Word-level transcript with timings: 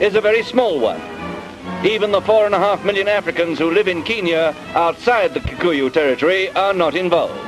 is 0.00 0.14
a 0.14 0.20
very 0.20 0.42
small 0.42 0.78
one. 0.78 1.00
Even 1.84 2.10
the 2.10 2.20
four 2.20 2.46
and 2.46 2.54
a 2.54 2.58
half 2.58 2.84
million 2.84 3.08
Africans 3.08 3.58
who 3.58 3.70
live 3.70 3.88
in 3.88 4.02
Kenya 4.02 4.54
outside 4.74 5.34
the 5.34 5.40
Kikuyu 5.40 5.92
territory 5.92 6.50
are 6.50 6.72
not 6.72 6.94
involved. 6.94 7.38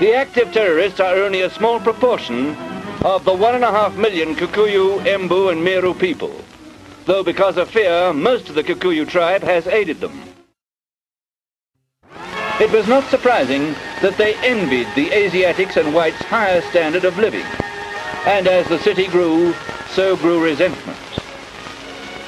The 0.00 0.14
active 0.14 0.52
terrorists 0.52 1.00
are 1.00 1.14
only 1.14 1.42
a 1.42 1.50
small 1.50 1.78
proportion 1.80 2.56
of 3.04 3.24
the 3.24 3.34
one 3.34 3.54
and 3.54 3.64
a 3.64 3.70
half 3.70 3.96
million 3.96 4.34
Kikuyu, 4.34 5.00
Embu 5.04 5.52
and 5.52 5.62
Meru 5.62 5.94
people, 5.94 6.34
though 7.04 7.22
because 7.22 7.56
of 7.56 7.70
fear, 7.70 8.12
most 8.12 8.48
of 8.48 8.54
the 8.54 8.64
Kikuyu 8.64 9.08
tribe 9.08 9.42
has 9.42 9.66
aided 9.66 10.00
them. 10.00 10.20
It 12.60 12.70
was 12.70 12.88
not 12.88 13.04
surprising 13.10 13.74
that 14.00 14.16
they 14.16 14.34
envied 14.36 14.88
the 14.94 15.10
Asiatics 15.12 15.76
and 15.76 15.92
whites' 15.92 16.22
higher 16.22 16.62
standard 16.62 17.04
of 17.04 17.18
living, 17.18 17.44
and 18.26 18.46
as 18.46 18.68
the 18.68 18.78
city 18.78 19.08
grew, 19.08 19.52
so 19.90 20.16
grew 20.16 20.42
resentment. 20.42 20.98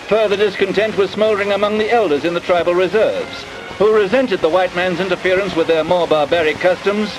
Further 0.09 0.37
discontent 0.37 0.97
was 0.97 1.11
smouldering 1.11 1.51
among 1.51 1.79
the 1.79 1.91
elders 1.91 2.25
in 2.25 2.33
the 2.33 2.41
tribal 2.41 2.75
reserves, 2.75 3.43
who 3.77 3.93
resented 3.93 4.41
the 4.41 4.49
white 4.49 4.75
man's 4.77 5.01
interference 5.01 5.57
with 5.57 5.67
their 5.67 5.83
more 5.83 6.07
barbaric 6.07 6.59
customs 6.59 7.11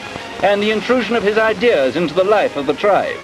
and 0.41 0.63
the 0.63 0.71
intrusion 0.71 1.15
of 1.17 1.23
his 1.23 1.37
ideas 1.37 1.97
into 1.97 2.13
the 2.13 2.23
life 2.23 2.55
of 2.55 2.65
the 2.65 2.73
tribe. 2.73 3.19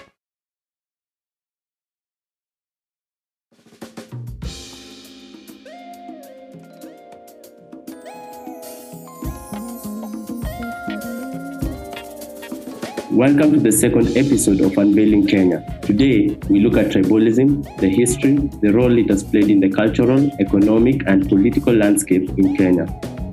Welcome 13.13 13.53
to 13.53 13.59
the 13.59 13.71
second 13.71 14.17
episode 14.17 14.59
of 14.61 14.75
Unveiling 14.75 15.27
Kenya. 15.27 15.79
Today, 15.83 16.35
we 16.49 16.61
look 16.61 16.77
at 16.77 16.87
tribalism, 16.87 17.63
the 17.77 17.87
history, 17.87 18.37
the 18.63 18.73
role 18.73 18.97
it 18.97 19.07
has 19.11 19.23
played 19.23 19.51
in 19.51 19.59
the 19.59 19.69
cultural, 19.69 20.31
economic, 20.39 21.03
and 21.05 21.29
political 21.29 21.75
landscape 21.75 22.27
in 22.39 22.57
Kenya, 22.57 22.87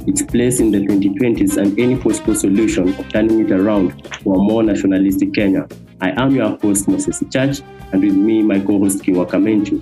its 0.06 0.20
place 0.20 0.60
in 0.60 0.70
the 0.70 0.80
2020s, 0.80 1.56
and 1.56 1.80
any 1.80 1.96
possible 1.96 2.34
solution 2.34 2.90
of 2.90 3.08
turning 3.08 3.40
it 3.40 3.50
around 3.50 4.04
to 4.04 4.34
a 4.34 4.38
more 4.38 4.62
nationalistic 4.62 5.32
Kenya. 5.32 5.66
I 6.02 6.10
am 6.10 6.36
your 6.36 6.58
host, 6.58 6.86
Moses 6.86 7.22
Church, 7.32 7.62
and 7.92 8.02
with 8.04 8.12
me, 8.12 8.42
my 8.42 8.60
co 8.60 8.78
host, 8.80 9.02
Kingwa 9.02 9.30
Kamencu. 9.30 9.80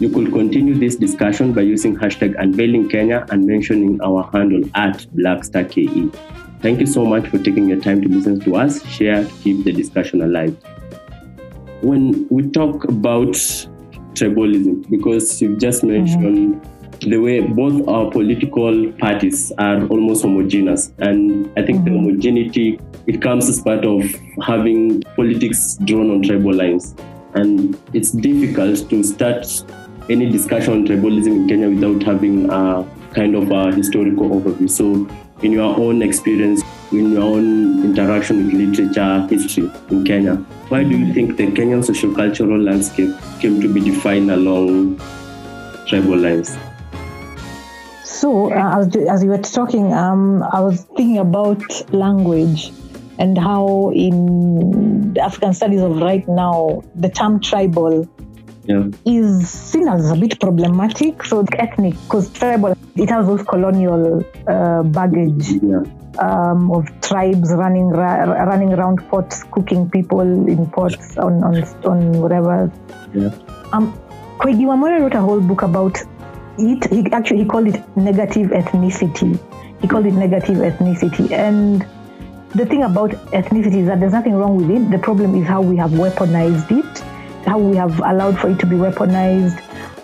You 0.00 0.08
could 0.08 0.32
continue 0.32 0.74
this 0.74 0.96
discussion 0.96 1.52
by 1.52 1.60
using 1.60 1.94
hashtag 1.96 2.34
Unveiling 2.38 2.88
Kenya 2.88 3.26
and 3.30 3.46
mentioning 3.46 4.00
our 4.00 4.22
handle 4.32 4.62
at 4.74 5.06
BlackStarKE. 5.14 6.43
Thank 6.64 6.80
you 6.80 6.86
so 6.86 7.04
much 7.04 7.28
for 7.28 7.36
taking 7.36 7.68
your 7.68 7.78
time 7.78 8.00
to 8.00 8.08
listen 8.08 8.40
to 8.40 8.56
us, 8.56 8.82
share, 8.86 9.22
to 9.22 9.30
keep 9.42 9.64
the 9.64 9.70
discussion 9.70 10.22
alive. 10.22 10.56
When 11.82 12.26
we 12.30 12.48
talk 12.48 12.84
about 12.84 13.34
tribalism, 14.14 14.88
because 14.88 15.42
you've 15.42 15.58
just 15.58 15.82
mm-hmm. 15.82 15.92
mentioned 15.92 16.54
mm-hmm. 16.54 17.10
the 17.10 17.18
way 17.18 17.40
both 17.42 17.86
our 17.86 18.10
political 18.10 18.90
parties 18.92 19.52
are 19.58 19.86
almost 19.88 20.22
homogeneous, 20.22 20.90
and 21.00 21.52
I 21.58 21.66
think 21.66 21.80
mm-hmm. 21.80 21.84
the 21.84 22.00
homogeneity 22.00 22.80
it 23.06 23.20
comes 23.20 23.46
as 23.50 23.60
part 23.60 23.84
of 23.84 24.02
having 24.42 25.02
politics 25.16 25.76
drawn 25.84 26.10
on 26.10 26.22
tribal 26.22 26.54
lines, 26.54 26.94
and 27.34 27.78
it's 27.92 28.12
difficult 28.12 28.88
to 28.88 29.02
start 29.02 29.46
any 30.08 30.30
discussion 30.30 30.72
on 30.72 30.86
tribalism 30.86 31.26
in 31.26 31.46
Kenya 31.46 31.68
without 31.68 32.02
having 32.02 32.48
a 32.48 32.88
kind 33.12 33.34
of 33.34 33.50
a 33.50 33.70
historical 33.74 34.30
overview. 34.30 34.70
So 34.70 35.06
in 35.44 35.52
your 35.52 35.78
own 35.78 36.00
experience, 36.00 36.62
in 36.90 37.12
your 37.12 37.22
own 37.22 37.84
interaction 37.84 38.46
with 38.46 38.54
literature, 38.54 39.26
history 39.28 39.70
in 39.90 40.02
Kenya, 40.02 40.36
why 40.70 40.82
do 40.82 40.96
you 40.96 41.12
think 41.12 41.36
the 41.36 41.46
Kenyan 41.48 41.84
social 41.84 42.14
cultural 42.14 42.58
landscape 42.58 43.14
came 43.40 43.60
to 43.60 43.72
be 43.72 43.80
defined 43.80 44.30
along 44.30 44.98
tribal 45.86 46.16
lines? 46.16 46.56
So, 48.04 48.50
uh, 48.52 48.80
as, 48.80 48.96
as 48.96 49.22
you 49.22 49.28
were 49.28 49.38
talking, 49.38 49.92
um, 49.92 50.42
I 50.44 50.60
was 50.60 50.84
thinking 50.96 51.18
about 51.18 51.62
language 51.92 52.72
and 53.18 53.36
how 53.36 53.92
in 53.94 55.14
African 55.18 55.52
studies 55.52 55.82
of 55.82 55.98
right 55.98 56.26
now, 56.26 56.82
the 56.94 57.10
term 57.10 57.38
tribal 57.38 58.08
yeah. 58.64 58.88
is 59.04 59.48
seen 59.48 59.88
as 59.88 60.10
a 60.10 60.16
bit 60.16 60.38
problematic. 60.40 61.24
So 61.24 61.44
ethnic, 61.58 61.94
because 62.04 62.30
tribal, 62.32 62.76
it 62.96 63.10
has 63.10 63.26
those 63.26 63.42
colonial 63.42 64.24
uh, 64.46 64.82
baggage 64.82 65.48
yeah. 65.62 65.82
um, 66.18 66.70
of 66.70 66.88
tribes 67.00 67.52
running 67.52 67.88
ra- 67.88 68.24
running 68.44 68.72
around 68.72 69.08
pots, 69.08 69.44
cooking 69.50 69.90
people 69.90 70.20
in 70.20 70.66
pots 70.70 71.16
on 71.16 71.42
on, 71.42 71.62
on 71.84 72.20
whatever. 72.20 72.70
Yeah. 73.14 73.30
Um, 73.72 73.92
Koigi 74.38 74.64
Wamwere 74.66 75.00
wrote 75.00 75.14
a 75.14 75.20
whole 75.20 75.40
book 75.40 75.62
about 75.62 75.98
it. 76.58 76.90
He 76.90 77.06
actually 77.12 77.38
he 77.38 77.44
called 77.44 77.68
it 77.68 77.96
negative 77.96 78.50
ethnicity. 78.50 79.38
He 79.80 79.88
called 79.88 80.06
it 80.06 80.14
negative 80.14 80.56
ethnicity 80.58 81.30
and 81.30 81.86
the 82.54 82.64
thing 82.64 82.84
about 82.84 83.10
ethnicity 83.32 83.78
is 83.78 83.86
that 83.88 83.98
there's 83.98 84.12
nothing 84.12 84.34
wrong 84.34 84.56
with 84.56 84.70
it. 84.70 84.88
The 84.88 84.98
problem 84.98 85.34
is 85.34 85.44
how 85.44 85.60
we 85.60 85.76
have 85.76 85.90
weaponized 85.90 86.70
it 86.70 87.13
how 87.44 87.58
we 87.58 87.76
have 87.76 87.98
allowed 88.00 88.38
for 88.38 88.50
it 88.50 88.58
to 88.60 88.66
be 88.66 88.76
weaponized 88.76 89.60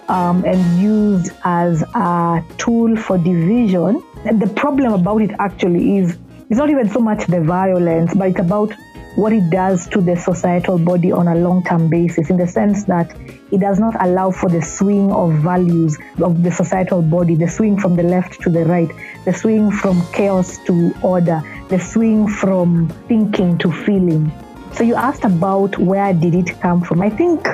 um, 0.08 0.44
and 0.44 0.80
used 0.80 1.32
as 1.44 1.82
a 1.94 2.44
tool 2.58 2.96
for 2.96 3.18
division. 3.18 4.02
And 4.24 4.40
the 4.40 4.48
problem 4.48 4.92
about 4.92 5.22
it 5.22 5.30
actually 5.38 5.98
is 5.98 6.18
it's 6.50 6.58
not 6.58 6.68
even 6.68 6.90
so 6.90 7.00
much 7.00 7.26
the 7.26 7.40
violence, 7.40 8.12
but 8.14 8.28
it's 8.28 8.40
about 8.40 8.72
what 9.16 9.32
it 9.32 9.50
does 9.50 9.88
to 9.88 10.00
the 10.00 10.16
societal 10.16 10.78
body 10.78 11.12
on 11.12 11.28
a 11.28 11.34
long 11.34 11.62
term 11.64 11.88
basis, 11.88 12.30
in 12.30 12.36
the 12.36 12.46
sense 12.46 12.84
that 12.84 13.14
it 13.50 13.60
does 13.60 13.78
not 13.78 13.94
allow 14.04 14.30
for 14.30 14.48
the 14.48 14.62
swing 14.62 15.10
of 15.12 15.32
values 15.34 15.98
of 16.22 16.42
the 16.42 16.50
societal 16.50 17.02
body, 17.02 17.34
the 17.34 17.48
swing 17.48 17.78
from 17.78 17.96
the 17.96 18.02
left 18.02 18.40
to 18.42 18.50
the 18.50 18.64
right, 18.64 18.90
the 19.24 19.32
swing 19.32 19.70
from 19.70 20.00
chaos 20.12 20.58
to 20.64 20.94
order, 21.02 21.42
the 21.68 21.78
swing 21.78 22.28
from 22.28 22.88
thinking 23.08 23.58
to 23.58 23.70
feeling. 23.70 24.30
So 24.74 24.84
you 24.84 24.94
asked 24.94 25.24
about 25.24 25.78
where 25.78 26.12
did 26.14 26.34
it 26.34 26.60
come 26.60 26.82
from. 26.82 27.02
I 27.02 27.10
think 27.10 27.46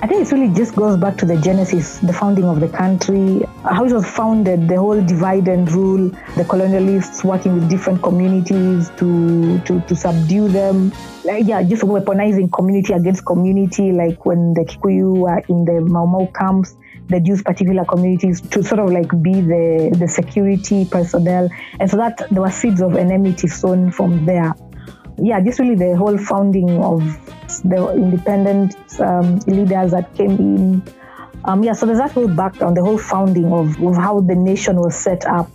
I 0.00 0.06
think 0.06 0.24
it 0.24 0.32
really 0.32 0.54
just 0.54 0.76
goes 0.76 0.96
back 0.96 1.16
to 1.18 1.26
the 1.26 1.36
genesis, 1.38 1.98
the 1.98 2.12
founding 2.12 2.44
of 2.44 2.60
the 2.60 2.68
country, 2.68 3.42
how 3.64 3.84
it 3.84 3.92
was 3.92 4.06
founded, 4.06 4.68
the 4.68 4.76
whole 4.76 5.04
divide 5.04 5.48
and 5.48 5.68
rule, 5.72 6.10
the 6.36 6.44
colonialists 6.44 7.24
working 7.24 7.54
with 7.54 7.68
different 7.68 8.00
communities 8.00 8.90
to 8.98 9.58
to, 9.60 9.80
to 9.80 9.96
subdue 9.96 10.46
them. 10.46 10.92
Like, 11.24 11.46
yeah, 11.46 11.64
just 11.64 11.82
weaponizing 11.82 12.52
community 12.52 12.92
against 12.92 13.26
community, 13.26 13.90
like 13.90 14.24
when 14.24 14.54
the 14.54 14.60
Kikuyu 14.60 15.16
were 15.16 15.42
in 15.48 15.64
the 15.64 15.80
Mau 15.80 16.06
Mau 16.06 16.26
camps, 16.26 16.76
they'd 17.08 17.26
use 17.26 17.42
particular 17.42 17.84
communities 17.84 18.40
to 18.40 18.62
sort 18.62 18.78
of 18.78 18.90
like 18.90 19.10
be 19.20 19.40
the, 19.40 19.96
the 19.98 20.06
security 20.06 20.84
personnel. 20.84 21.50
And 21.80 21.90
so 21.90 21.96
that 21.96 22.22
there 22.30 22.42
were 22.42 22.52
seeds 22.52 22.80
of 22.80 22.94
enmity 22.94 23.48
sown 23.48 23.90
from 23.90 24.26
there 24.26 24.54
yeah, 25.18 25.40
just 25.40 25.58
really 25.58 25.74
the 25.74 25.96
whole 25.96 26.16
founding 26.18 26.70
of 26.82 27.02
the 27.64 27.92
independent 27.92 28.76
um, 29.00 29.38
leaders 29.46 29.90
that 29.92 30.14
came 30.14 30.32
in. 30.32 30.82
Um, 31.44 31.62
yeah, 31.62 31.72
so 31.72 31.86
there's 31.86 31.98
that 31.98 32.12
whole 32.12 32.28
background, 32.28 32.76
the 32.76 32.82
whole 32.82 32.98
founding 32.98 33.52
of, 33.52 33.80
of 33.82 33.96
how 33.96 34.20
the 34.20 34.34
nation 34.34 34.76
was 34.76 34.96
set 34.96 35.24
up. 35.26 35.50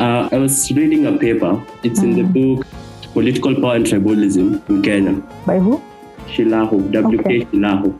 Uh, 0.00 0.28
I 0.32 0.38
was 0.38 0.70
reading 0.72 1.06
a 1.06 1.16
paper. 1.16 1.62
It's 1.82 2.00
mm 2.00 2.04
in 2.04 2.14
the 2.14 2.22
mm. 2.22 2.56
book 2.56 2.66
Political 3.12 3.54
Power 3.60 3.76
and 3.76 3.86
Tribalism 3.86 4.68
in 4.68 4.82
Kenya. 4.82 5.12
By 5.46 5.58
who? 5.58 5.80
Shilaho, 6.26 6.90
W.K. 6.90 7.20
Okay. 7.20 7.44
Shilaho. 7.44 7.94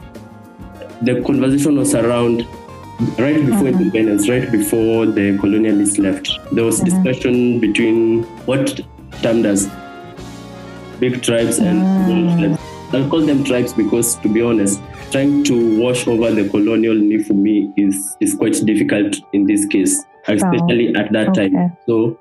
The 1.03 1.23
conversation 1.23 1.77
was 1.77 1.95
around 1.95 2.47
right 3.19 3.37
before 3.45 3.69
mm-hmm. 3.69 3.81
independence, 3.81 4.29
right 4.29 4.51
before 4.51 5.07
the 5.07 5.39
colonialists 5.39 5.99
left. 5.99 6.39
There 6.53 6.65
was 6.65 6.81
mm-hmm. 6.81 7.03
discussion 7.03 7.61
between 7.61 8.25
what 8.47 8.81
termed 9.23 9.47
as 9.47 9.71
big 11.01 11.23
tribes 11.23 11.59
and 11.59 11.81
mm. 11.83 12.39
tribes. 12.39 12.61
I'll 12.95 13.09
call 13.09 13.23
them 13.23 13.43
tribes 13.43 13.73
because, 13.73 14.17
to 14.17 14.29
be 14.29 14.41
honest, 14.41 14.81
trying 15.11 15.43
to 15.45 15.81
wash 15.81 16.07
over 16.07 16.31
the 16.31 16.49
colonial 16.49 16.95
knee 16.95 17.23
for 17.23 17.35
me 17.35 17.73
is, 17.77 18.17
is 18.21 18.35
quite 18.35 18.55
difficult 18.65 19.17
in 19.33 19.47
this 19.47 19.67
case, 19.67 20.05
especially 20.29 20.95
oh. 20.95 21.01
at 21.01 21.13
that 21.13 21.29
okay. 21.31 21.51
time. 21.51 21.77
So, 21.87 22.19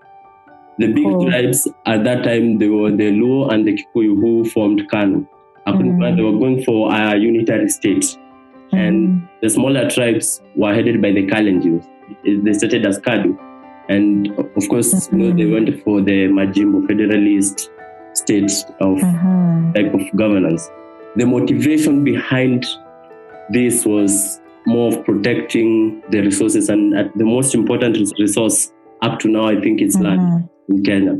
the 0.79 0.87
big 0.91 1.05
oh. 1.05 1.29
tribes 1.29 1.67
at 1.85 2.03
that 2.05 2.23
time, 2.23 2.57
they 2.57 2.67
were 2.67 2.89
the 2.91 3.11
Luo 3.11 3.53
and 3.53 3.67
the 3.67 3.73
Kikuyu 3.73 4.15
who 4.19 4.49
formed 4.49 4.81
KANU. 4.89 5.27
Mm. 5.67 6.15
They 6.15 6.23
were 6.23 6.31
going 6.39 6.63
for 6.63 6.91
a 6.91 7.15
unitary 7.17 7.69
state. 7.69 8.17
Mm. 8.71 8.73
And 8.73 9.29
the 9.41 9.49
smaller 9.49 9.89
tribes 9.89 10.41
were 10.55 10.73
headed 10.73 11.01
by 11.01 11.11
the 11.11 11.27
Kalenjins. 11.27 11.87
They 12.23 12.53
started 12.53 12.85
as 12.85 12.99
KADU. 12.99 13.37
And 13.89 14.27
of 14.39 14.67
course, 14.69 14.93
mm-hmm. 14.93 15.19
you 15.19 15.29
know, 15.29 15.37
they 15.37 15.43
mm-hmm. 15.43 15.53
went 15.53 15.83
for 15.83 16.01
the 16.01 16.27
Majimbo 16.27 16.87
Federalist 16.87 17.69
state 18.13 18.51
of 18.79 18.97
mm-hmm. 18.97 19.73
type 19.73 19.93
of 19.93 20.01
governance. 20.15 20.69
The 21.15 21.25
motivation 21.25 22.03
behind 22.03 22.65
this 23.49 23.85
was 23.85 24.39
more 24.65 24.93
of 24.93 25.05
protecting 25.05 26.01
the 26.09 26.21
resources, 26.21 26.69
and 26.69 26.93
the 27.15 27.25
most 27.25 27.53
important 27.53 27.97
resource 28.17 28.71
up 29.01 29.19
to 29.19 29.27
now, 29.27 29.47
I 29.47 29.59
think, 29.59 29.81
is 29.81 29.95
mm-hmm. 29.95 30.05
land 30.05 30.49
in 30.69 30.83
Kenya. 30.83 31.15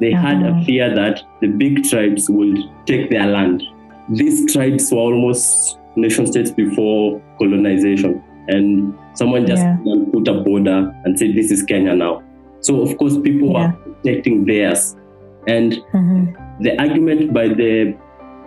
They 0.00 0.12
mm-hmm. 0.12 0.26
had 0.26 0.42
a 0.42 0.50
mm-hmm. 0.50 0.64
fear 0.64 0.94
that 0.94 1.22
the 1.40 1.48
big 1.48 1.84
tribes 1.84 2.28
would 2.28 2.58
take 2.86 3.10
their 3.10 3.26
land. 3.26 3.62
These 4.10 4.52
tribes 4.52 4.90
were 4.90 4.98
almost 4.98 5.78
nation 5.96 6.26
states 6.26 6.50
before 6.50 7.20
colonization. 7.38 8.22
And 8.48 8.94
someone 9.14 9.46
just 9.46 9.62
Yeah. 9.62 9.76
put 10.12 10.28
a 10.28 10.40
border 10.40 10.94
and 11.04 11.18
said, 11.18 11.34
This 11.34 11.50
is 11.50 11.62
Kenya 11.62 11.94
now. 11.94 12.22
So, 12.60 12.80
of 12.80 12.96
course, 12.96 13.18
people 13.18 13.52
Yeah. 13.52 13.72
were 13.72 13.94
protecting 14.02 14.44
theirs. 14.44 14.96
And 15.46 15.72
Mhm. 15.94 16.34
the 16.60 16.78
argument 16.80 17.32
by 17.32 17.48
the 17.48 17.94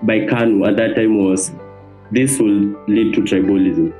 by 0.04 0.20
Kanu 0.22 0.68
at 0.68 0.78
that 0.78 0.96
time 0.96 1.24
was 1.24 1.52
this 2.12 2.40
will 2.40 2.76
lead 2.88 3.14
to 3.14 3.22
tribalism. 3.22 3.94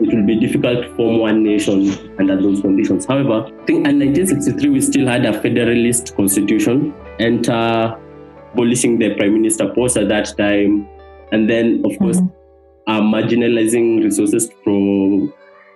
It 0.00 0.14
will 0.14 0.26
be 0.26 0.36
difficult 0.36 0.82
to 0.82 0.88
form 0.94 1.18
one 1.20 1.42
nation 1.42 1.90
under 2.18 2.40
those 2.40 2.60
conditions. 2.60 3.06
However, 3.06 3.46
I 3.46 3.64
think 3.66 3.86
in 3.86 3.98
1963 3.98 4.70
we 4.70 4.80
still 4.80 5.06
had 5.06 5.24
a 5.24 5.32
federalist 5.32 6.16
constitution, 6.16 6.92
enter 7.18 7.96
abolishing 8.52 8.98
the 8.98 9.14
prime 9.14 9.32
minister 9.34 9.68
post 9.74 9.96
at 9.96 10.08
that 10.08 10.32
time, 10.36 10.86
and 11.32 11.48
then 11.48 11.82
of 11.84 11.98
course 11.98 12.20
Mhm. 12.20 12.30
uh, 12.86 13.00
marginalizing 13.00 14.02
resources 14.04 14.50
from 14.64 15.32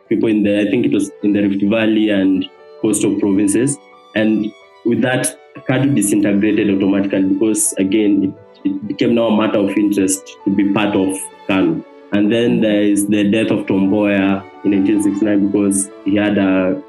people 0.08 0.28
in 0.28 0.42
the 0.42 0.60
I 0.60 0.70
think 0.70 0.87
it 0.87 0.92
was 0.92 1.10
in 1.22 1.32
the 1.32 1.42
Rift 1.42 1.62
Valley 1.64 2.10
and 2.10 2.44
coastal 2.82 3.19
provinces, 3.19 3.78
and 4.14 4.46
with 4.84 5.00
that, 5.02 5.34
KADU 5.69 5.94
disintegrated 5.94 6.70
automatically 6.70 7.23
because 7.35 7.73
again 7.75 8.23
it, 8.25 8.69
it 8.69 8.88
became 8.88 9.14
now 9.14 9.29
a 9.29 9.37
matter 9.37 9.58
of 9.58 9.70
interest 9.70 10.37
to 10.44 10.55
be 10.55 10.73
part 10.73 10.94
of 10.97 11.17
KANU. 11.49 11.85
And 12.12 12.32
then 12.32 12.61
there 12.61 12.82
is 12.82 13.06
the 13.08 13.29
death 13.31 13.50
of 13.50 13.67
Tom 13.67 13.91
Mboya 13.91 14.43
in 14.64 14.70
1969 14.73 15.47
because 15.49 15.91
he 16.05 16.17
had 16.17 16.38
a 16.38 16.81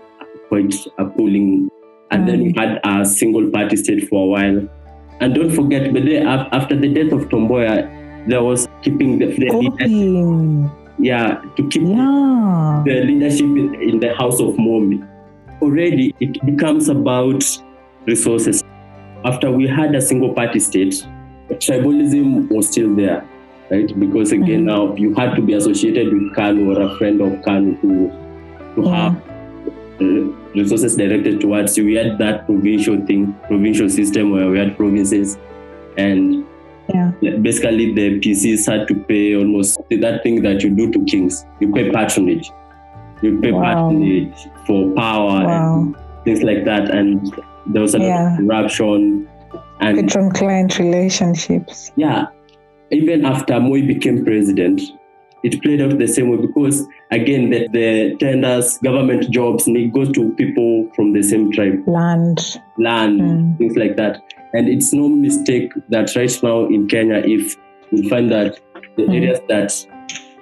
quite 0.49 0.73
a 0.97 1.05
polling, 1.05 1.69
and 2.11 2.27
then 2.27 2.39
we 2.41 2.53
mm. 2.53 2.57
had 2.57 2.79
a 2.83 3.05
single 3.05 3.49
party 3.49 3.75
state 3.75 4.07
for 4.07 4.23
a 4.23 4.27
while. 4.27 4.69
And 5.19 5.33
don't 5.33 5.51
forget, 5.51 5.91
but 5.93 6.05
then 6.05 6.27
af- 6.27 6.47
after 6.51 6.79
the 6.79 6.87
death 6.93 7.11
of 7.11 7.29
Tom 7.29 7.47
Mboya, 7.47 8.27
there 8.27 8.43
was 8.43 8.67
keeping 8.83 9.19
the, 9.19 9.25
the 9.25 9.49
leadership, 9.49 10.71
yeah, 10.99 11.41
to 11.55 11.67
keep 11.69 11.81
Yeah. 11.81 12.83
the 12.85 13.03
leadership 13.03 13.45
in, 13.45 13.75
in 13.81 13.99
the 13.99 14.13
House 14.15 14.39
of 14.39 14.55
Mumbi. 14.55 15.05
Already, 15.61 16.13
it 16.19 16.45
becomes 16.45 16.87
about 16.87 17.43
resources. 18.07 18.63
After 19.25 19.51
we 19.51 19.67
had 19.67 19.93
a 19.95 20.01
single 20.01 20.33
party 20.33 20.59
state, 20.59 21.05
tribalism 21.49 22.49
was 22.49 22.69
still 22.69 22.95
there, 22.95 23.23
right? 23.69 23.87
Because 23.99 24.31
again, 24.31 24.61
Mhm. 24.61 24.71
now 24.73 24.95
you 24.95 25.13
had 25.13 25.35
to 25.35 25.41
be 25.41 25.53
associated 25.53 26.13
with 26.13 26.33
Kanu 26.35 26.75
or 26.75 26.81
a 26.81 26.89
friend 26.97 27.21
of 27.21 27.33
Kanu 27.43 27.79
to, 27.81 28.11
to 28.75 28.81
Yeah. 28.87 28.95
have 28.95 29.21
uh, 29.99 30.29
resources 30.55 30.95
directed 30.95 31.41
towards 31.41 31.75
you. 31.77 31.85
We 31.85 31.95
had 31.95 32.17
that 32.19 32.45
provincial 32.45 32.97
thing, 33.07 33.33
provincial 33.47 33.89
system 33.89 34.31
where 34.31 34.47
we 34.49 34.59
had 34.59 34.77
provinces 34.77 35.37
and 35.97 36.43
Yeah. 36.93 37.11
basically 37.41 37.93
the 37.93 38.19
PCs 38.19 38.65
had 38.71 38.87
to 38.89 38.95
pay 38.95 39.35
almost 39.35 39.79
that 39.89 40.21
thing 40.23 40.41
that 40.43 40.63
you 40.63 40.69
do 40.69 40.91
to 40.91 40.99
kings. 41.05 41.45
You 41.59 41.71
pay 41.73 41.89
patronage. 41.89 42.51
You 43.23 43.39
pay 43.41 43.51
Wow. 43.51 43.63
patronage 43.89 44.37
for 44.67 44.91
power 44.91 45.43
Wow. 45.45 45.79
and 45.79 45.95
things 46.23 46.43
like 46.43 46.63
that. 46.65 46.91
And 46.91 47.33
there 47.73 47.81
was 47.81 47.95
a 47.95 47.99
Yeah. 47.99 48.37
corruption. 48.37 49.27
And 49.79 49.97
Patron 49.99 50.31
client 50.31 50.79
relationships. 50.79 51.91
yeah, 51.95 52.27
even 52.91 53.25
after 53.25 53.59
Moi 53.59 53.81
became 53.85 54.23
president, 54.25 54.81
it 55.43 55.61
played 55.61 55.81
out 55.81 55.97
the 55.99 56.07
same 56.07 56.29
way 56.29 56.37
because 56.37 56.87
again 57.11 57.51
the, 57.51 57.67
the 57.71 58.15
tenders, 58.19 58.77
government 58.79 59.29
jobs 59.29 59.67
need 59.67 59.93
go 59.93 60.05
to 60.05 60.31
people 60.31 60.87
from 60.95 61.13
the 61.13 61.21
same 61.21 61.51
tribe, 61.51 61.83
Land. 61.87 62.59
land, 62.79 63.21
Mm. 63.21 63.57
things 63.57 63.75
like 63.77 63.95
that. 63.97 64.19
And 64.53 64.67
it's 64.67 64.93
no 64.93 65.07
mistake 65.09 65.71
that 65.89 66.15
right 66.15 66.39
now 66.41 66.65
in 66.65 66.87
Kenya, 66.87 67.17
if 67.25 67.55
we 67.91 68.09
find 68.09 68.31
that 68.31 68.59
the 68.95 69.03
Mm. 69.03 69.15
areas 69.15 69.39
that 69.47 69.71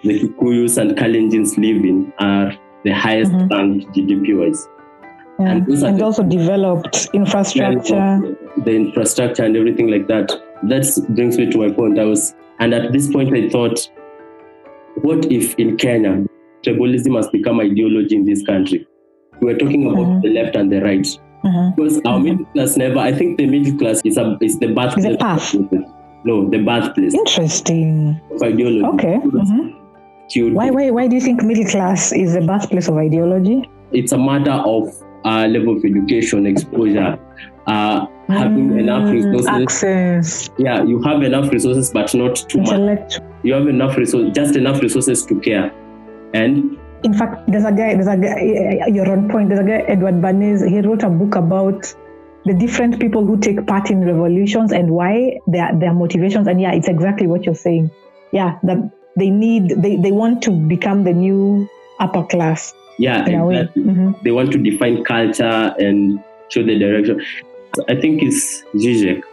the 0.04 0.20
Kikuyus 0.20 0.78
and 0.78 0.92
Kalenjins 0.98 1.58
live 1.58 1.84
in 1.84 2.14
are 2.20 2.54
the 2.86 2.92
highest 2.92 3.32
Mhm. 3.34 3.50
ranked 3.52 3.94
GDP 3.94 4.34
wise. 4.34 4.66
Yeah. 5.40 5.52
And 5.52 5.68
are 5.84 5.88
And 5.88 6.00
the- 6.00 6.06
also 6.06 6.24
developed 6.24 7.10
infrastructure. 7.14 8.22
the 8.64 8.72
infrastructure 8.76 9.44
and 9.44 9.56
everything 9.58 9.90
like 9.90 10.08
that. 10.08 10.32
That 10.64 10.86
brings 11.10 11.38
me 11.38 11.50
to 11.52 11.58
my 11.58 11.72
point. 11.72 12.00
I 12.00 12.06
was, 12.06 12.34
and 12.60 12.74
at 12.74 12.92
this 12.94 13.12
point, 13.12 13.34
I 13.36 13.50
thought, 13.50 13.90
what 15.02 15.30
if 15.32 15.56
in 15.60 15.76
Kenya, 15.78 16.26
tribalism 16.64 17.16
has 17.18 17.28
become 17.30 17.60
ideology 17.60 18.16
in 18.16 18.26
this 18.26 18.44
country? 18.46 18.88
We 19.42 19.48
were 19.52 19.58
talking 19.60 19.86
about 19.92 20.06
Mhm. 20.08 20.22
the 20.22 20.30
left 20.30 20.56
and 20.56 20.72
the 20.72 20.82
right 20.82 21.06
Mhm. 21.44 21.76
because 21.76 21.98
our 22.06 22.18
Mhm. 22.20 22.24
middle 22.24 22.46
class 22.54 22.78
never. 22.78 23.00
I 23.00 23.12
think 23.12 23.38
the 23.38 23.46
middle 23.48 23.78
class 23.78 24.02
is 24.06 24.18
a 24.18 24.38
is 24.42 24.58
the 24.60 24.68
birthplace. 24.68 25.06
Is 25.06 25.18
path. 25.18 25.54
No, 26.24 26.50
the 26.50 26.58
birthplace 26.60 27.14
Interesting. 27.14 28.16
of 28.34 28.42
ideology. 28.42 28.86
Okay. 28.86 29.20
Mhm. 29.24 29.74
Why, 30.56 30.72
why, 30.72 30.90
why 30.90 31.08
do 31.08 31.14
you 31.16 31.22
think 31.22 31.44
middle 31.44 31.66
class 31.66 32.12
is 32.12 32.34
the 32.34 32.42
birthplace 32.42 32.88
of 32.88 32.96
ideology? 32.98 33.70
It's 33.92 34.12
a 34.12 34.18
matter 34.18 34.54
of 34.54 34.90
uh, 35.26 35.48
level 35.48 35.76
of 35.78 35.84
education, 35.84 36.46
exposure, 36.46 37.18
uh, 37.68 38.06
having 38.28 38.78
enough 38.80 39.04
Mm, 39.04 39.14
resources. 39.14 39.48
Access. 39.48 40.50
Yeah, 40.58 40.84
you 40.84 41.02
have 41.04 41.24
enough 41.24 41.52
resources, 41.52 41.92
but 41.92 42.14
not 42.14 42.36
too 42.36 42.62
much. 42.62 43.20
You 43.44 43.54
have 43.54 43.68
enough 43.68 43.98
resources, 43.98 44.32
just 44.34 44.56
enough 44.56 44.82
resources 44.82 45.26
to 45.26 45.40
care. 45.40 45.72
And 46.34 46.78
In 47.04 47.14
fact, 47.14 47.48
there's 47.48 47.66
a 47.66 47.72
guy, 47.72 47.94
there's 47.96 48.08
a 48.08 48.18
guy, 48.18 48.88
you're 48.88 49.12
on 49.12 49.30
point. 49.30 49.50
There's 49.50 49.60
a 49.60 49.64
guy, 49.64 49.82
Edward 49.88 50.16
Bernays, 50.16 50.68
he 50.68 50.82
wrote 50.82 51.04
a 51.04 51.10
book 51.10 51.36
about 51.36 51.94
the 52.46 52.54
different 52.54 53.00
people 53.00 53.26
who 53.26 53.38
take 53.40 53.66
part 53.68 53.90
in 53.90 54.06
revolutions 54.06 54.72
and 54.72 54.92
why 54.92 55.40
their, 55.48 55.72
their 55.80 55.94
motivations. 55.94 56.48
And 56.48 56.62
yeah, 56.62 56.74
it's 56.74 56.88
exactly 56.88 57.28
what 57.28 57.46
you're 57.46 57.56
saying. 57.56 57.92
Yeah, 58.32 58.58
that 58.64 58.92
they 59.18 59.30
need, 59.30 59.70
they, 59.82 59.98
they 59.98 60.12
want 60.12 60.44
to 60.44 60.52
become 60.52 61.04
the 61.04 61.14
new 61.14 61.68
upper 62.00 62.24
class 62.24 62.74
yeah, 62.98 63.26
in 63.28 63.36
a 63.36 63.46
way. 63.46 63.56
exactly. 63.56 63.84
Mhm. 63.84 64.24
they 64.24 64.32
want 64.32 64.52
to 64.52 64.58
define 64.58 65.04
culture 65.04 65.76
and 65.80 66.20
show 66.50 66.64
the 66.64 66.78
direction. 66.80 67.22
I 67.90 67.96
think 67.96 68.22
it's 68.24 68.64
Zizek, 68.76 69.24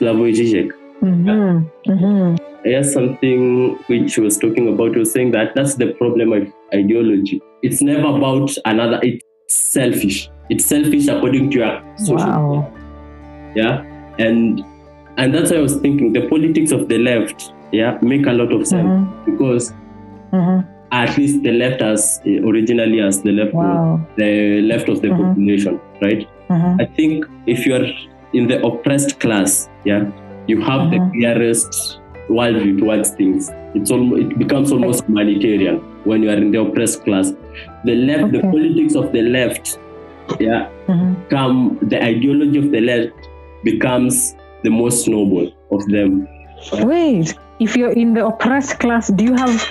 Slavoj 0.00 0.32
Zizek. 0.34 0.72
Mhm. 1.02 1.64
Mhm. 1.86 2.38
Here's 2.64 2.92
something 2.92 3.76
which 3.88 4.14
he 4.14 4.20
was 4.20 4.38
talking 4.38 4.68
about. 4.68 4.92
He 4.94 4.98
was 5.00 5.12
saying 5.12 5.32
that 5.32 5.54
that's 5.54 5.74
the 5.76 5.88
problem 5.94 6.32
of 6.32 6.46
ideology. 6.74 7.40
It's 7.62 7.82
never 7.82 8.08
about 8.16 8.50
another. 8.64 9.00
It's 9.02 9.24
selfish. 9.48 10.30
It's 10.50 10.64
selfish 10.64 11.08
according 11.08 11.50
to 11.50 11.58
your 11.58 11.82
social 11.96 12.26
Wow. 12.26 12.72
yeah 13.54 13.84
and 14.18 14.62
and 15.16 15.32
that's 15.34 15.50
why 15.50 15.58
i 15.58 15.60
was 15.60 15.76
thinking 15.76 16.12
the 16.12 16.22
politics 16.28 16.72
of 16.72 16.88
the 16.88 16.98
left 16.98 17.52
yeah 17.72 17.98
make 18.02 18.26
a 18.26 18.32
lot 18.32 18.52
of 18.52 18.66
sense 18.66 18.84
Mhm. 18.88 19.24
because 19.26 19.72
Mhm. 20.32 20.64
At 20.92 21.16
least 21.18 21.42
the 21.42 21.50
left 21.52 21.82
as 21.82 22.20
originally 22.44 23.00
as 23.00 23.22
the 23.22 23.32
left 23.32 23.52
Wow. 23.54 24.00
the 24.16 24.60
left 24.62 24.88
of 24.88 25.00
the 25.02 25.08
Mhm. 25.08 25.18
population 25.28 25.80
right 26.02 26.26
Mhm. 26.50 26.80
i 26.80 26.86
think 26.96 27.26
if 27.46 27.66
you're 27.66 27.86
in 28.32 28.46
the 28.48 28.64
oppressed 28.66 29.18
class 29.20 29.68
yeah 29.84 30.04
you 30.46 30.60
have 30.60 30.82
Mhm. 30.82 30.90
the 30.90 31.00
clearest 31.12 32.00
worldview 32.28 32.78
towards 32.78 33.10
things 33.10 33.50
it's 33.74 33.90
almost 33.90 34.22
it 34.22 34.38
becomes 34.38 34.72
almost 34.72 35.04
humanitarian 35.06 35.80
when 36.04 36.22
you 36.22 36.30
are 36.30 36.36
in 36.42 36.50
the 36.50 36.60
oppressed 36.60 37.04
class 37.04 37.34
the 37.84 37.94
left 37.94 38.32
the 38.32 38.40
politics 38.40 38.94
of 38.94 39.12
the 39.12 39.22
left 39.22 39.78
yeah 40.40 40.66
come 41.30 41.78
the 41.88 42.02
ideology 42.02 42.58
of 42.58 42.70
the 42.70 42.80
left 42.80 43.12
becomes 43.64 44.36
the 44.62 44.70
most 44.70 45.08
noble 45.08 45.52
of 45.70 45.84
them. 45.88 46.26
Wait, 46.84 47.34
if 47.60 47.76
you're 47.76 47.92
in 47.92 48.14
the 48.14 48.24
oppressed 48.26 48.78
class, 48.80 49.08
do 49.08 49.24
you 49.24 49.34
have 49.34 49.62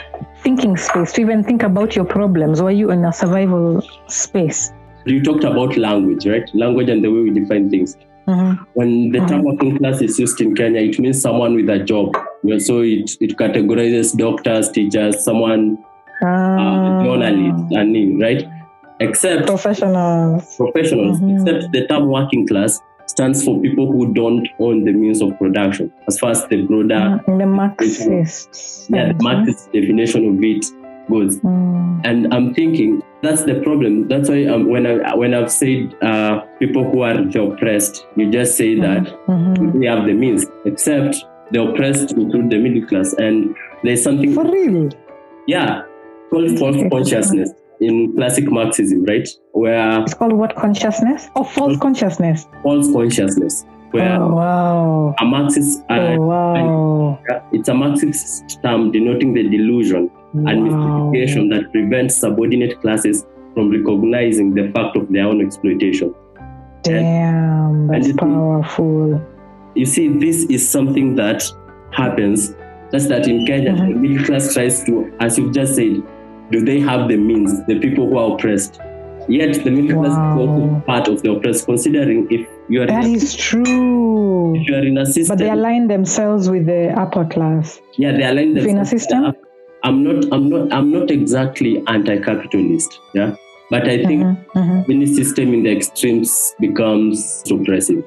thinking 0.43 0.75
space 0.77 1.13
to 1.13 1.21
even 1.21 1.43
think 1.43 1.63
about 1.63 1.95
your 1.95 2.05
problems? 2.05 2.59
Are 2.61 2.71
you 2.71 2.91
in 2.91 3.05
a 3.05 3.13
survival 3.13 3.81
space? 4.07 4.71
You 5.05 5.21
talked 5.23 5.43
about 5.43 5.77
language, 5.77 6.25
right? 6.27 6.49
Language 6.53 6.89
and 6.89 7.03
the 7.03 7.09
way 7.09 7.21
we 7.21 7.31
define 7.31 7.69
things. 7.69 7.97
Mhm. 8.27 8.59
When 8.73 9.11
the 9.11 9.19
term 9.19 9.41
Mhm. 9.41 9.43
working 9.43 9.77
class 9.77 10.01
is 10.01 10.17
used 10.19 10.39
in 10.41 10.55
Kenya, 10.55 10.81
it 10.81 10.99
means 10.99 11.21
someone 11.21 11.55
with 11.55 11.69
a 11.69 11.79
job. 11.79 12.15
Yeah, 12.43 12.57
So 12.57 12.81
it, 12.81 13.11
it 13.19 13.37
categorizes 13.37 14.15
doctors, 14.17 14.69
teachers, 14.69 15.23
someone, 15.23 15.77
uh, 16.21 16.27
Ah, 16.27 17.03
journalists, 17.03 17.75
and 17.75 18.21
right? 18.21 18.45
Except 18.99 19.45
professionals. 19.47 20.55
professionals, 20.55 21.19
Mhm. 21.19 21.33
except 21.33 21.71
the 21.73 21.85
term 21.87 22.07
working 22.09 22.47
class 22.47 22.79
stands 23.13 23.45
for 23.45 23.61
people 23.61 23.91
who 23.91 24.11
don't 24.13 24.47
own 24.59 24.83
the 24.85 24.91
means 24.91 25.21
of 25.21 25.37
production. 25.37 25.91
As 26.07 26.17
far 26.19 26.31
as 26.31 26.45
the 26.47 26.63
broader, 26.65 27.21
Mm, 27.27 27.37
the 27.39 27.45
Marxists. 27.45 28.87
yeah, 28.89 29.13
the 29.13 29.23
Marxist 29.23 29.71
definition 29.71 30.21
of 30.29 30.43
it 30.43 30.65
goes. 31.09 31.39
Mm. 31.41 32.01
and 32.05 32.33
I'm 32.33 32.53
thinking 32.53 33.01
that's 33.21 33.43
the 33.43 33.55
problem. 33.61 34.07
That's 34.07 34.29
why 34.29 34.45
um, 34.45 34.67
when 34.69 34.85
I 34.87 35.15
when 35.15 35.33
I've 35.33 35.51
said 35.51 35.93
uh, 36.01 36.41
people 36.59 36.83
who 36.89 37.01
are 37.01 37.13
the 37.23 37.41
oppressed, 37.43 38.05
you 38.17 38.31
just 38.31 38.57
say 38.57 38.69
that 38.79 39.03
Mhm. 39.27 39.73
we 39.79 39.85
have 39.85 40.05
the 40.09 40.13
means, 40.13 40.45
except 40.65 41.23
the 41.51 41.61
oppressed 41.67 42.13
include 42.13 42.49
the 42.49 42.57
middle 42.57 42.87
class, 42.87 43.13
and 43.25 43.53
there's 43.83 44.01
something 44.03 44.33
For 44.33 44.45
real? 44.51 44.89
yeah 45.47 45.83
called 46.31 46.57
false 46.57 46.77
consciousness 46.91 47.49
in 47.83 48.15
classic 48.15 48.45
Marxism, 48.51 49.03
right? 49.05 49.27
Where 49.51 50.01
It's 50.01 50.13
called 50.13 50.33
what 50.33 50.55
consciousness? 50.55 51.29
Oh, 51.35 51.43
false 51.43 51.77
consciousness. 51.79 52.47
false 52.63 52.91
consciousness, 52.91 53.65
where 53.91 54.17
Oh, 54.21 54.33
wow. 54.35 55.15
a 55.19 55.25
Marxist 55.25 55.81
uh, 55.89 55.93
Oh, 56.17 56.21
wow. 56.21 57.19
it's 57.51 57.69
a 57.69 57.73
Marxist 57.73 58.59
term 58.63 58.91
denoting 58.91 59.33
the 59.33 59.43
delusion 59.43 60.09
and 60.33 60.63
mystification 60.63 61.49
that 61.49 61.71
prevents 61.71 62.15
subordinate 62.15 62.81
classes 62.81 63.25
from 63.53 63.69
recognizing 63.69 64.53
the 64.55 64.71
fact 64.71 64.95
of 64.97 65.11
their 65.11 65.27
own 65.27 65.41
exploitation. 65.45 66.13
Damn, 66.83 67.87
that's 67.87 68.07
it- 68.09 68.17
powerful. 68.17 69.21
You 69.75 69.85
see, 69.85 70.07
this 70.07 70.43
is 70.45 70.67
something 70.67 71.15
that 71.15 71.43
happens. 71.91 72.55
Just 72.91 73.09
that 73.09 73.27
in 73.27 73.45
Kenya, 73.47 73.71
Mhm. 73.73 73.87
the 73.93 73.95
middle 73.99 74.25
class 74.25 74.53
tries 74.53 74.83
to, 74.85 75.11
as 75.19 75.37
you've 75.37 75.53
just 75.53 75.75
said, 75.75 76.03
do 76.53 76.63
they 76.69 76.79
have 76.79 77.07
the 77.09 77.17
means, 77.17 77.51
the 77.65 77.77
people 77.79 78.07
who 78.09 78.17
are 78.17 78.33
oppressed? 78.35 78.79
Yet 79.29 79.63
the 79.63 79.71
middle 79.71 80.01
class 80.01 80.11
is 80.11 80.39
also 80.39 80.83
part 80.85 81.07
of 81.07 81.21
the 81.23 81.31
oppressed, 81.31 81.65
considering 81.65 82.27
if 82.29 82.47
you 82.69 82.81
are, 82.81 82.87
That 82.87 83.05
is 83.05 83.35
true. 83.35 84.55
if 84.55 84.67
you 84.67 84.75
are 84.75 84.85
in 84.91 84.97
a 84.97 85.05
system, 85.05 85.37
But 85.37 85.39
they 85.43 85.49
align 85.49 85.87
themselves 85.87 86.49
with 86.49 86.65
the 86.65 86.81
upper 87.03 87.23
class. 87.25 87.79
yeah, 87.97 88.11
they 88.17 88.23
align 88.31 88.57
If 88.57 88.65
in 88.65 88.75
a 88.77 88.83
themselves. 88.83 88.89
system? 88.89 89.33
I'm 89.85 90.03
not, 90.03 90.25
I'm 90.33 90.49
not, 90.49 90.73
I'm 90.73 90.91
not 90.91 91.09
exactly 91.11 91.71
anti-capitalist, 91.87 92.99
yeah, 93.13 93.35
but 93.69 93.83
I 93.93 93.97
think 94.05 94.23
Mhm, 94.23 94.37
mhm. 94.55 94.89
any 94.95 95.05
system 95.19 95.53
in 95.53 95.63
the 95.63 95.71
extremes 95.77 96.33
becomes 96.59 97.43
oppressive, 97.51 98.03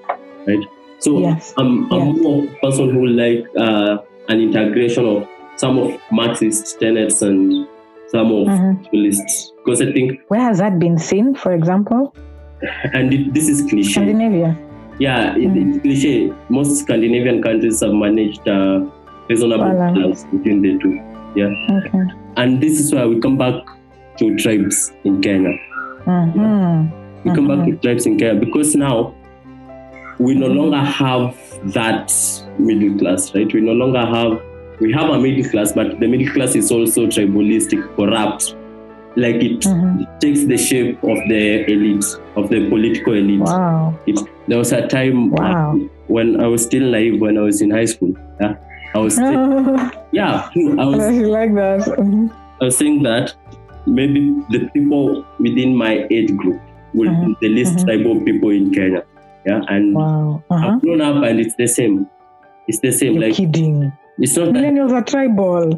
right? 0.47 0.65
So 0.99 1.19
Yes, 1.21 1.53
I'm, 1.59 1.73
I'm 1.93 2.07
yes. 2.09 2.23
more 2.23 2.45
a 2.45 2.61
person 2.67 2.91
who 2.95 3.07
like 3.07 3.45
uh, 3.65 3.99
an 4.29 4.41
integration 4.41 5.05
of 5.15 5.27
some 5.57 5.79
of 5.79 5.99
Marxist 6.11 6.79
tenets 6.81 7.21
and 7.23 7.67
some 8.09 8.33
of 8.33 8.47
Mhm. 8.49 8.83
capitalists 8.85 9.53
because 9.65 9.83
I 9.83 9.93
think, 9.93 10.21
Where 10.29 10.41
has 10.41 10.59
that 10.59 10.79
been 10.79 10.99
seen, 10.99 11.35
for 11.35 11.53
example? 11.53 12.15
and 12.95 13.13
it, 13.13 13.35
this 13.35 13.49
is 13.49 13.63
cliche. 13.69 13.93
Scandinavia. 13.93 14.57
Yeah, 14.99 15.37
it, 15.37 15.49
Mhm. 15.53 15.69
it's 15.75 15.79
cliche. 15.83 16.33
Most 16.49 16.77
Scandinavian 16.83 17.43
countries 17.43 17.81
have 17.81 17.93
managed 17.93 18.47
uh, 18.49 18.81
reasonable 19.29 19.65
Balance. 19.65 19.99
balance 19.99 20.25
between 20.33 20.63
the 20.63 20.79
two. 20.79 21.01
Yeah, 21.35 21.53
Okay. 21.79 22.05
and 22.37 22.61
this 22.63 22.81
is 22.81 22.95
why 22.95 23.05
we 23.07 23.21
come 23.21 23.37
back 23.37 23.55
to 24.19 24.37
tribes 24.37 24.93
in 25.05 25.21
Kenya. 25.21 25.53
Mhm. 26.07 26.91
we 27.25 27.31
come 27.35 27.49
back 27.49 27.67
to 27.67 27.73
tribes 27.83 28.07
in 28.07 28.17
Kenya 28.17 28.39
because 28.41 28.75
now 28.77 29.13
we 30.19 30.35
no 30.35 30.47
longer 30.47 30.79
have 30.79 31.35
that 31.75 32.09
middle 32.59 32.97
class, 32.99 33.35
right? 33.35 33.53
We 33.53 33.61
no 33.61 33.73
longer 33.73 34.01
have 34.07 34.41
we 34.81 34.93
have 34.93 35.11
a 35.11 35.19
middle 35.19 35.49
class, 35.51 35.73
but 35.73 35.99
the 36.01 36.07
middle 36.09 36.33
class 36.33 36.55
is 36.55 36.71
also 36.71 37.07
tribalistic, 37.07 37.83
corrupt. 37.97 38.55
Like 39.17 39.37
it, 39.37 39.61
Mhm. 39.61 40.03
it 40.03 40.09
takes 40.21 40.45
the 40.45 40.59
shape 40.59 41.03
of 41.03 41.17
the 41.29 41.65
elite, 41.73 42.05
of 42.37 42.51
the 42.51 42.69
political 42.69 43.15
elite. 43.15 43.41
Wow. 43.41 43.95
It, 44.07 44.21
there 44.47 44.59
was 44.59 44.73
a 44.73 44.87
time 44.87 45.33
uh, 45.35 45.37
Wow. 45.41 45.81
when 46.09 46.39
I 46.41 46.47
was 46.47 46.63
still 46.65 46.83
naive 46.91 47.21
when 47.21 47.39
I 47.39 47.41
was 47.41 47.63
in 47.63 47.71
high 47.71 47.87
school. 47.87 48.13
Yeah, 48.41 48.57
I 48.95 48.99
was 48.99 49.15
Still, 49.15 49.77
yeah. 50.13 50.51
I 50.79 50.85
was 50.85 51.01
I 51.01 51.11
like 51.25 51.55
that. 51.55 51.81
Mhm. 51.99 52.31
I 52.61 52.65
was 52.65 52.77
saying 52.77 53.03
that 53.05 53.35
maybe 53.87 54.35
the 54.51 54.69
people 54.75 55.25
within 55.41 55.75
my 55.75 56.07
age 56.11 56.37
group 56.37 56.61
will 56.93 57.09
Mhm. 57.09 57.27
be 57.41 57.49
the 57.49 57.55
least 57.55 57.79
Mhm. 57.79 57.85
tribal 57.87 58.21
people 58.21 58.51
in 58.51 58.71
Kenya. 58.71 59.03
Yeah, 59.47 59.63
and 59.69 59.95
Wow. 59.95 60.43
Uh-huh. 60.51 60.69
I've 60.77 60.83
grown 60.83 61.01
up 61.01 61.23
and 61.25 61.41
it's 61.41 61.55
the 61.57 61.67
same. 61.69 62.07
It's 62.69 62.81
the 62.81 62.93
same. 62.93 63.15
You're 63.15 63.23
like 63.29 63.35
kidding. 63.37 63.93
It's 64.19 64.37
not 64.37 64.53
that 64.53 64.55
Millennials 64.55 64.93
are 64.93 65.03
tribal. 65.03 65.77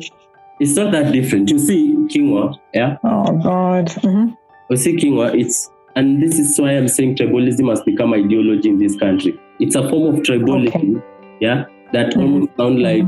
it's 0.61 0.76
not 0.76 0.92
that 0.92 1.12
different. 1.12 1.50
You 1.50 1.59
see 1.59 1.95
Kingwa, 2.09 2.59
yeah. 2.75 2.97
Oh 3.04 3.33
God. 3.42 3.87
Mhm. 4.02 4.37
You 4.71 4.76
see 4.76 4.97
Kingwa, 4.97 5.35
it's 5.35 5.71
and 5.97 6.23
this 6.23 6.38
is 6.38 6.59
why 6.61 6.73
I'm 6.73 6.88
saying 6.88 7.16
tribalism 7.16 7.68
has 7.71 7.83
become 7.83 8.12
ideology 8.14 8.68
in 8.68 8.78
this 8.78 8.97
country. 8.97 9.38
It's 9.59 9.75
a 9.75 9.88
form 9.88 10.14
of 10.14 10.23
tribalism, 10.23 11.02
yeah, 11.40 11.64
that 11.92 12.14
Mhm. 12.14 12.23
almost 12.23 12.57
sound 12.57 12.83
like 12.83 13.04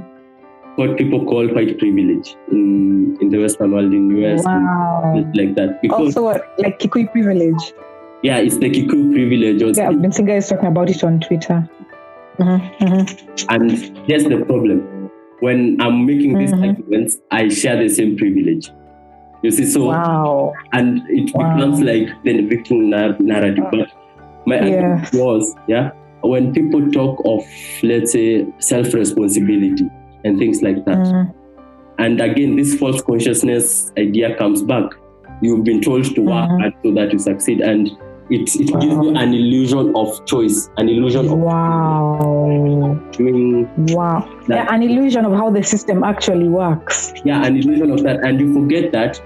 what 0.76 0.96
people 0.96 1.24
call 1.24 1.46
white 1.48 1.78
privilege 1.78 2.34
in, 2.50 3.16
in 3.20 3.28
the 3.28 3.38
Western 3.38 3.72
world, 3.72 3.92
in 3.92 4.08
the 4.08 4.20
US, 4.26 4.44
Wow. 4.44 5.24
like 5.34 5.54
that. 5.56 5.80
Because 5.82 6.16
Also, 6.16 6.40
like 6.58 6.78
Kikuyu 6.78 7.10
privilege. 7.12 7.72
yeah, 8.22 8.38
it's 8.38 8.56
the 8.58 8.70
Kikuyu 8.70 9.12
privilege. 9.12 9.62
Or 9.62 9.70
Yeah, 9.76 9.90
seeing 10.10 10.26
guys 10.26 10.48
talking 10.48 10.68
about 10.68 10.88
it 10.90 11.04
on 11.04 11.20
Twitter. 11.20 11.68
Mhm, 12.38 12.60
mhm. 12.80 13.46
And 13.50 13.70
here's 14.06 14.24
the 14.24 14.38
problem. 14.44 14.82
When 15.40 15.80
I'm 15.80 16.06
making 16.06 16.38
these 16.38 16.52
Mhm. 16.52 16.68
arguments, 16.68 17.18
I 17.30 17.48
share 17.48 17.76
the 17.82 17.88
same 17.88 18.16
privilege. 18.16 18.70
You 19.42 19.50
see, 19.50 19.64
so 19.64 19.86
Wow. 19.86 20.52
and 20.72 21.00
it 21.08 21.30
Wow. 21.34 21.54
becomes 21.56 21.80
like 21.80 22.08
the 22.24 22.40
victim 22.42 22.90
nar- 22.90 23.16
narrative. 23.18 23.64
But 23.70 23.88
my 24.46 24.58
argument 24.60 25.10
was, 25.14 25.56
yeah, 25.66 25.90
when 26.22 26.52
people 26.52 26.90
talk 26.90 27.22
of 27.24 27.42
let's 27.82 28.12
say 28.12 28.46
self-responsibility 28.58 29.88
and 30.24 30.38
things 30.38 30.62
like 30.62 30.84
that, 30.84 30.98
Mm, 30.98 31.32
and 31.98 32.20
again, 32.20 32.56
this 32.56 32.74
false 32.74 33.00
consciousness 33.02 33.92
idea 33.98 34.34
comes 34.34 34.62
back. 34.62 34.84
You've 35.40 35.64
been 35.64 35.80
told 35.80 36.04
to 36.04 36.20
work 36.20 36.50
Mhm. 36.50 36.60
hard 36.60 36.74
so 36.84 36.92
that 36.92 37.12
you 37.12 37.18
succeed, 37.18 37.60
and 37.62 37.90
it, 38.30 38.54
it 38.56 38.66
gives 38.80 38.84
you 38.84 39.10
an 39.16 39.34
illusion 39.34 39.92
of 39.96 40.24
choice, 40.26 40.70
an 40.76 40.88
illusion 40.88 41.26
of 41.28 41.38
Wow. 41.38 42.98
doing 43.12 43.68
Wow. 43.88 44.28
That- 44.48 44.66
Yeah, 44.68 44.74
an 44.74 44.82
illusion 44.82 45.24
of 45.24 45.32
how 45.32 45.50
the 45.50 45.62
system 45.62 46.02
actually 46.04 46.48
works. 46.48 47.12
yeah, 47.24 47.44
an 47.44 47.56
illusion 47.56 47.90
of 47.90 48.02
that. 48.04 48.24
And 48.24 48.40
you 48.40 48.52
forget 48.54 48.92
that 48.92 49.20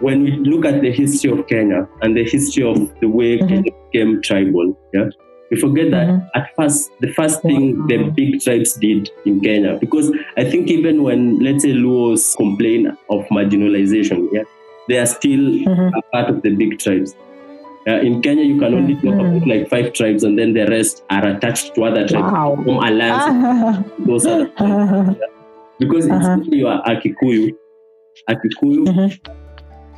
when 0.00 0.22
we 0.24 0.32
look 0.32 0.64
at 0.66 0.82
the 0.82 0.90
history 0.90 1.30
of 1.30 1.46
Kenya 1.46 1.88
and 2.02 2.16
the 2.16 2.24
history 2.24 2.64
of 2.64 2.76
the 3.00 3.08
way 3.08 3.38
Mhm. 3.38 3.48
Kenya 3.48 3.72
became 3.92 4.20
tribal, 4.22 4.76
yeah, 4.92 5.08
we 5.50 5.56
forget 5.58 5.90
that 5.90 6.08
Mhm. 6.08 6.28
at 6.34 6.48
first, 6.56 6.90
the 7.00 7.08
first 7.08 7.40
thing 7.42 7.78
Wow. 7.78 7.86
the 7.88 7.98
big 8.16 8.40
tribes 8.40 8.74
did 8.74 9.10
in 9.24 9.40
Kenya, 9.40 9.78
because 9.80 10.12
I 10.36 10.44
think 10.44 10.70
even 10.70 11.02
when, 11.02 11.38
let's 11.38 11.62
say, 11.64 11.72
Luos 11.72 12.36
complain 12.36 12.92
of 13.08 13.24
marginalization, 13.30 14.28
yeah, 14.32 14.42
they 14.88 14.98
are 14.98 15.06
still 15.06 15.40
Mhm. 15.64 15.92
a 15.96 16.02
part 16.12 16.28
of 16.28 16.42
the 16.42 16.50
big 16.50 16.78
tribes. 16.78 17.14
Uh, 17.86 18.00
in 18.00 18.22
Kenya, 18.22 18.42
you 18.44 18.58
can 18.58 18.72
only 18.74 18.94
talk 18.94 19.14
Mhm. 19.14 19.36
about 19.36 19.46
like 19.46 19.68
five 19.68 19.92
tribes, 19.92 20.24
and 20.24 20.38
then 20.38 20.54
the 20.54 20.66
rest 20.66 21.04
are 21.10 21.26
attached 21.28 21.74
to 21.74 21.84
other 21.84 22.06
tribes. 22.08 22.32
Wow. 22.32 22.56
From 22.64 22.78
alliance, 22.78 23.84
those 24.08 24.24
are 24.26 24.48
because 25.78 26.06
it's 26.06 26.14
Uh-huh. 26.14 26.40
either 26.40 26.56
you 26.56 26.68
are 26.68 26.80
a 26.86 26.96
Kikuyu, 27.02 27.52
a 28.28 28.34
Kikuyu, 28.34 28.84
Mhm. 28.86 29.18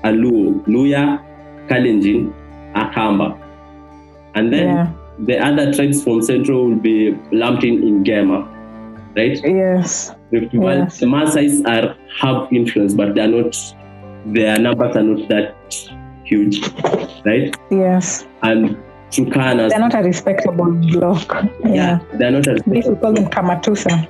a 0.02 0.10
Luo, 0.10 0.64
Luhya, 0.66 1.20
Kalenjin, 1.68 2.32
Akamba. 2.74 3.36
And 4.34 4.52
then 4.52 4.66
Yeah. 4.68 4.86
the 5.24 5.38
other 5.38 5.72
tribes 5.72 6.02
from 6.02 6.22
Central 6.22 6.66
will 6.68 6.82
be 6.90 7.14
lumped 7.32 7.64
in 7.64 7.82
in 7.82 8.02
GEMA, 8.04 8.38
right? 9.16 9.38
Yes. 9.44 10.12
The, 10.32 10.48
well, 10.54 10.78
Yes. 10.78 10.98
the 11.00 11.06
Maasais 11.06 11.62
are 11.66 11.94
have 12.20 12.48
influence, 12.50 12.94
but 12.94 13.14
they 13.14 13.22
are 13.22 13.28
not. 13.30 13.54
Their 14.26 14.58
numbers 14.58 14.96
are 14.96 15.02
not 15.04 15.28
that 15.28 15.54
huge, 16.26 16.60
right? 17.24 17.54
Yes. 17.70 18.26
And 18.42 18.76
Turkanas, 19.10 19.70
They're 19.70 19.78
not 19.78 19.94
a 19.94 20.02
respectable 20.02 20.70
block. 20.72 21.32
yeah, 21.64 21.72
Yeah. 21.74 21.98
they're 22.18 22.30
not. 22.32 22.46
A, 22.46 22.54
This 22.66 22.84
call 23.00 23.12
them 23.12 23.26
KAMATUSA. 23.26 24.08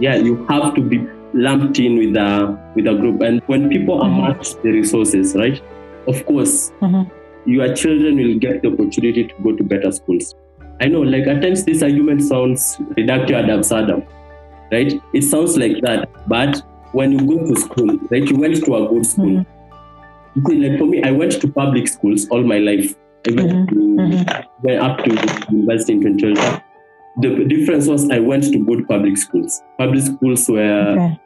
yeah, 0.00 0.16
you 0.16 0.44
have 0.48 0.74
to 0.74 0.80
be 0.80 1.06
lumped 1.34 1.78
in 1.78 1.96
with 1.98 2.16
a 2.16 2.58
with 2.74 2.86
a 2.86 2.94
group. 2.94 3.20
And 3.22 3.42
when 3.46 3.68
people 3.68 3.98
Mhm. 4.00 4.06
amass 4.06 4.54
the 4.62 4.70
resources, 4.72 5.36
right? 5.36 5.60
Of 6.08 6.24
course, 6.26 6.72
Mhm. 6.80 7.06
your 7.46 7.68
children 7.74 8.16
will 8.16 8.38
get 8.38 8.62
the 8.62 8.68
opportunity 8.68 9.24
to 9.24 9.34
go 9.44 9.52
to 9.52 9.62
better 9.62 9.92
schools. 9.92 10.34
I 10.80 10.88
know, 10.88 11.02
like 11.02 11.26
at 11.26 11.42
times 11.42 11.64
this 11.64 11.82
argument 11.82 12.22
sounds 12.22 12.78
reductio 12.96 13.38
ad 13.38 13.50
absurdum, 13.50 14.02
right? 14.72 14.98
It 15.12 15.22
sounds 15.24 15.58
like 15.58 15.80
that, 15.82 16.08
but 16.26 16.62
when 16.92 17.12
you 17.12 17.18
go 17.20 17.38
to 17.46 17.54
school, 17.60 17.98
right, 18.10 18.26
you 18.28 18.36
went 18.38 18.64
to 18.64 18.74
a 18.76 18.88
good 18.88 19.04
school. 19.06 19.26
Mhm. 19.30 19.46
Like 20.36 20.78
for 20.78 20.86
me, 20.86 21.02
I 21.02 21.10
went 21.10 21.32
to 21.40 21.48
public 21.48 21.88
schools 21.88 22.28
all 22.30 22.42
my 22.42 22.58
life. 22.58 22.94
I 23.28 23.32
went 23.34 23.50
Mhm. 23.52 23.68
to 23.68 23.74
Mhm. 23.74 24.44
went 24.62 24.80
up 24.82 25.04
to 25.04 25.10
university 25.50 25.92
in 25.94 26.00
2012. 26.02 26.60
The 27.20 27.44
difference 27.44 27.86
was 27.88 28.08
I 28.10 28.20
went 28.20 28.44
to 28.52 28.58
good 28.58 28.86
public 28.88 29.16
schools. 29.16 29.62
Public 29.78 30.02
schools 30.02 30.48
where 30.48 30.92
Okay. 30.92 31.18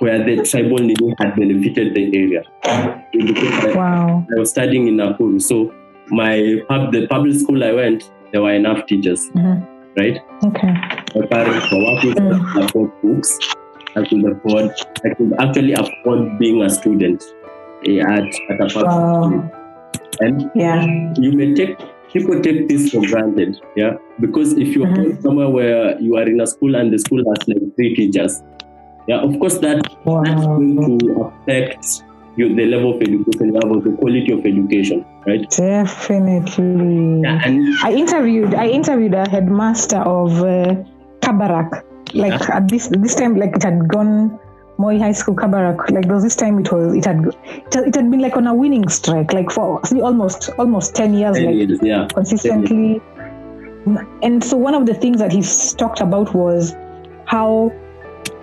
where 0.00 0.18
the 0.24 0.42
tribal 0.44 0.78
living 0.78 1.14
had 1.18 1.34
benefited 1.36 1.94
the 1.94 2.04
area. 2.16 2.42
Because 3.12 3.64
I, 3.64 3.76
Wow. 3.76 4.26
I 4.34 4.38
was 4.38 4.50
studying 4.50 4.86
in 4.86 4.96
Nakuru, 4.96 5.40
so 5.42 5.72
my 6.10 6.60
pub, 6.68 6.92
the 6.92 7.06
public 7.08 7.34
school 7.34 7.64
I 7.64 7.72
went, 7.72 8.10
there 8.32 8.42
were 8.42 8.52
enough 8.54 8.86
teachers, 8.86 9.28
Mhm. 9.34 9.62
right? 9.98 10.20
Okay. 10.46 10.72
My 11.16 11.26
parents 11.26 11.72
were 11.72 11.82
working 11.84 12.12
Mm. 12.14 12.52
to 12.54 12.64
afford 12.64 12.90
books. 13.02 13.38
I 13.96 14.04
could 14.04 14.24
afford. 14.24 14.70
I 15.04 15.08
could 15.14 15.32
actually 15.40 15.72
afford 15.72 16.38
being 16.38 16.62
a 16.62 16.70
student 16.70 17.24
eh, 17.86 18.00
at 18.00 18.26
at 18.50 18.60
a 18.60 18.84
Wow. 18.84 19.50
And 20.20 20.50
Yeah. 20.54 20.84
you 21.18 21.32
may 21.32 21.54
take 21.54 21.76
people 22.12 22.40
take 22.40 22.68
this 22.68 22.90
for 22.90 23.02
granted, 23.06 23.60
yeah. 23.76 23.94
Because 24.20 24.52
if 24.54 24.74
you're 24.74 24.86
Mhm. 24.86 25.22
somewhere 25.22 25.48
where 25.48 26.00
you 26.00 26.16
are 26.16 26.26
in 26.26 26.40
a 26.40 26.46
school 26.46 26.74
and 26.74 26.92
the 26.92 26.98
school 26.98 27.22
has 27.28 27.46
like 27.48 27.62
three 27.76 27.94
teachers, 27.94 28.42
yeah, 29.06 29.20
of 29.20 29.38
course 29.38 29.58
that 29.58 29.82
that's 30.24 30.44
going 30.46 30.98
to 30.98 31.30
affect 31.30 32.02
you, 32.36 32.54
the 32.54 32.66
level 32.66 32.94
of 32.94 33.02
education, 33.02 33.50
level, 33.52 33.80
the 33.80 33.90
quality 34.00 34.32
of 34.32 34.40
education, 34.46 35.04
right? 35.26 35.44
Definitely. 35.50 37.20
Yeah, 37.22 37.40
and 37.44 37.62
I 37.84 37.92
interviewed 37.92 38.54
I 38.54 38.68
interviewed 38.68 39.14
a 39.14 39.28
headmaster 39.28 39.98
of 39.98 40.42
uh, 40.42 40.74
Kabarak. 41.20 41.82
Like 42.14 42.40
at 42.48 42.68
this 42.68 42.88
this 42.88 43.14
time, 43.14 43.36
like 43.36 43.54
it 43.56 43.62
had 43.62 43.86
gone 43.88 44.38
Moi 44.78 44.96
High 44.98 45.12
School, 45.12 45.34
Kabarak. 45.34 45.90
Like 45.90 46.06
there 46.06 46.14
was 46.14 46.22
this 46.22 46.36
time 46.36 46.58
it 46.60 46.70
was 46.72 46.94
it 46.94 47.04
had 47.04 47.24
it 47.26 47.94
had, 47.96 48.10
been 48.10 48.20
like 48.20 48.36
on 48.36 48.46
a 48.46 48.54
winning 48.54 48.88
strike, 48.88 49.32
like 49.32 49.50
for 49.50 49.80
almost 50.02 50.50
almost 50.58 50.94
ten 50.94 51.14
years, 51.14 51.36
Ten 51.36 51.46
like 51.46 51.54
years, 51.56 51.78
yeah. 51.82 52.06
consistently. 52.14 53.02
And 54.22 54.44
so 54.44 54.56
one 54.56 54.74
of 54.74 54.86
the 54.86 54.94
things 54.94 55.18
that 55.18 55.32
he 55.32 55.42
talked 55.76 56.00
about 56.00 56.32
was 56.34 56.76
how 57.26 57.72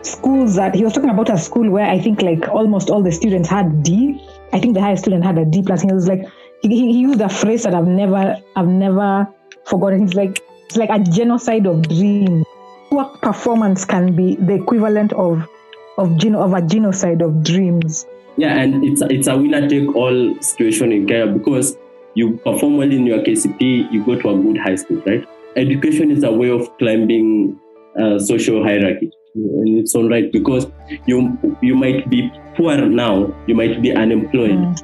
schools 0.01 0.55
that 0.55 0.75
he 0.75 0.83
was 0.83 0.93
talking 0.93 1.09
about 1.09 1.29
a 1.29 1.37
school 1.37 1.69
where 1.69 1.85
I 1.85 1.99
think 1.99 2.21
like 2.21 2.49
almost 2.49 2.89
all 2.89 3.01
the 3.01 3.11
students 3.11 3.47
had 3.47 3.81
D. 3.83 4.21
I 4.51 4.59
think 4.59 4.73
the 4.73 4.81
highest 4.81 5.03
student 5.03 5.23
had 5.23 5.37
a 5.37 5.45
D 5.45 5.63
plus. 5.63 5.81
He 5.81 5.91
was 5.91 6.07
like 6.07 6.25
he, 6.61 6.91
he 6.91 6.99
used 6.99 7.21
a 7.21 7.29
phrase 7.29 7.63
that 7.63 7.73
I've 7.73 7.87
never 7.87 8.37
I've 8.57 8.67
never 8.67 9.27
forgotten. 9.65 10.01
He's 10.01 10.15
like 10.15 10.41
it's 10.65 10.75
like 10.75 10.89
a 10.89 10.99
genocide 10.99 11.65
of 11.65 11.87
dreams. 11.87 12.45
What 12.89 13.21
performance 13.21 13.85
can 13.85 14.15
be 14.15 14.35
the 14.35 14.55
equivalent 14.55 15.13
of 15.13 15.47
of 15.97 16.17
geno 16.17 16.41
of 16.41 16.53
a 16.53 16.61
genocide 16.61 17.21
of 17.21 17.43
dreams? 17.43 18.05
Yeah, 18.37 18.57
and 18.59 18.83
it's 18.83 19.01
it's 19.01 19.27
a 19.27 19.37
winner 19.37 19.67
take 19.67 19.95
all 19.95 20.35
situation 20.41 20.91
in 20.91 21.07
Kenya 21.07 21.27
because 21.31 21.77
you 22.15 22.37
perform 22.37 22.77
well 22.77 22.91
in 22.91 23.05
your 23.05 23.19
KCP, 23.19 23.91
you 23.91 24.03
go 24.05 24.19
to 24.19 24.29
a 24.29 24.37
good 24.37 24.57
high 24.57 24.75
school, 24.75 25.01
right? 25.05 25.25
Education 25.55 26.11
is 26.11 26.23
a 26.23 26.31
way 26.31 26.49
of 26.49 26.69
climbing 26.77 27.59
uh, 27.99 28.19
social 28.19 28.63
hierarchy 28.63 29.11
in 29.35 29.77
its 29.79 29.95
own 29.95 30.09
right 30.09 30.31
because 30.31 30.67
you 31.05 31.37
you 31.61 31.75
might 31.75 32.09
be 32.09 32.31
poor 32.55 32.75
now, 32.77 33.33
you 33.47 33.55
might 33.55 33.81
be 33.81 33.91
unemployed, 33.93 34.51
Mm. 34.51 34.75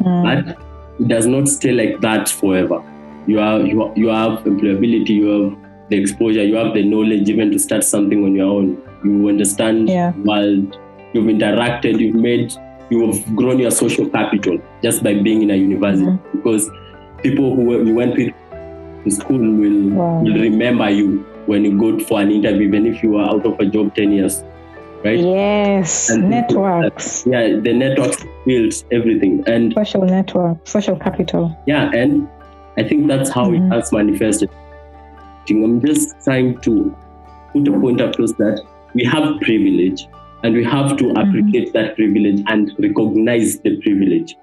Mm. 0.00 0.22
but 0.44 0.56
it 1.00 1.08
does 1.08 1.26
not 1.26 1.48
stay 1.48 1.72
like 1.72 2.00
that 2.00 2.28
forever. 2.28 2.82
You 3.26 3.40
are 3.40 3.60
you, 3.60 3.92
you 3.96 4.08
have 4.08 4.40
employability, 4.44 5.10
you 5.10 5.26
have 5.28 5.58
the 5.90 5.96
exposure, 5.98 6.42
you 6.44 6.56
have 6.56 6.74
the 6.74 6.82
knowledge 6.84 7.28
even 7.28 7.50
to 7.52 7.58
start 7.58 7.84
something 7.84 8.24
on 8.24 8.34
your 8.34 8.46
own. 8.46 8.76
You 9.04 9.28
understand 9.28 9.88
Yeah. 9.88 10.12
the 10.12 10.22
world, 10.22 10.78
you've 11.12 11.26
interacted, 11.26 11.98
you've 12.00 12.14
made 12.16 12.52
you 12.90 13.06
have 13.10 13.34
grown 13.34 13.58
your 13.58 13.70
social 13.70 14.06
capital 14.10 14.58
just 14.82 15.02
by 15.02 15.14
being 15.14 15.42
in 15.42 15.50
a 15.50 15.54
university 15.56 16.04
Mhm. 16.04 16.18
because 16.32 16.70
people 17.22 17.54
who 17.56 17.82
you 17.82 17.94
went 17.94 18.14
with 18.16 18.32
to 19.04 19.10
school 19.10 19.38
will 19.38 19.88
Wow. 19.90 20.20
will 20.22 20.34
remember 20.38 20.90
you 20.90 21.24
when 21.46 21.64
you 21.64 21.78
go 21.78 21.98
for 22.00 22.20
an 22.20 22.30
interview, 22.30 22.68
even 22.68 22.86
if 22.86 23.02
you 23.02 23.16
are 23.16 23.28
out 23.30 23.46
of 23.46 23.58
a 23.58 23.64
job 23.66 23.94
ten 23.94 24.12
years. 24.12 24.44
Right? 25.04 25.18
Yes, 25.18 26.10
And- 26.10 26.30
networks, 26.30 27.26
Yeah, 27.26 27.58
the 27.60 27.72
networks 27.72 28.24
builds 28.46 28.84
everything. 28.90 29.42
And 29.46 29.72
social 29.74 30.02
network, 30.02 30.58
social 30.64 30.96
capital. 30.96 31.56
yeah 31.66 31.90
and 31.94 32.26
i 32.76 32.82
think 32.82 33.06
that's 33.06 33.30
how 33.30 33.46
Mhm. 33.50 33.56
it 33.56 33.72
has 33.74 33.92
manifested 33.92 34.50
i'm 35.50 35.80
just 35.80 36.14
trying 36.24 36.56
to 36.66 36.92
put 37.52 37.68
a 37.68 37.72
point 37.80 38.00
across 38.00 38.32
that 38.32 38.60
we 38.94 39.04
have 39.04 39.40
privilege 39.40 40.06
and 40.42 40.54
we 40.54 40.64
have 40.64 40.96
to 40.98 41.10
appreciate 41.22 41.72
that 41.72 41.94
privilege 41.96 42.42
and 42.48 42.70
recognize 42.78 43.58
the 43.60 43.76
privilege 43.80 44.36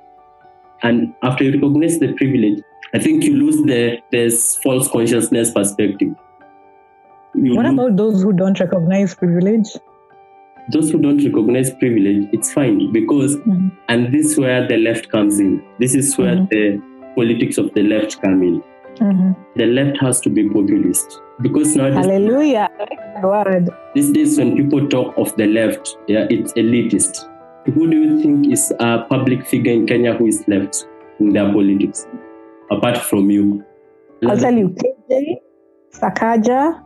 and 0.84 1.14
after 1.24 1.44
you 1.44 1.52
recognize 1.54 2.00
the 2.00 2.12
privilege 2.14 2.60
i 2.94 3.00
think 3.00 3.24
you 3.24 3.36
lose 3.36 3.58
the 3.72 3.82
this 4.12 4.58
false 4.64 4.88
consciousness 4.96 5.52
perspective 5.52 6.14
you 7.36 7.56
What 7.56 7.66
lose- 7.66 7.74
about 7.74 7.96
those 7.98 8.24
who 8.24 8.34
don't 8.34 8.60
recognize 8.60 9.16
privilege? 9.16 9.70
those 10.74 10.92
who 10.92 10.98
don't 11.04 11.24
recognize 11.24 11.70
privilege 11.84 12.28
it's 12.38 12.52
fine 12.54 12.92
because 12.92 13.36
Mhm. 13.38 13.72
and 13.90 14.12
this 14.14 14.26
is 14.32 14.38
where 14.40 14.68
the 14.68 14.78
left 14.78 15.10
comes 15.14 15.40
in 15.40 15.62
this 15.80 15.96
is 16.02 16.18
where 16.18 16.36
Mhm. 16.36 16.50
the 16.50 16.82
politics 17.16 17.58
of 17.64 17.74
the 17.78 17.84
left 17.94 18.22
come 18.22 18.44
in 18.50 18.62
Mhm. 19.00 19.36
the 19.56 19.66
left 19.66 19.98
has 20.02 20.20
to 20.22 20.30
be 20.30 20.48
populist 20.50 21.22
because 21.42 21.76
nowadays 21.76 22.06
Hallelujah. 22.06 22.70
I 22.80 22.84
like 22.84 23.00
that 23.16 23.24
word. 23.24 23.70
these 23.96 24.12
days 24.12 24.38
when 24.38 24.56
people 24.56 24.88
talk 24.88 25.14
of 25.18 25.36
the 25.38 25.48
left 25.48 25.98
yeah 26.08 26.28
it's 26.30 26.54
elitist 26.54 27.28
who 27.74 27.88
do 27.90 27.98
you 27.98 28.22
think 28.22 28.52
is 28.52 28.72
a 28.80 29.06
public 29.10 29.46
figure 29.46 29.74
in 29.74 29.86
kenya 29.86 30.14
who 30.14 30.28
is 30.28 30.44
left 30.48 30.86
in 31.20 31.30
their 31.34 31.52
politics 31.52 32.08
apart 32.72 32.98
from 32.98 33.30
you 33.32 33.64
I'll 34.24 34.38
tell 34.38 34.54
you, 34.54 34.70
KJ, 34.70 35.42
Sakaja, 35.90 36.78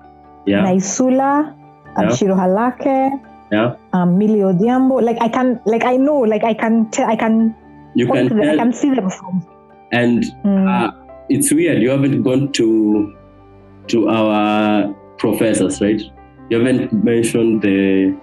yeah 0.46 0.64
Naisula. 0.64 1.52
Abshiro 1.96 2.36
Halake, 2.36 3.12
yeah 3.52 3.76
um, 3.94 4.18
Millie 4.18 4.40
Odhiambo. 4.44 5.02
Like 5.04 5.18
I 5.22 5.28
can, 5.30 5.60
like 5.66 5.84
I 5.86 5.96
know, 5.98 6.20
like 6.20 6.44
I 6.44 6.54
can, 6.54 6.90
tell, 6.92 7.08
I 7.10 7.16
can, 7.16 7.56
you 7.96 8.08
can 8.08 8.28
them, 8.28 8.42
I 8.42 8.56
can 8.56 8.74
see 8.74 8.92
them 8.94 9.10
from. 9.10 9.44
and 9.92 10.24
Mm. 10.44 10.68
uh, 10.68 10.92
it's 11.30 11.52
weird 11.52 11.82
you 11.82 11.90
haven't 11.90 12.22
gone 12.24 12.52
to 12.52 13.14
to 13.88 14.10
our 14.10 14.94
professors 15.18 15.82
right 15.82 16.02
you 16.50 16.58
haven't 16.60 16.92
mentioned 17.04 17.62
the 17.62 18.16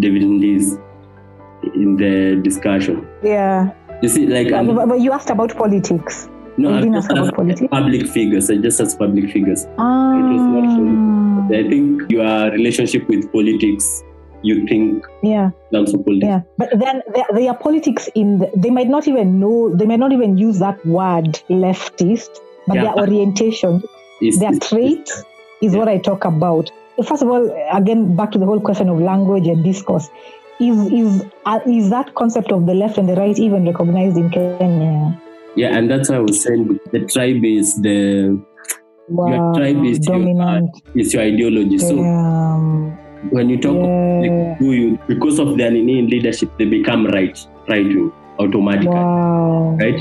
david 0.00 0.22
Ndiz 0.22 0.78
in 1.74 1.96
the 1.96 2.40
discussion 2.42 3.06
yeah, 3.22 3.70
you 4.02 4.08
see 4.08 4.26
like 4.26 4.50
but, 4.50 4.56
I'm- 4.56 4.88
but, 4.88 5.00
you 5.00 5.12
asked 5.12 5.30
about 5.30 5.56
politics. 5.56 6.28
no 6.56 6.70
I'm 6.72 6.80
didn't 6.82 6.94
ask 6.96 7.10
about 7.10 7.34
politics. 7.34 7.68
public 7.70 8.06
figures 8.06 8.50
I 8.50 8.56
just 8.56 8.80
as 8.80 8.94
public 8.94 9.30
figures 9.30 9.66
Ah, 9.78 10.14
I 11.48 11.62
think 11.68 12.10
your 12.10 12.50
relationship 12.50 13.08
with 13.08 13.30
politics, 13.32 14.02
you 14.42 14.66
think 14.66 15.04
yeah. 15.22 15.50
terms 15.72 15.94
of 15.94 16.04
politics. 16.04 16.26
Yeah, 16.26 16.40
but 16.58 16.70
then 16.78 17.02
there 17.34 17.48
are 17.50 17.56
politics 17.56 18.08
in. 18.14 18.38
The, 18.38 18.50
they 18.56 18.70
might 18.70 18.88
not 18.88 19.06
even 19.06 19.38
know. 19.38 19.72
They 19.74 19.86
might 19.86 20.00
not 20.00 20.12
even 20.12 20.36
use 20.36 20.58
that 20.58 20.84
word 20.84 21.38
leftist, 21.48 22.30
but 22.66 22.74
Yeah. 22.76 22.82
their 22.84 22.94
orientation, 23.04 23.82
Is- 24.22 24.38
their 24.38 24.52
trait, 24.58 25.08
is 25.62 25.72
Yeah. 25.72 25.78
what 25.78 25.88
I 25.88 25.98
talk 25.98 26.24
about. 26.24 26.70
First 27.04 27.22
of 27.22 27.28
all, 27.28 27.50
again, 27.72 28.16
back 28.16 28.32
to 28.32 28.38
the 28.38 28.46
whole 28.46 28.60
question 28.60 28.88
of 28.88 29.00
language 29.00 29.46
and 29.46 29.62
discourse. 29.64 30.08
Is 30.58 30.90
is 30.90 31.24
uh, 31.44 31.60
is 31.66 31.90
that 31.90 32.14
concept 32.14 32.50
of 32.50 32.64
the 32.64 32.72
left 32.74 32.96
and 32.96 33.06
the 33.08 33.14
right 33.14 33.38
even 33.38 33.66
recognized 33.66 34.16
in 34.16 34.30
Kenya? 34.30 35.20
Yeah, 35.54 35.76
and 35.76 35.90
that's 35.90 36.08
why 36.08 36.16
I 36.16 36.20
was 36.20 36.42
saying 36.42 36.80
the 36.92 37.00
tribe 37.06 37.44
is 37.44 37.74
the 37.82 38.38
Wow, 39.08 39.52
tribe 39.54 39.84
is 39.84 40.00
your- 40.08 40.18
dominant. 40.18 40.70
is 40.94 41.12
your 41.12 41.22
ideology. 41.22 41.78
So 41.78 41.98
um, 42.00 42.96
when 43.30 43.50
you 43.50 43.58
talk 43.58 43.76
yeah. 43.76 44.56
you 44.58 44.98
because 45.06 45.38
of 45.38 45.56
their 45.58 45.70
leadership, 45.70 46.50
they 46.58 46.64
become 46.64 47.06
right, 47.06 47.38
right 47.68 47.84
wing 47.84 48.10
automatically, 48.38 48.88
wow. 48.88 49.76
right? 49.78 50.00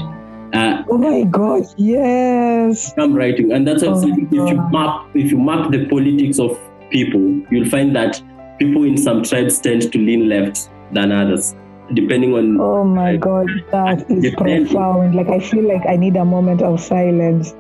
Uh, 0.56 0.84
Oh 0.90 0.98
my 0.98 1.24
God! 1.24 1.64
Yes. 1.78 2.94
right 2.98 3.38
wing, 3.38 3.52
and 3.52 3.68
that's 3.68 3.84
Oh 3.84 4.04
if 4.04 4.32
you 4.32 4.58
map 4.72 5.06
if 5.14 5.32
you 5.32 5.38
map 5.38 5.72
the 5.72 5.86
politics 5.88 6.40
of 6.40 6.58
people, 6.90 7.22
you'll 7.52 7.70
find 7.70 7.96
that 7.96 8.22
people 8.60 8.84
in 8.84 8.96
some 8.98 9.24
tribes 9.24 9.60
tend 9.60 9.92
to 9.92 9.98
lean 10.00 10.30
left 10.30 10.70
than 10.94 11.12
others, 11.12 11.56
depending 11.94 12.34
on 12.34 12.60
Oh 12.62 12.84
my. 12.86 13.18
God, 13.18 13.48
that 13.72 14.10
is 14.10 14.24
Depending- 14.32 14.66
profound. 14.68 15.16
Like 15.16 15.28
I 15.30 15.40
feel 15.40 15.68
like 15.68 15.86
I 15.88 15.98
need 15.98 16.16
a 16.16 16.24
moment 16.26 16.62
of 16.62 16.80
silence. 16.80 17.54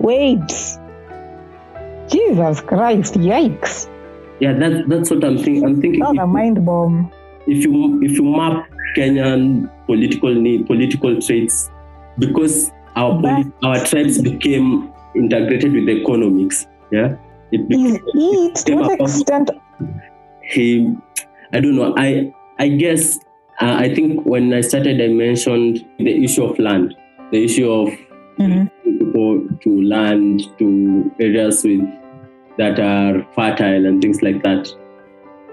Wait. 0.00 0.50
Jesus 2.08 2.60
Christ, 2.60 3.14
yikes. 3.14 3.88
yeah. 4.40 4.52
That's 4.52 4.88
that's 4.88 5.10
what 5.10 5.24
I'm 5.24 5.38
thinking. 5.38 5.64
I'm 5.64 5.80
thinking. 5.80 6.00
Was 6.00 6.16
a 6.18 6.26
mind 6.26 6.64
bomb. 6.66 7.12
if 7.46 7.64
you 7.64 8.02
if 8.02 8.12
you 8.18 8.24
map 8.24 8.68
Kenyan 8.96 9.70
political 9.86 10.34
need, 10.34 10.66
political 10.66 11.20
traits, 11.20 11.70
because 12.18 12.70
our 12.96 13.20
our 13.62 13.84
tribes 13.84 14.20
became 14.20 14.92
integrated 15.14 15.72
with 15.72 15.86
the 15.86 16.00
economics, 16.02 16.66
yeah, 16.90 17.16
it 17.50 17.68
became 17.68 17.96
it 18.14 18.54
to 18.66 18.74
what 18.76 19.00
extent? 19.00 19.50
he. 20.42 20.94
I 21.52 21.60
don't 21.60 21.76
know. 21.76 21.94
I 21.96 22.32
I 22.58 22.68
guess 22.68 23.18
uh, 23.60 23.76
I 23.78 23.94
think 23.94 24.24
when 24.24 24.52
I 24.54 24.60
started, 24.62 25.00
I 25.00 25.08
mentioned 25.08 25.84
the 25.98 26.24
issue 26.24 26.44
of 26.44 26.58
land, 26.58 26.94
the 27.30 27.44
issue 27.44 27.70
of 27.70 27.88
Mhm. 28.38 28.70
people 28.84 29.46
to 29.60 29.82
land 29.82 30.42
to 30.58 31.10
areas 31.20 31.62
with 31.64 31.82
that 32.56 32.80
are 32.80 33.26
fertile 33.34 33.84
and 33.86 34.00
things 34.00 34.22
like 34.22 34.42
that. 34.42 34.68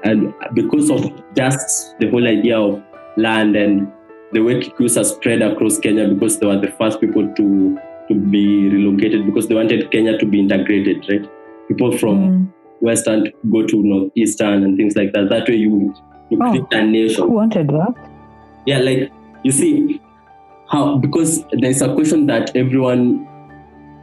And 0.03 0.33
because 0.53 0.89
of 0.89 1.11
just 1.35 1.99
the 1.99 2.09
whole 2.09 2.25
idea 2.25 2.57
of 2.57 2.81
land 3.17 3.57
and 3.57 3.91
the 4.33 4.41
way 4.41 4.59
Kikus 4.61 4.99
are 4.99 5.03
spread 5.03 5.41
across 5.41 5.79
Kenya 5.79 6.07
because 6.07 6.39
they 6.39 6.45
were 6.47 6.59
the 6.59 6.71
first 6.77 6.99
people 7.01 7.27
to 7.35 7.77
to 8.07 8.15
be 8.15 8.69
relocated 8.69 9.25
because 9.25 9.47
they 9.47 9.55
wanted 9.55 9.91
Kenya 9.91 10.17
to 10.17 10.25
be 10.25 10.39
integrated, 10.39 11.05
right? 11.09 11.29
People 11.67 11.91
from 11.97 12.17
Mm. 12.17 12.47
western 12.81 13.27
go 13.51 13.65
to 13.67 13.81
northeastern 13.83 14.63
and 14.63 14.77
things 14.77 14.95
like 14.95 15.11
that. 15.13 15.29
That 15.29 15.47
way 15.47 15.55
you 15.55 15.93
you 16.29 16.37
Oh. 16.41 16.49
create 16.51 16.73
a 16.73 16.83
nation. 16.85 17.23
Who 17.25 17.31
wanted 17.33 17.67
that? 17.69 17.93
Yeah, 18.65 18.79
like 18.79 19.11
you 19.43 19.51
see 19.51 19.99
how 20.67 20.97
because 20.97 21.43
there's 21.51 21.81
a 21.81 21.93
question 21.93 22.25
that 22.27 22.55
everyone 22.55 23.25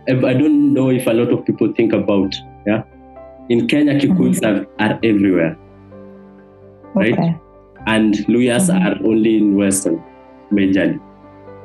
I 0.09 0.35
don't 0.35 0.73
know 0.73 0.91
if 0.91 1.07
a 1.09 1.13
lot 1.13 1.33
of 1.33 1.45
people 1.45 1.73
think 1.73 1.93
about. 1.93 2.35
Yeah. 2.67 2.83
In 3.49 3.67
Kenya, 3.67 3.95
Kikuyus 3.99 4.41
are, 4.45 4.67
are 4.79 4.99
everywhere. 5.03 5.57
Right? 6.95 7.13
Okay. 7.13 7.35
And 7.87 8.15
Luhyas 8.29 8.69
Mhm. 8.71 8.85
are 8.87 8.97
only 9.09 9.37
in 9.39 9.57
Western 9.57 10.01
majorly. 10.53 11.01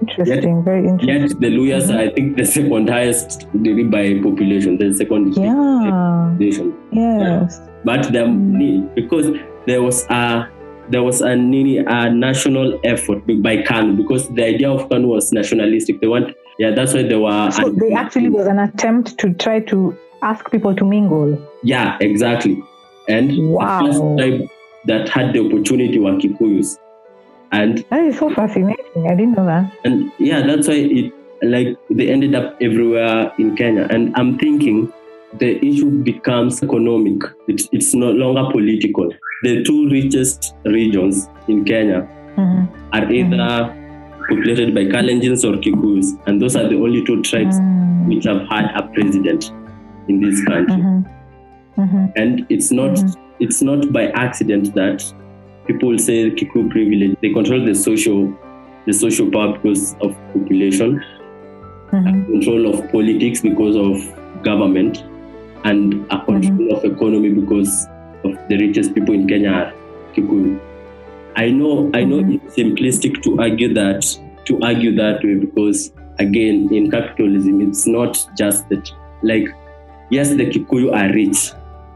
Interesting. 0.02 0.63
Very 0.63 0.88
interesting. 0.88 1.22
Yet 1.22 1.39
the 1.39 1.48
Luhyas 1.58 1.84
Mhm. 1.89 1.96
are, 1.96 2.00
I 2.00 2.10
think, 2.10 2.38
the 2.38 2.46
second 2.46 2.89
highest 2.89 3.48
by 3.54 4.20
population, 4.24 4.78
the 4.78 4.91
second 4.94 5.36
Yeah. 5.38 6.32
population. 6.32 6.74
Yes. 6.91 7.62
But 7.86 8.12
the 8.12 8.20
Mm. 8.20 8.96
because 8.96 9.32
there 9.67 9.82
was 9.82 10.06
a 10.10 10.48
there 10.89 11.04
was 11.04 11.22
a, 11.22 11.32
a 11.32 12.10
national 12.10 12.78
effort 12.84 13.22
by 13.41 13.58
KANU 13.63 13.96
because 13.96 14.28
the 14.30 14.44
idea 14.44 14.70
of 14.70 14.89
KANU 14.89 15.08
was 15.08 15.32
nationalistic. 15.32 16.02
They 16.02 16.08
want, 16.08 16.34
yeah, 16.60 16.72
that's 16.72 16.94
why 16.94 17.04
they 17.04 17.15
were. 17.15 17.50
So 17.52 17.70
they 17.70 17.94
actually 17.94 18.30
was 18.30 18.48
an 18.48 18.60
attempt 18.60 19.17
to 19.20 19.34
try 19.34 19.60
to 19.62 19.96
ask 20.22 20.52
people 20.52 20.76
to 20.76 20.84
mingle. 20.84 21.38
Yeah, 21.63 21.98
exactly. 22.02 22.62
And 23.08 23.32
Wow. 23.52 23.80
the 23.80 23.86
first 23.86 24.02
tribe 24.17 24.41
that 24.88 25.08
had 25.10 25.34
the 25.34 25.46
opportunity 25.46 25.98
were 25.98 26.12
Kikuyus. 26.17 26.78
And 27.52 27.84
That 27.90 28.06
is 28.06 28.18
so 28.18 28.30
fascinating. 28.30 29.08
I 29.08 29.16
didn't 29.16 29.36
know 29.36 29.46
that. 29.46 29.72
and 29.84 30.12
yeah, 30.20 30.46
that's 30.46 30.68
why 30.68 30.76
it 30.76 31.14
like 31.44 31.76
they 31.90 32.08
ended 32.10 32.36
up 32.36 32.56
everywhere 32.62 33.32
in 33.40 33.56
Kenya. 33.56 33.88
And 33.90 34.14
I'm 34.16 34.38
thinking 34.38 34.92
the 35.40 35.58
issue 35.66 35.90
becomes 36.04 36.62
economic. 36.64 37.24
It's 37.48 37.68
it's 37.72 37.94
no 37.94 38.12
longer 38.12 38.50
political. 38.52 39.12
The 39.44 39.64
two 39.64 39.90
richest 39.90 40.54
regions 40.66 41.28
in 41.48 41.66
Kenya 41.66 42.08
Mhm. 42.38 42.68
are 42.94 43.12
either 43.12 43.76
populated 44.30 44.74
by 44.76 44.86
Kalenjins 44.86 45.44
or 45.44 45.58
Kikuyus, 45.58 46.12
and 46.28 46.40
those 46.42 46.56
are 46.56 46.68
the 46.68 46.76
only 46.76 47.04
two 47.04 47.22
tribes 47.24 47.60
Mm. 47.60 48.08
which 48.08 48.24
have 48.26 48.42
had 48.48 48.72
a 48.76 48.84
president 48.94 49.52
in 50.08 50.22
this 50.22 50.44
country. 50.46 50.78
Mhm. 50.78 51.06
Mhm. 51.78 52.12
And 52.16 52.46
it's 52.50 52.72
not 52.72 52.92
Mhm. 52.92 53.16
it's 53.40 53.62
not 53.62 53.92
by 53.92 54.08
accident 54.26 54.74
that 54.76 55.04
people 55.72 55.98
say 55.98 56.32
Kikuyu 56.32 56.70
privilege. 56.70 57.16
They 57.22 57.32
control 57.34 57.66
the 57.66 57.74
social 57.76 58.34
the 58.86 58.94
social 58.94 59.30
power 59.32 59.54
because 59.54 59.96
of 60.02 60.16
population, 60.34 61.02
Mhm. 61.92 62.26
control 62.32 62.66
of 62.74 62.92
politics 62.92 63.42
because 63.42 63.76
of 63.76 63.98
government, 64.44 65.04
and 65.64 65.94
a 66.10 66.18
control 66.26 66.72
of 66.76 66.84
economy 66.86 67.30
because 67.30 67.88
of 68.24 68.38
the 68.50 68.58
richest 68.58 68.94
people 68.96 69.14
in 69.16 69.28
Kenya 69.28 69.50
are 69.52 69.74
Kikuyu. 70.16 70.58
I 71.36 71.50
know 71.52 71.90
I 71.94 72.04
know 72.06 72.22
Mhm. 72.22 72.36
it's 72.36 72.56
simplistic 72.56 73.22
to 73.24 73.38
argue 73.40 73.74
that 73.74 74.06
to 74.46 74.60
argue 74.70 74.96
that 74.96 75.24
way 75.24 75.36
because 75.36 75.94
again 76.20 76.68
in 76.72 76.90
capitalism 76.92 77.62
it's 77.62 77.88
not 77.88 78.18
just 78.38 78.68
that 78.70 78.90
like 79.24 79.48
yes 80.10 80.36
the 80.36 80.46
Kikuyu 80.46 80.92
are 80.94 81.14
rich, 81.14 81.52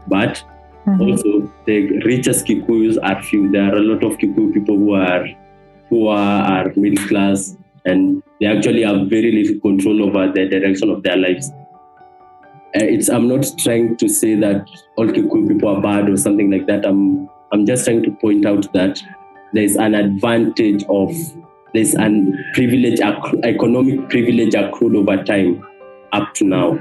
but 0.08 0.42
Mhm. 0.86 1.00
also 1.00 1.50
the 1.66 1.98
richest 2.04 2.46
Kikuyus 2.46 2.98
are 3.02 3.22
few. 3.22 3.50
There 3.50 3.62
are 3.72 3.76
a 3.76 3.80
lot 3.80 4.04
of 4.04 4.18
Kikuyu 4.18 4.52
people 4.54 4.76
who 4.76 4.94
are 4.94 5.26
who 5.88 6.08
are, 6.08 6.72
middle 6.76 7.06
class 7.06 7.56
and 7.84 8.22
they 8.40 8.46
actually 8.46 8.82
have 8.82 9.08
very 9.08 9.30
little 9.30 9.60
control 9.60 10.02
over 10.02 10.32
the 10.32 10.48
direction 10.48 10.90
of 10.90 11.02
their 11.04 11.16
lives. 11.16 11.50
Uh, 12.74 12.84
it's 12.94 13.08
I'm 13.08 13.28
not 13.28 13.46
trying 13.58 13.96
to 13.96 14.08
say 14.08 14.34
that 14.36 14.68
all 14.96 15.06
Kikuyu 15.06 15.48
people 15.48 15.68
are 15.76 15.80
bad 15.80 16.08
or 16.10 16.16
something 16.16 16.50
like 16.50 16.66
that. 16.66 16.84
I'm 16.84 17.28
I'm 17.52 17.64
just 17.66 17.84
trying 17.84 18.02
to 18.02 18.10
point 18.10 18.44
out 18.44 18.72
that 18.72 19.00
there's 19.52 19.76
an 19.76 19.94
advantage 19.94 20.84
of 20.88 21.14
there's 21.74 21.94
an 21.94 22.36
privilege 22.54 23.00
economic 23.44 24.08
privilege 24.08 24.54
accrued 24.54 24.96
over 24.96 25.22
time 25.24 25.64
up 26.12 26.32
to 26.34 26.44
now 26.44 26.78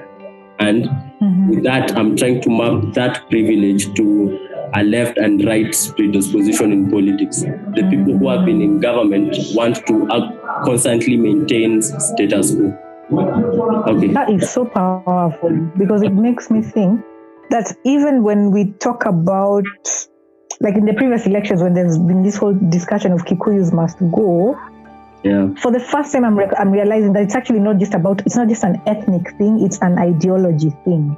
and 0.60 0.86
Mhm. 1.22 1.50
with 1.50 1.64
that 1.64 1.98
i'm 1.98 2.16
trying 2.16 2.40
to 2.42 2.50
map 2.50 2.94
that 2.94 3.30
privilege 3.30 3.94
to 3.96 4.40
a 4.76 4.84
left 4.84 5.18
and 5.18 5.46
right 5.46 5.74
predisposition 5.96 6.72
in 6.72 6.92
politics. 6.92 7.42
The 7.42 7.88
people 7.90 8.18
who 8.18 8.30
have 8.30 8.46
been 8.46 8.62
in 8.62 8.80
government 8.80 9.38
want 9.54 9.86
to 9.88 10.08
uh, 10.08 10.64
constantly 10.66 11.18
maintain 11.18 11.82
status 11.82 12.56
quo. 13.08 13.84
Okay. 13.88 14.08
That 14.14 14.30
is 14.30 14.50
so 14.50 14.66
powerful 14.66 15.52
because 15.78 16.02
it 16.02 16.14
makes 16.14 16.50
me 16.50 16.62
think 16.62 17.02
that 17.52 17.72
even 17.86 18.24
when 18.24 18.52
we 18.52 18.72
talk 18.74 19.06
about, 19.06 19.66
like 20.60 20.76
in 20.76 20.86
the 20.86 20.94
previous 20.94 21.26
elections, 21.26 21.62
when 21.62 21.74
there's 21.74 21.98
been 21.98 22.24
this 22.24 22.36
whole 22.36 22.54
discussion 22.70 23.12
of 23.12 23.24
Kikuyus 23.26 23.72
must 23.72 24.00
go, 24.12 24.60
yeah. 25.24 25.54
for 25.62 25.72
the 25.72 25.80
first 25.80 26.12
time 26.12 26.26
I'm, 26.26 26.38
re- 26.38 26.52
I'm 26.58 26.72
realizing 26.72 27.14
that 27.14 27.24
it's 27.24 27.36
actually 27.36 27.60
not 27.60 27.78
just 27.78 27.94
about, 27.94 28.26
it's 28.26 28.36
not 28.36 28.50
just 28.50 28.64
an 28.64 28.82
ethnic 28.88 29.38
thing, 29.38 29.64
it's 29.64 29.80
an 29.82 29.98
ideology 29.98 30.72
thing. 30.84 31.16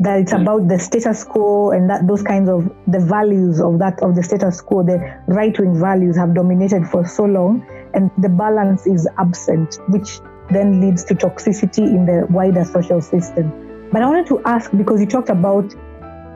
That 0.00 0.20
it's 0.20 0.32
about 0.32 0.68
the 0.68 0.78
status 0.78 1.24
quo 1.24 1.72
and 1.72 1.90
that 1.90 2.06
those 2.06 2.22
kinds 2.22 2.48
of 2.48 2.70
the 2.86 3.00
values 3.00 3.60
of 3.60 3.80
that 3.80 4.00
of 4.00 4.14
the 4.14 4.22
status 4.22 4.60
quo, 4.60 4.84
the 4.84 4.98
right 5.26 5.58
wing 5.58 5.78
values 5.78 6.16
have 6.16 6.34
dominated 6.34 6.86
for 6.86 7.04
so 7.04 7.24
long, 7.24 7.66
and 7.94 8.10
the 8.18 8.28
balance 8.28 8.86
is 8.86 9.08
absent, 9.18 9.78
which 9.88 10.20
then 10.50 10.80
leads 10.80 11.04
to 11.06 11.14
toxicity 11.14 11.82
in 11.82 12.06
the 12.06 12.26
wider 12.30 12.64
social 12.64 13.00
system. 13.00 13.50
But 13.92 14.02
I 14.02 14.06
wanted 14.06 14.26
to 14.28 14.40
ask 14.44 14.70
because 14.70 15.00
you 15.00 15.06
talked 15.06 15.30
about 15.30 15.74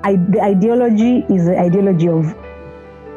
I, 0.04 0.16
the 0.16 0.40
ideology 0.42 1.24
is 1.30 1.46
the 1.46 1.56
ideology 1.56 2.08
of 2.08 2.34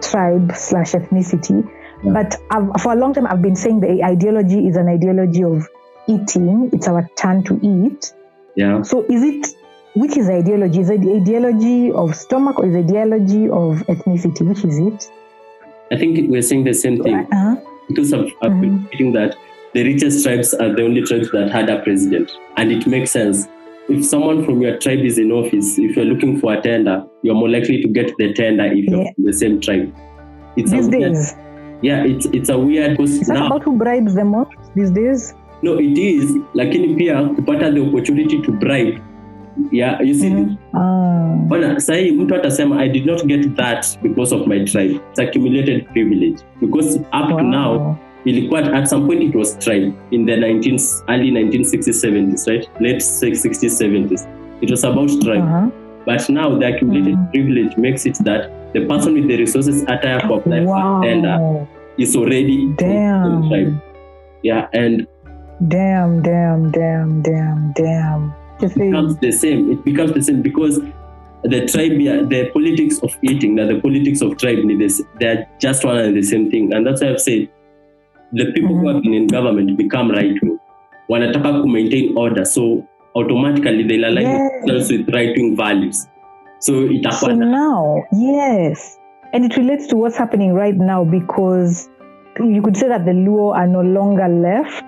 tribe 0.02 0.52
slash 0.56 0.92
ethnicity, 0.92 1.68
Yeah. 2.04 2.14
but 2.14 2.38
I've, 2.52 2.70
for 2.84 2.94
a 2.94 2.96
long 2.96 3.14
time 3.16 3.26
I've 3.26 3.42
been 3.42 3.56
saying 3.56 3.80
the 3.80 4.04
ideology 4.04 4.68
is 4.68 4.78
an 4.78 4.88
ideology 4.90 5.44
of 5.44 5.68
eating. 6.08 6.70
It's 6.72 6.88
our 6.88 7.10
turn 7.18 7.44
to 7.46 7.60
eat. 7.64 8.14
yeah 8.56 8.84
So 8.84 9.04
is 9.10 9.24
it 9.24 9.48
which 9.96 10.18
is 10.18 10.28
the 10.28 10.34
ideology? 10.34 10.82
Is 10.82 10.90
it 10.90 11.02
the 11.02 11.14
ideology 11.16 11.92
of 11.92 12.16
stomach 12.16 12.60
or 12.60 12.68
is 12.68 12.76
it 12.76 12.88
the 12.88 12.98
ideology 13.00 13.46
of 13.50 13.82
ethnicity? 13.88 14.48
Which 14.48 14.64
is 14.66 14.78
it? 14.80 15.12
i 15.92 15.96
think 15.98 16.32
we're 16.32 16.42
saying 16.42 16.64
the 16.64 16.74
same 16.74 17.02
thing 17.04 17.16
Uh-huh. 17.32 17.56
because 17.88 18.12
I've, 18.12 18.32
I've 18.42 18.60
been 18.60 18.80
Mhm. 18.80 18.92
reading 18.92 19.14
that 19.14 19.36
the 19.74 19.84
richest 19.84 20.24
tribes 20.26 20.54
are 20.56 20.74
the 20.76 20.84
only 20.84 21.02
tribes 21.04 21.30
that 21.32 21.52
had 21.52 21.70
a 21.70 21.80
president. 21.84 22.32
And 22.58 22.72
it 22.72 22.88
makes 22.88 23.12
sense. 23.12 23.48
If 23.88 24.04
someone 24.04 24.44
from 24.46 24.62
your 24.64 24.78
tribe 24.78 25.00
is 25.06 25.20
in 25.20 25.32
office, 25.32 25.78
if 25.78 25.96
you're 25.96 26.06
looking 26.06 26.40
for 26.40 26.54
a 26.54 26.62
tender, 26.62 27.06
you're 27.22 27.36
more 27.36 27.50
likely 27.50 27.82
to 27.84 27.88
get 27.88 28.12
the 28.18 28.34
tender 28.34 28.66
if 28.66 28.86
you're 28.86 29.02
Yeah. 29.04 29.14
from 29.14 29.26
the 29.26 29.34
same 29.34 29.60
tribe. 29.62 29.94
It's 30.58 30.72
These 30.72 30.88
a 30.88 30.90
weird, 30.90 31.14
days, 31.14 31.36
yeah, 31.84 32.04
it's 32.04 32.26
it's 32.34 32.50
a 32.50 32.58
weird 32.58 32.92
because 32.98 33.20
is 33.22 33.28
that 33.28 33.34
now 33.36 33.46
about 33.48 33.64
who 33.64 33.74
bribes 33.78 34.16
the 34.16 34.26
most 34.26 34.52
these 34.76 34.90
days? 34.92 35.36
no, 35.62 35.78
it 35.80 35.98
is. 35.98 36.34
Lakini 36.56 36.96
pia 36.98 37.16
kupata 37.36 37.70
the 37.72 37.82
opportunity 37.82 38.42
to 38.42 38.52
bribe. 38.52 38.98
Yeah, 39.72 40.02
you 40.02 40.14
see, 40.14 40.30
Mhm. 40.30 40.56
Ah. 40.74 41.38
Ona, 41.50 41.80
sahi 41.80 42.12
mtu 42.12 42.36
atasema 42.36 42.82
I 42.84 42.90
did 42.90 43.06
not 43.06 43.26
get 43.26 43.56
that 43.56 43.86
because 44.04 44.36
of 44.36 44.48
my 44.48 44.60
tribe. 44.66 44.92
It's 45.10 45.20
accumulated 45.20 45.86
privilege. 45.94 46.38
Because 46.62 47.00
up 47.00 47.30
to 47.30 47.42
now, 47.42 47.78
Wow. 47.78 47.96
ilikuwa 48.26 48.74
at 48.74 48.86
some 48.86 49.06
point 49.06 49.24
it 49.24 49.36
was 49.36 49.60
tribe 49.60 49.92
in 50.12 50.26
the 50.26 50.36
19 50.38 50.80
early 51.08 51.32
1960s 51.32 52.02
70s 52.02 52.48
right 52.48 52.70
late 52.80 53.00
60s 53.00 53.78
70s 53.78 54.28
it 54.62 54.72
was 54.72 54.84
about 54.86 55.10
tribe 55.24 55.44
Uh-huh. 55.44 55.68
but 56.06 56.30
now 56.30 56.60
the 56.60 56.68
accumulated 56.68 57.14
Mhm. 57.16 57.28
privilege 57.32 57.78
makes 57.78 58.06
it 58.06 58.24
that 58.24 58.50
the 58.74 58.82
person 58.82 59.14
with 59.14 59.28
the 59.28 59.38
resources 59.38 59.84
at 59.88 60.06
a 60.06 60.20
for 60.28 60.38
apply 60.38 60.66
for 60.66 61.02
tender 61.02 61.38
Wow. 61.42 61.68
is 61.98 62.16
already 62.16 62.58
the 62.78 62.84
tribe 62.86 63.50
Damn. 63.50 63.78
yeah 64.44 64.68
and 64.74 65.06
Damn, 65.62 66.22
damn, 66.22 66.72
damn, 66.72 67.22
damn, 67.22 67.74
damn. 67.76 68.32
Becomes 68.60 69.18
the 69.20 69.32
same 69.32 69.72
it 69.72 69.84
becomes 69.84 70.14
the 70.14 70.22
same 70.22 70.42
because 70.42 70.80
the 71.44 71.66
tribe 71.68 72.00
the 72.30 72.50
politics 72.54 73.00
of 73.04 73.16
eating 73.22 73.56
that 73.56 73.68
the 73.68 73.80
politics 73.82 74.22
of 74.22 74.38
tribe 74.38 74.60
this 74.80 75.02
they're 75.20 75.48
just 75.60 75.84
one 75.86 75.98
and 75.98 76.16
the 76.16 76.22
same 76.24 76.50
thing 76.52 76.74
and 76.74 76.88
that's 76.88 77.02
why 77.02 77.10
i've 77.10 77.22
said 77.22 77.48
the 78.34 78.46
people 78.54 78.76
who 78.76 78.82
Mhm. 78.84 78.94
have 78.94 79.02
been 79.04 79.14
in 79.14 79.28
government 79.28 79.78
become 79.78 80.10
right 80.12 80.42
wing 80.42 80.58
wanataka 81.10 81.52
to 81.62 81.68
maintain 81.68 82.18
order 82.18 82.46
so 82.46 82.84
automatically 83.16 83.84
they'll 83.84 84.06
align 84.12 84.26
Yes. 84.26 84.52
themselves 84.66 84.92
with 84.92 85.10
right 85.16 85.38
wing 85.38 85.56
values 85.56 86.08
so 86.60 86.74
it 86.74 86.88
so 86.88 86.94
itakuwa 86.94 87.36
now, 87.36 88.04
yes. 88.12 89.00
And 89.34 89.46
it 89.46 89.58
relates 89.58 89.88
to 89.88 89.98
what's 89.98 90.18
happening 90.18 90.54
right 90.54 90.78
now 90.78 91.04
because 91.04 91.90
you 92.40 92.62
could 92.62 92.78
say 92.78 92.88
that 92.88 93.06
the 93.06 93.12
Luo 93.12 93.54
are 93.54 93.68
no 93.68 93.82
longer 93.82 94.28
left. 94.28 94.86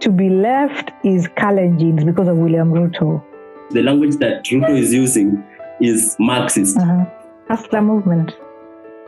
To 0.00 0.10
be 0.10 0.28
left 0.28 0.90
is 1.04 1.28
Kalenjins 1.28 2.04
because 2.04 2.28
of 2.28 2.36
William 2.36 2.72
Ruto. 2.72 3.22
the 3.70 3.82
language 3.82 4.16
that 4.16 4.44
Ruto 4.44 4.76
is 4.76 4.92
using 4.92 5.42
is 5.80 6.16
Marxist. 6.18 6.76
Uh-huh. 6.76 7.04
Hustler 7.48 7.82
movement. 7.82 8.32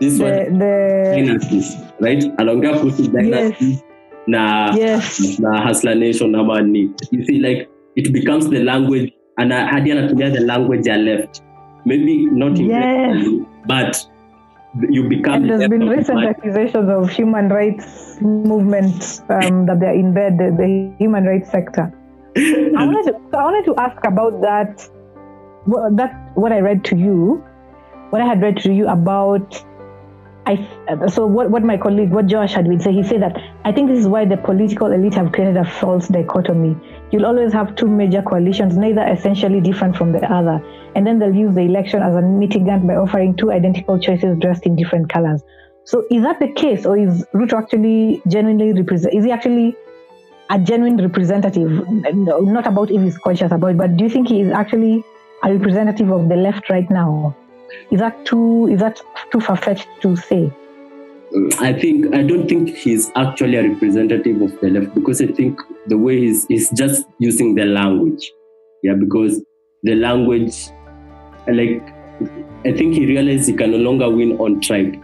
This 0.00 0.18
The, 0.18 0.24
one 0.24 0.58
the 0.58 1.12
dynasties, 1.16 1.76
right? 2.00 2.22
Anaongea 2.38 2.78
kuhusu 2.78 3.08
dynasties 3.12 3.82
na 4.26 4.72
yes. 4.76 5.38
na 5.40 5.60
Hustler 5.66 5.94
Nation 5.94 6.34
ama 6.34 6.60
ni. 6.62 6.90
You 7.10 7.24
see 7.24 7.38
like 7.38 7.68
it 7.96 8.12
becomes 8.12 8.48
the 8.50 8.62
language 8.64 9.12
ana 9.36 9.66
hadi 9.66 9.92
anatumia 9.92 10.30
the 10.30 10.40
language 10.40 10.88
ya 10.90 10.96
left. 10.96 11.42
Maybe 11.84 12.26
not 12.26 12.58
intentionally, 12.58 13.44
but 13.66 13.96
you 14.80 15.08
become 15.08 15.34
And 15.34 15.50
there's 15.50 15.68
been 15.68 15.88
recent 15.88 16.16
mind. 16.16 16.36
accusations 16.36 16.88
of 16.88 17.10
human 17.10 17.48
rights 17.48 18.18
movements 18.20 19.20
um, 19.28 19.66
that 19.66 19.80
they're 19.80 19.94
in 19.94 20.14
bed, 20.14 20.38
the, 20.38 20.54
the 20.56 20.94
human 20.98 21.24
rights 21.24 21.50
sector. 21.50 21.92
I 22.36 22.86
wanted 22.86 23.12
to, 23.12 23.36
I 23.36 23.42
wanted 23.44 23.64
to 23.66 23.76
ask 23.76 24.02
about 24.04 24.40
that. 24.40 24.88
Well, 25.66 25.94
that 25.94 26.32
what 26.34 26.52
I 26.52 26.60
read 26.60 26.84
to 26.86 26.96
you, 26.96 27.44
what 28.10 28.22
I 28.22 28.26
had 28.26 28.40
read 28.40 28.56
to 28.58 28.72
you 28.72 28.88
about 28.88 29.54
I 30.44 30.68
uh, 30.88 31.08
so 31.08 31.24
what, 31.24 31.50
what 31.50 31.62
my 31.62 31.76
colleague, 31.76 32.10
what 32.10 32.26
Josh 32.26 32.52
had 32.52 32.68
been 32.68 32.80
saying, 32.80 32.96
he 32.96 33.08
said 33.08 33.22
that 33.22 33.38
I 33.64 33.70
think 33.70 33.88
this 33.88 34.00
is 34.00 34.08
why 34.08 34.24
the 34.24 34.36
political 34.36 34.90
elite 34.90 35.14
have 35.14 35.30
created 35.32 35.56
a 35.56 35.64
false 35.64 36.08
dichotomy. 36.08 36.76
You'll 37.12 37.26
always 37.26 37.52
have 37.52 37.76
two 37.76 37.86
major 37.86 38.22
coalitions, 38.22 38.76
neither 38.76 39.06
essentially 39.06 39.60
different 39.60 39.96
from 39.96 40.12
the 40.12 40.24
other, 40.32 40.60
and 40.96 41.06
then 41.06 41.20
they'll 41.20 41.34
use 41.34 41.54
the 41.54 41.60
election 41.60 42.02
as 42.02 42.14
a 42.14 42.20
mitigant 42.20 42.86
by 42.88 42.96
offering 42.96 43.36
two 43.36 43.52
identical 43.52 43.98
choices 44.00 44.36
dressed 44.38 44.66
in 44.66 44.74
different 44.74 45.08
colors. 45.08 45.42
So 45.84 46.04
is 46.10 46.22
that 46.22 46.40
the 46.40 46.52
case, 46.52 46.86
or 46.86 46.96
is 46.96 47.24
Ruto 47.34 47.58
actually 47.58 48.22
genuinely 48.26 48.72
represent? 48.72 49.14
Is 49.14 49.24
he 49.24 49.30
actually 49.30 49.76
a 50.50 50.58
genuine 50.58 50.96
representative? 50.96 51.86
Not 52.14 52.66
about 52.66 52.90
if 52.90 53.00
he's 53.00 53.18
conscious 53.18 53.52
about 53.52 53.68
it, 53.68 53.76
but 53.76 53.96
do 53.96 54.04
you 54.04 54.10
think 54.10 54.28
he 54.28 54.40
is 54.40 54.52
actually 54.52 55.04
a 55.44 55.52
representative 55.52 56.10
of 56.10 56.28
the 56.28 56.36
left 56.36 56.68
right 56.70 56.88
now? 56.90 57.36
Is 57.90 58.00
that 58.00 58.24
too 58.24 58.68
is 58.68 58.80
that 58.80 59.00
too 59.30 59.40
far 59.40 59.56
fetched 59.56 59.88
to 60.02 60.16
say? 60.16 60.52
Mm, 61.34 61.60
I 61.60 61.72
think 61.72 62.14
I 62.14 62.22
don't 62.22 62.48
think 62.48 62.76
he's 62.76 63.10
actually 63.16 63.56
a 63.56 63.68
representative 63.68 64.40
of 64.40 64.58
the 64.60 64.70
left 64.70 64.94
because 64.94 65.20
I 65.20 65.26
think 65.26 65.60
the 65.86 65.98
way 65.98 66.20
he's 66.20 66.46
he's 66.46 66.70
just 66.70 67.06
using 67.18 67.54
the 67.54 67.64
language. 67.64 68.30
Yeah, 68.82 68.94
because 68.94 69.42
the 69.82 69.94
language 69.94 70.68
like 71.48 71.82
I 72.64 72.72
think 72.72 72.94
he 72.94 73.06
realized 73.06 73.48
he 73.48 73.54
can 73.54 73.72
no 73.72 73.78
longer 73.78 74.08
win 74.08 74.38
on 74.38 74.60
tribe 74.60 74.94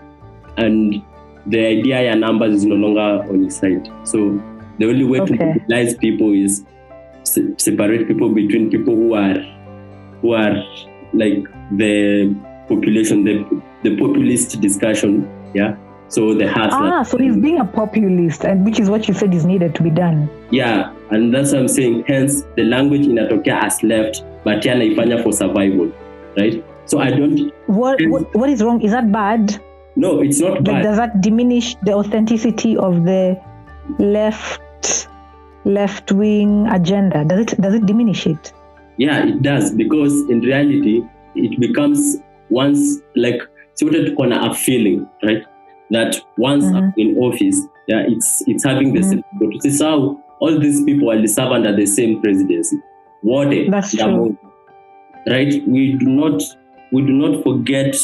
and 0.56 1.02
the 1.46 1.64
idea 1.66 2.02
yeah 2.02 2.14
numbers 2.14 2.54
is 2.56 2.64
no 2.64 2.74
longer 2.74 3.26
on 3.28 3.44
his 3.44 3.56
side. 3.56 3.90
So 4.04 4.40
the 4.78 4.88
only 4.88 5.04
way 5.04 5.20
okay. 5.20 5.36
to 5.36 5.44
mobilize 5.44 5.94
people 5.94 6.32
is 6.32 6.64
separate 7.56 8.06
people 8.06 8.32
between 8.32 8.70
people 8.70 8.94
who 8.94 9.14
are 9.14 9.38
who 10.20 10.32
are 10.34 10.56
like 11.12 11.44
the 11.76 12.34
population, 12.68 13.24
the, 13.24 13.62
the 13.82 13.96
populist 13.96 14.60
discussion. 14.60 15.28
Yeah. 15.54 15.76
So 16.08 16.34
the 16.34 16.50
heart. 16.50 16.70
Ah, 16.72 17.02
so 17.02 17.18
he's 17.18 17.36
being 17.36 17.60
a 17.60 17.64
populist, 17.64 18.44
and 18.44 18.64
which 18.64 18.80
is 18.80 18.88
what 18.88 19.08
you 19.08 19.14
said 19.14 19.34
is 19.34 19.44
needed 19.44 19.74
to 19.74 19.82
be 19.82 19.90
done. 19.90 20.30
Yeah, 20.50 20.94
and 21.10 21.34
that's 21.34 21.52
what 21.52 21.60
I'm 21.60 21.68
saying. 21.68 22.04
Hence, 22.08 22.44
the 22.56 22.64
language 22.64 23.06
in 23.06 23.16
Atokea 23.16 23.60
has 23.60 23.82
left, 23.82 24.24
but 24.42 24.62
yana 24.62 24.94
ifanya 24.94 25.22
for 25.22 25.32
survival, 25.32 25.92
right? 26.38 26.64
So 26.86 26.98
I 26.98 27.10
don't. 27.10 27.52
What, 27.66 28.00
what 28.08 28.34
what 28.34 28.48
is 28.48 28.62
wrong? 28.62 28.80
Is 28.80 28.92
that 28.92 29.12
bad? 29.12 29.60
No, 29.96 30.22
it's 30.22 30.40
not 30.40 30.64
bad. 30.64 30.82
does 30.82 30.96
that 30.96 31.20
diminish 31.20 31.74
the 31.82 31.92
authenticity 31.92 32.76
of 32.76 33.04
the 33.04 33.38
left 33.98 35.08
left 35.64 36.10
wing 36.12 36.66
agenda? 36.68 37.24
Does 37.24 37.40
it 37.40 37.60
does 37.60 37.74
it 37.74 37.84
diminish 37.84 38.26
it? 38.26 38.52
Yeah, 38.96 39.26
it 39.26 39.42
does 39.42 39.74
because 39.74 40.12
in 40.30 40.40
reality, 40.40 41.04
it 41.34 41.60
becomes 41.60 42.16
once 42.50 42.98
like 43.16 43.40
to 43.78 44.14
corner 44.16 44.38
a 44.40 44.54
feeling 44.54 45.08
right 45.22 45.44
that 45.90 46.16
once 46.36 46.64
mm-hmm. 46.64 46.76
I'm 46.76 46.94
in 46.96 47.16
office 47.18 47.60
yeah 47.86 48.04
it's 48.06 48.42
it's 48.46 48.64
having 48.64 48.92
the 48.92 49.00
mm-hmm. 49.00 49.10
same 49.10 49.24
but 49.38 49.48
is 49.64 49.80
how 49.80 50.22
all 50.40 50.58
these 50.58 50.84
people 50.84 51.10
are 51.10 51.26
serve 51.26 51.52
under 51.52 51.74
the 51.74 51.86
same 51.86 52.20
presidency 52.20 52.76
what 53.22 53.50
that's 53.70 53.96
true. 53.96 54.38
right 55.26 55.66
we 55.66 55.92
do 55.94 56.06
not 56.06 56.42
we 56.92 57.02
do 57.02 57.12
not 57.12 57.42
forget 57.42 57.96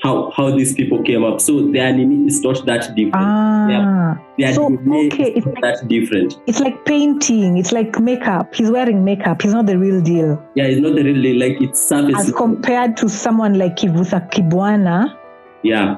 how 0.00 0.30
how 0.30 0.50
these 0.50 0.74
people 0.74 1.02
came 1.02 1.24
up. 1.24 1.40
So 1.40 1.70
their 1.72 1.92
name 1.92 2.26
is 2.26 2.42
not 2.42 2.64
that 2.66 2.94
different. 2.94 3.14
Ah, 3.14 4.18
their, 4.38 4.54
so, 4.54 4.66
okay, 4.66 5.32
it's 5.32 5.46
like, 5.46 5.60
that 5.62 5.88
different. 5.88 6.40
It's 6.46 6.60
like 6.60 6.84
painting. 6.84 7.58
It's 7.58 7.72
like 7.72 7.98
makeup. 7.98 8.54
He's 8.54 8.70
wearing 8.70 9.04
makeup. 9.04 9.42
He's 9.42 9.52
not 9.52 9.66
the 9.66 9.78
real 9.78 10.00
deal. 10.00 10.42
Yeah, 10.54 10.64
it's 10.64 10.80
not 10.80 10.94
the 10.94 11.02
real 11.02 11.22
deal. 11.22 11.38
Like 11.38 11.60
it's 11.60 11.80
surface. 11.80 12.14
As 12.16 12.32
compared 12.32 12.96
to 12.98 13.08
someone 13.08 13.58
like 13.58 13.76
Kivutha 13.76 14.30
Kibwana. 14.30 15.16
Yeah. 15.62 15.96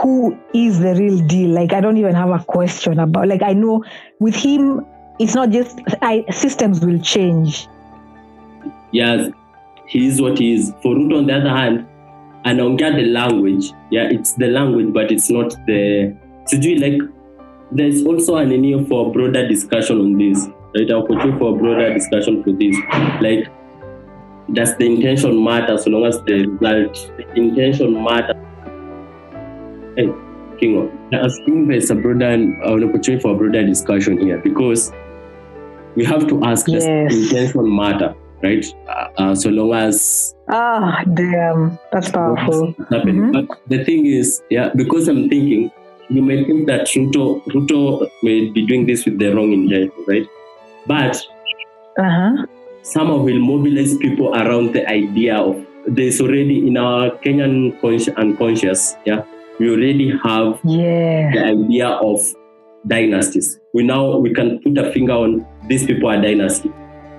Who 0.00 0.38
is 0.54 0.80
the 0.80 0.94
real 0.94 1.18
deal? 1.26 1.50
Like 1.50 1.74
I 1.74 1.80
don't 1.80 1.98
even 1.98 2.14
have 2.14 2.30
a 2.30 2.42
question 2.44 2.98
about. 2.98 3.28
Like 3.28 3.42
I 3.42 3.52
know 3.52 3.84
with 4.20 4.34
him, 4.34 4.86
it's 5.18 5.34
not 5.34 5.50
just 5.50 5.78
I, 6.00 6.24
systems 6.30 6.80
will 6.84 6.98
change. 7.00 7.68
Yes, 8.92 9.30
he 9.86 10.06
is 10.06 10.20
what 10.20 10.38
he 10.38 10.54
is. 10.54 10.72
For 10.82 10.94
Ruto, 10.94 11.18
on 11.18 11.26
the 11.26 11.34
other 11.34 11.50
hand, 11.50 11.86
anaongea 12.44 12.94
the 12.96 13.04
language. 13.04 13.72
Yeah 13.90 14.10
it's 14.10 14.34
the 14.34 14.46
language 14.46 14.92
but 14.92 15.10
it's 15.10 15.30
not 15.30 15.54
the 15.66 16.14
sijui 16.44 16.80
like 16.80 17.02
there's 17.70 18.04
also 18.04 18.36
an 18.36 18.48
need 18.48 18.88
for 18.88 19.08
a 19.08 19.10
broader 19.10 19.48
discussion 19.48 20.00
on 20.00 20.18
this 20.18 20.48
right? 20.74 20.90
I'll 20.90 21.06
put 21.06 21.20
for 21.38 21.54
a 21.54 21.58
broader 21.58 21.92
discussion 21.94 22.42
for 22.42 22.52
this. 22.52 22.76
Like 23.20 23.48
does 24.52 24.76
the 24.76 24.86
intention 24.86 25.42
matter 25.42 25.78
so 25.78 25.90
long 25.90 26.04
as 26.04 26.20
the 26.22 26.46
result 26.46 27.12
the 27.16 27.32
intention 27.34 28.02
matter? 28.02 28.34
Hey 29.96 30.08
Kingwa, 30.60 30.90
I 31.14 31.28
think 31.44 31.68
there's 31.68 31.90
a 31.90 31.94
broader 31.94 32.28
an 32.28 32.60
opportunity 32.62 33.18
for 33.18 33.34
a 33.34 33.36
broader 33.36 33.64
discussion 33.64 34.18
here 34.18 34.38
because 34.38 34.92
we 35.94 36.04
have 36.04 36.26
to 36.28 36.42
ask 36.44 36.66
yes. 36.68 36.84
does 36.84 37.24
intention 37.24 37.76
matter 37.76 38.14
right? 38.42 38.64
Uh, 38.88 39.08
uh, 39.18 39.34
so 39.34 39.50
long 39.50 39.72
as 39.72 40.34
ah, 40.50 41.02
damn, 41.14 41.78
that's 41.92 42.10
powerful. 42.10 42.74
Mm-hmm. 42.90 43.32
But 43.32 43.60
the 43.68 43.84
thing 43.84 44.06
is, 44.06 44.42
yeah, 44.50 44.70
because 44.74 45.08
I'm 45.08 45.28
thinking, 45.28 45.70
you 46.08 46.22
may 46.22 46.44
think 46.44 46.66
that 46.66 46.86
Ruto, 46.88 47.42
Ruto 47.46 48.10
may 48.22 48.50
be 48.50 48.66
doing 48.66 48.86
this 48.86 49.04
with 49.04 49.18
the 49.18 49.34
wrong 49.34 49.52
intent, 49.52 49.92
right? 50.06 50.26
But 50.86 51.16
uh-huh. 51.98 52.46
somehow 52.82 53.18
will 53.18 53.38
mobilize 53.38 53.96
people 53.98 54.34
around 54.34 54.74
the 54.74 54.86
idea 54.88 55.36
of 55.36 55.64
there's 55.86 56.20
already 56.20 56.66
in 56.66 56.76
our 56.76 57.10
Kenyan 57.18 57.80
consci- 57.80 58.14
unconscious, 58.16 58.96
yeah, 59.04 59.24
we 59.58 59.70
already 59.70 60.10
have 60.22 60.60
yeah. 60.64 61.30
the 61.32 61.44
idea 61.44 61.88
of 61.88 62.20
dynasties. 62.86 63.58
We 63.74 63.82
now 63.82 64.16
we 64.18 64.34
can 64.34 64.60
put 64.60 64.76
a 64.78 64.92
finger 64.92 65.12
on 65.12 65.46
these 65.68 65.86
people 65.86 66.08
are 66.08 66.20
dynasty, 66.20 66.70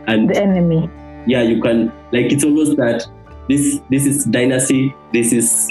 and 0.07 0.29
the 0.29 0.41
enemy 0.41 0.89
yeah 1.27 1.41
you 1.41 1.61
can 1.61 1.91
like 2.11 2.31
it's 2.31 2.43
almost 2.43 2.77
that 2.77 3.05
this 3.49 3.79
this 3.89 4.05
is 4.05 4.25
dynasty 4.25 4.93
this 5.11 5.33
is 5.33 5.69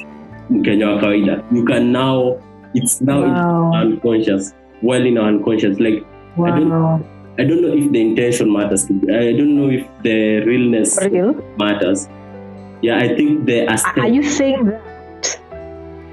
Kenya 0.64 0.98
kawaida 1.00 1.42
you 1.52 1.64
can 1.64 1.92
now 1.92 2.38
it's 2.74 3.00
now 3.00 3.20
wow. 3.22 3.72
unconscious 3.74 4.54
well 4.82 5.04
in 5.04 5.18
our 5.18 5.28
unconscious 5.28 5.78
like 5.78 6.04
wow. 6.36 6.46
I 6.46 6.58
don't 6.58 7.12
I 7.38 7.44
don't 7.44 7.62
know 7.62 7.72
if 7.72 7.90
the 7.92 8.00
intention 8.00 8.52
matters 8.52 8.84
to 8.86 8.94
I 9.08 9.32
don't 9.32 9.56
know 9.56 9.70
if 9.70 9.86
the 10.02 10.40
realness 10.44 10.98
Real? 11.02 11.34
matters 11.58 12.08
yeah 12.82 12.98
I 12.98 13.14
think 13.16 13.46
the 13.46 13.64
aesthetic. 13.72 14.02
are 14.02 14.08
you 14.08 14.22
saying 14.22 14.66
that 14.66 15.40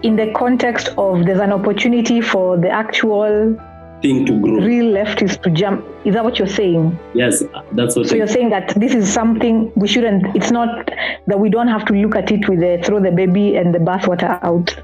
in 0.04 0.16
the 0.16 0.32
context 0.34 0.90
of 0.98 1.26
there's 1.26 1.42
an 1.42 1.52
opportunity 1.52 2.22
for 2.22 2.58
the 2.58 2.70
actual 2.70 3.58
thing 4.02 4.26
to 4.26 4.40
grow. 4.40 4.56
Real 4.56 4.86
leftists 4.94 5.42
to 5.44 5.50
jump. 5.50 5.86
Is 6.06 6.14
that 6.14 6.24
what 6.24 6.40
you're 6.40 6.48
saying? 6.48 6.98
Yes, 7.14 7.44
that's 7.74 7.96
what. 7.96 8.08
So 8.08 8.16
you're 8.16 8.28
saying 8.28 8.50
that 8.50 8.74
this 8.76 8.94
is 8.94 9.12
something 9.12 9.72
we 9.76 9.88
shouldn't. 9.88 10.36
It's 10.36 10.52
not 10.52 10.90
that 11.28 11.40
we 11.40 11.50
don't 11.50 11.68
have 11.68 11.86
to 11.86 11.94
look 11.94 12.16
at 12.16 12.32
it 12.32 12.48
with 12.48 12.60
the 12.60 12.82
throw 12.84 13.02
the 13.02 13.12
baby 13.12 13.56
and 13.56 13.74
the 13.74 13.80
bathwater 13.80 14.42
out. 14.44 14.76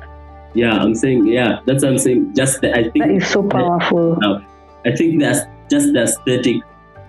Yeah, 0.53 0.77
I'm 0.77 0.95
saying. 0.95 1.27
Yeah, 1.27 1.59
that's 1.65 1.83
what 1.83 1.93
I'm 1.93 1.97
saying. 1.97 2.33
Just 2.33 2.61
the, 2.61 2.71
I 2.71 2.83
think 2.83 2.99
that 2.99 3.11
is 3.11 3.27
so 3.27 3.43
powerful. 3.43 4.15
That, 4.15 4.45
I 4.85 4.95
think 4.95 5.21
that's 5.21 5.39
just 5.69 5.93
the 5.93 6.03
aesthetic 6.03 6.57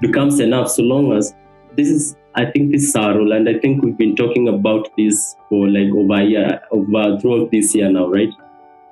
becomes 0.01 0.41
enough 0.41 0.71
so 0.71 0.83
long 0.83 1.13
as 1.13 1.35
this 1.77 1.89
is. 1.89 2.17
I 2.35 2.45
think 2.45 2.71
this 2.71 2.83
is 2.83 2.95
our 2.97 3.17
role, 3.17 3.33
and 3.33 3.49
I 3.49 3.59
think 3.59 3.83
we've 3.83 3.97
been 3.97 4.15
talking 4.15 4.49
about 4.49 4.91
this 4.99 5.37
for 5.49 5.69
like 5.69 5.91
over 5.91 6.21
a 6.21 6.25
year, 6.25 6.61
over 6.71 7.19
throughout 7.19 7.51
this 7.51 7.75
year 7.75 7.91
now, 7.91 8.09
right? 8.09 8.29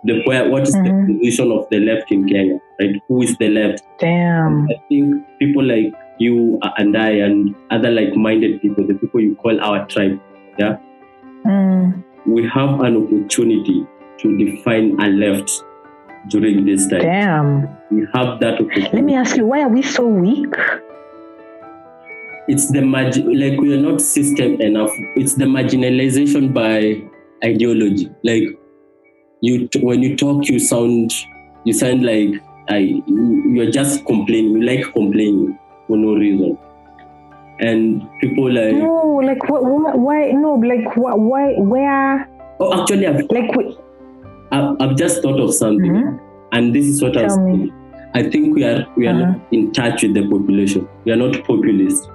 The 0.04 0.22
where 0.24 0.48
what 0.48 0.62
is 0.62 0.74
mm-hmm. 0.74 1.06
the 1.06 1.18
position 1.18 1.52
of 1.52 1.66
the 1.70 1.78
left 1.80 2.10
in 2.12 2.28
Kenya, 2.28 2.58
right? 2.80 3.00
Who 3.08 3.22
is 3.22 3.36
the 3.38 3.48
left? 3.48 3.82
Damn. 3.98 4.68
I 4.68 4.74
think 4.88 5.24
people 5.38 5.64
like 5.64 5.92
you 6.18 6.60
and 6.76 6.96
I 6.96 7.10
and 7.10 7.54
other 7.70 7.90
like-minded 7.90 8.60
people, 8.62 8.86
the 8.86 8.94
people 8.94 9.20
you 9.20 9.34
call 9.36 9.60
our 9.60 9.86
tribe, 9.86 10.20
yeah, 10.58 10.76
mm. 11.44 12.04
we 12.26 12.46
have 12.48 12.80
an 12.80 12.96
opportunity 12.96 13.86
to 14.18 14.38
define 14.38 15.00
a 15.00 15.08
left 15.08 15.50
during 16.28 16.64
this 16.64 16.86
time. 16.86 17.00
Damn. 17.00 17.68
We 17.90 18.06
have 18.14 18.40
that 18.40 18.60
opportunity. 18.60 18.90
Let 18.92 19.04
me 19.04 19.14
ask 19.14 19.36
you, 19.36 19.46
why 19.46 19.62
are 19.62 19.68
we 19.68 19.82
so 19.82 20.06
weak? 20.06 20.54
It's 22.46 22.70
the 22.70 22.82
margin, 22.82 23.40
like 23.40 23.58
we 23.58 23.74
are 23.74 23.80
not 23.80 24.00
system 24.00 24.60
enough. 24.60 24.90
It's 25.16 25.34
the 25.34 25.46
marginalization 25.46 26.52
by 26.52 27.02
ideology. 27.42 28.10
Like 28.22 28.58
you 29.44 29.68
when 29.80 30.02
you 30.02 30.16
talk, 30.16 30.48
you 30.48 30.58
sound 30.58 31.12
you 31.64 31.72
sound 31.72 32.04
like 32.04 32.42
I 32.68 33.02
you're 33.06 33.70
just 33.70 34.04
complaining. 34.06 34.52
You 34.52 34.62
like 34.62 34.92
complaining 34.92 35.58
for 35.86 35.96
no 35.96 36.14
reason, 36.14 36.58
and 37.60 38.08
people 38.20 38.50
like 38.50 38.74
no, 38.74 39.20
like 39.22 39.48
what, 39.48 39.62
why 39.98 40.30
no, 40.32 40.54
like 40.54 40.96
what, 40.96 41.18
why, 41.18 41.54
where? 41.58 42.28
Oh, 42.60 42.80
actually, 42.80 43.06
I've, 43.06 43.20
like 43.30 43.54
we, 43.54 43.76
I've, 44.50 44.76
I've 44.80 44.96
just 44.96 45.22
thought 45.22 45.40
of 45.40 45.52
something, 45.52 45.92
mm-hmm. 45.92 46.16
and 46.52 46.74
this 46.74 46.86
is 46.86 47.02
what 47.02 47.16
I 47.16 47.24
was. 47.24 47.70
I 48.14 48.22
think 48.22 48.54
we 48.54 48.64
are 48.64 48.86
we 48.96 49.08
are 49.08 49.10
uh-huh. 49.10 49.32
not 49.32 49.52
in 49.52 49.72
touch 49.72 50.02
with 50.02 50.14
the 50.14 50.22
population. 50.28 50.88
We 51.04 51.12
are 51.12 51.16
not 51.16 51.42
populist. 51.44 52.08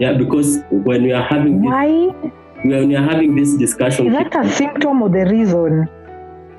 Yeah, 0.00 0.14
because 0.14 0.58
when 0.70 1.04
we 1.04 1.12
are 1.12 1.22
having 1.22 1.62
why 1.62 1.86
this, 1.86 2.32
when 2.64 2.88
we 2.88 2.96
are 2.96 3.04
having 3.04 3.36
this 3.36 3.54
discussion, 3.54 4.08
is 4.08 4.14
that 4.14 4.34
a 4.34 4.50
symptom 4.50 5.02
or 5.02 5.08
the 5.08 5.24
reason? 5.26 5.86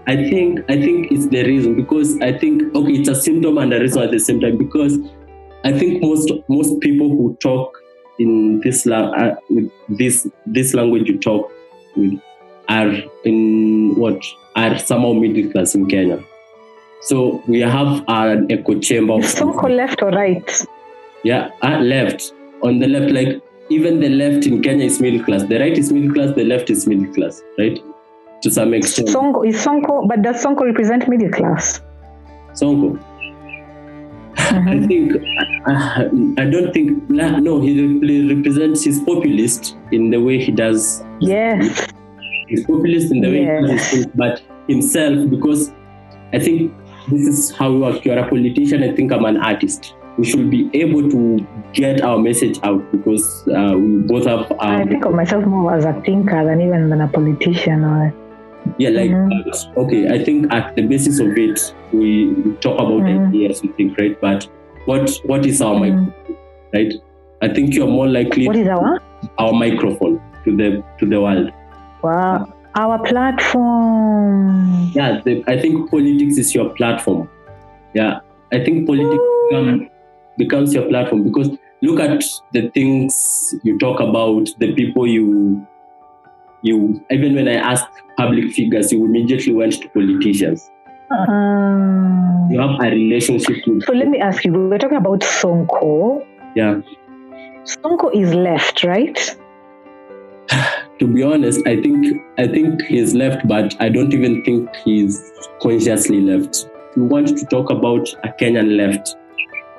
I 0.07 0.15
think 0.15 0.59
I 0.69 0.79
think 0.79 1.11
it's 1.11 1.27
the 1.27 1.43
reason 1.43 1.75
because 1.75 2.19
I 2.21 2.37
think 2.37 2.75
okay, 2.75 2.91
it's 2.93 3.09
a 3.09 3.15
symptom 3.15 3.57
and 3.57 3.73
a 3.73 3.79
reason 3.79 4.03
at 4.03 4.11
the 4.11 4.19
same 4.19 4.39
time 4.39 4.57
because 4.57 4.97
I 5.63 5.71
think 5.77 6.01
most 6.01 6.31
most 6.47 6.79
people 6.79 7.09
who 7.09 7.35
talk 7.41 7.81
in 8.19 8.61
this 8.61 8.85
la- 8.85 9.11
uh, 9.11 9.35
with 9.49 9.71
this 9.89 10.27
this 10.45 10.73
language 10.73 11.07
you 11.07 11.17
talk 11.19 11.51
with 11.95 12.19
are 12.69 12.91
in 13.23 13.95
what 13.95 14.23
are 14.55 14.77
somehow 14.77 15.13
middle 15.13 15.51
class 15.51 15.75
in 15.75 15.87
Kenya. 15.87 16.23
So 17.01 17.43
we 17.47 17.59
have 17.61 18.03
an 18.07 18.51
echo 18.51 18.79
chamber. 18.79 19.13
Of 19.13 19.21
Sonko 19.21 19.75
left 19.75 20.01
or 20.01 20.09
right? 20.09 20.65
yeah, 21.23 21.49
uh, 21.61 21.79
left 21.79 22.33
on 22.63 22.79
the 22.79 22.87
left, 22.87 23.11
like 23.11 23.41
even 23.69 23.99
the 23.99 24.09
left 24.09 24.45
in 24.45 24.61
Kenya 24.61 24.85
is 24.85 24.99
middle 25.01 25.23
class. 25.23 25.43
The 25.43 25.59
right 25.59 25.77
is 25.77 25.91
middle 25.91 26.13
class. 26.13 26.35
The 26.35 26.43
left 26.43 26.69
is 26.69 26.87
middle 26.87 27.11
class, 27.13 27.41
right? 27.57 27.79
To 28.45 28.51
some 28.51 28.73
extent. 28.75 29.07
Sonko 29.09 29.41
is 29.47 29.55
Sonko, 29.65 30.07
but 30.07 30.21
does 30.21 30.43
Sonko 30.45 30.65
represent 30.65 31.07
middle 31.09 31.31
class? 31.31 31.81
Sonko. 32.53 32.99
I 34.37 34.79
think 34.87 35.13
uh, 35.65 36.09
I 36.37 36.45
don't 36.45 36.71
think 36.71 37.09
no 37.09 37.59
he 37.61 37.71
re- 37.81 38.35
represents 38.35 38.83
his 38.85 38.99
populist 38.99 39.75
in 39.91 40.11
the 40.11 40.17
way 40.21 40.37
he 40.43 40.51
does 40.51 41.03
Yes. 41.19 41.87
he's 42.47 42.63
populist 42.67 43.11
in 43.11 43.21
the 43.21 43.29
way 43.29 43.39
he 43.39 43.45
does 43.45 43.71
his 43.71 44.03
things, 44.03 44.05
but 44.15 44.41
himself 44.67 45.27
because 45.31 45.71
I 46.33 46.39
think 46.39 46.71
this 47.09 47.25
is 47.27 47.51
how 47.51 47.71
we 47.71 47.79
work. 47.79 48.05
You're 48.05 48.19
a 48.19 48.27
politician. 48.29 48.83
I 48.83 48.91
think 48.95 49.11
I'm 49.11 49.25
an 49.25 49.37
artist. 49.37 49.95
We 50.19 50.25
should 50.25 50.49
be 50.51 50.69
able 50.73 51.09
to 51.09 51.47
get 51.73 52.01
our 52.01 52.17
message 52.19 52.59
out 52.63 52.83
because 52.91 53.25
uh, 53.47 53.73
we 53.77 53.97
both 54.13 54.25
have. 54.27 54.51
I 54.59 54.81
Um, 54.83 54.89
think 54.89 55.05
of 55.05 55.13
myself 55.13 55.45
more 55.45 55.73
as 55.73 55.85
a 55.85 55.93
thinker 56.05 56.45
than 56.45 56.61
even 56.61 56.89
than 56.89 57.01
a 57.01 57.07
politician 57.07 57.83
or 57.83 58.13
yeah, 58.77 58.89
like 58.89 59.11
Mhm. 59.11 59.31
uh, 59.75 59.81
okay. 59.81 60.07
I 60.09 60.23
think 60.23 60.53
at 60.53 60.75
the 60.75 60.81
basis 60.83 61.19
of 61.19 61.37
it, 61.37 61.73
we 61.93 62.27
we 62.43 62.51
talk 62.59 62.79
about 62.79 63.01
Mhm. 63.01 63.27
ideas. 63.29 63.61
We 63.63 63.69
think 63.77 63.97
right, 63.99 64.19
but 64.21 64.47
what 64.85 65.11
what 65.25 65.45
is 65.45 65.61
our 65.61 65.75
Mhm. 65.75 65.79
microphone, 65.79 66.35
right? 66.73 66.93
I 67.41 67.47
think 67.53 67.73
you're 67.75 67.87
more 67.99 68.07
likely 68.07 68.47
what 68.47 68.55
is 68.55 68.67
our 68.67 68.99
our 69.37 69.53
microphone 69.53 70.19
to 70.45 70.55
the 70.55 70.83
to 70.99 71.05
the 71.05 71.21
world. 71.21 71.51
wow 72.03 72.45
our 72.75 72.99
platform. 72.99 74.91
Yeah, 74.93 75.21
the, 75.23 75.43
I 75.47 75.57
think 75.59 75.89
politics 75.89 76.37
is 76.37 76.53
your 76.53 76.69
platform. 76.75 77.29
Yeah, 77.93 78.19
I 78.51 78.63
think 78.63 78.85
politics 78.87 79.23
become, 79.49 79.89
becomes 80.37 80.73
your 80.73 80.83
platform 80.89 81.23
because 81.23 81.49
look 81.81 81.99
at 81.99 82.23
the 82.53 82.69
things 82.71 83.55
you 83.63 83.77
talk 83.79 83.99
about, 84.01 84.49
the 84.59 84.73
people 84.73 85.07
you 85.07 85.65
you. 86.65 87.03
Even 87.11 87.35
when 87.35 87.47
I 87.47 87.55
asked 87.55 87.87
public 88.17 88.51
figures, 88.51 88.91
you 88.91 89.05
immediately 89.05 89.53
went 89.53 89.73
to 89.81 89.89
politicians. 89.89 90.69
Um, 91.11 92.49
You 92.51 92.59
have 92.59 92.79
a 92.81 92.89
relationship 92.89 93.57
with. 93.67 93.83
so 93.83 93.93
let 93.93 94.07
me 94.07 94.19
ask 94.19 94.43
you, 94.45 94.51
we're 94.53 94.77
talking 94.77 94.97
about 94.97 95.19
Sonko. 95.21 96.25
Yeah, 96.55 96.81
Sonko 97.63 98.13
is 98.13 98.33
left, 98.33 98.83
right? 98.83 99.17
to 100.99 101.07
be 101.07 101.23
honest, 101.23 101.61
I 101.67 101.81
think 101.81 102.21
I 102.37 102.47
think 102.47 102.81
he's 102.83 103.13
left, 103.13 103.47
but 103.47 103.75
I 103.79 103.89
don't 103.89 104.13
even 104.13 104.43
think 104.43 104.69
he's 104.83 105.31
consciously 105.61 106.21
left. 106.21 106.69
We 106.95 107.03
want 107.03 107.27
to 107.37 107.45
talk 107.45 107.69
about 107.71 108.07
a 108.23 108.29
Kenyan 108.39 108.77
left, 108.77 109.15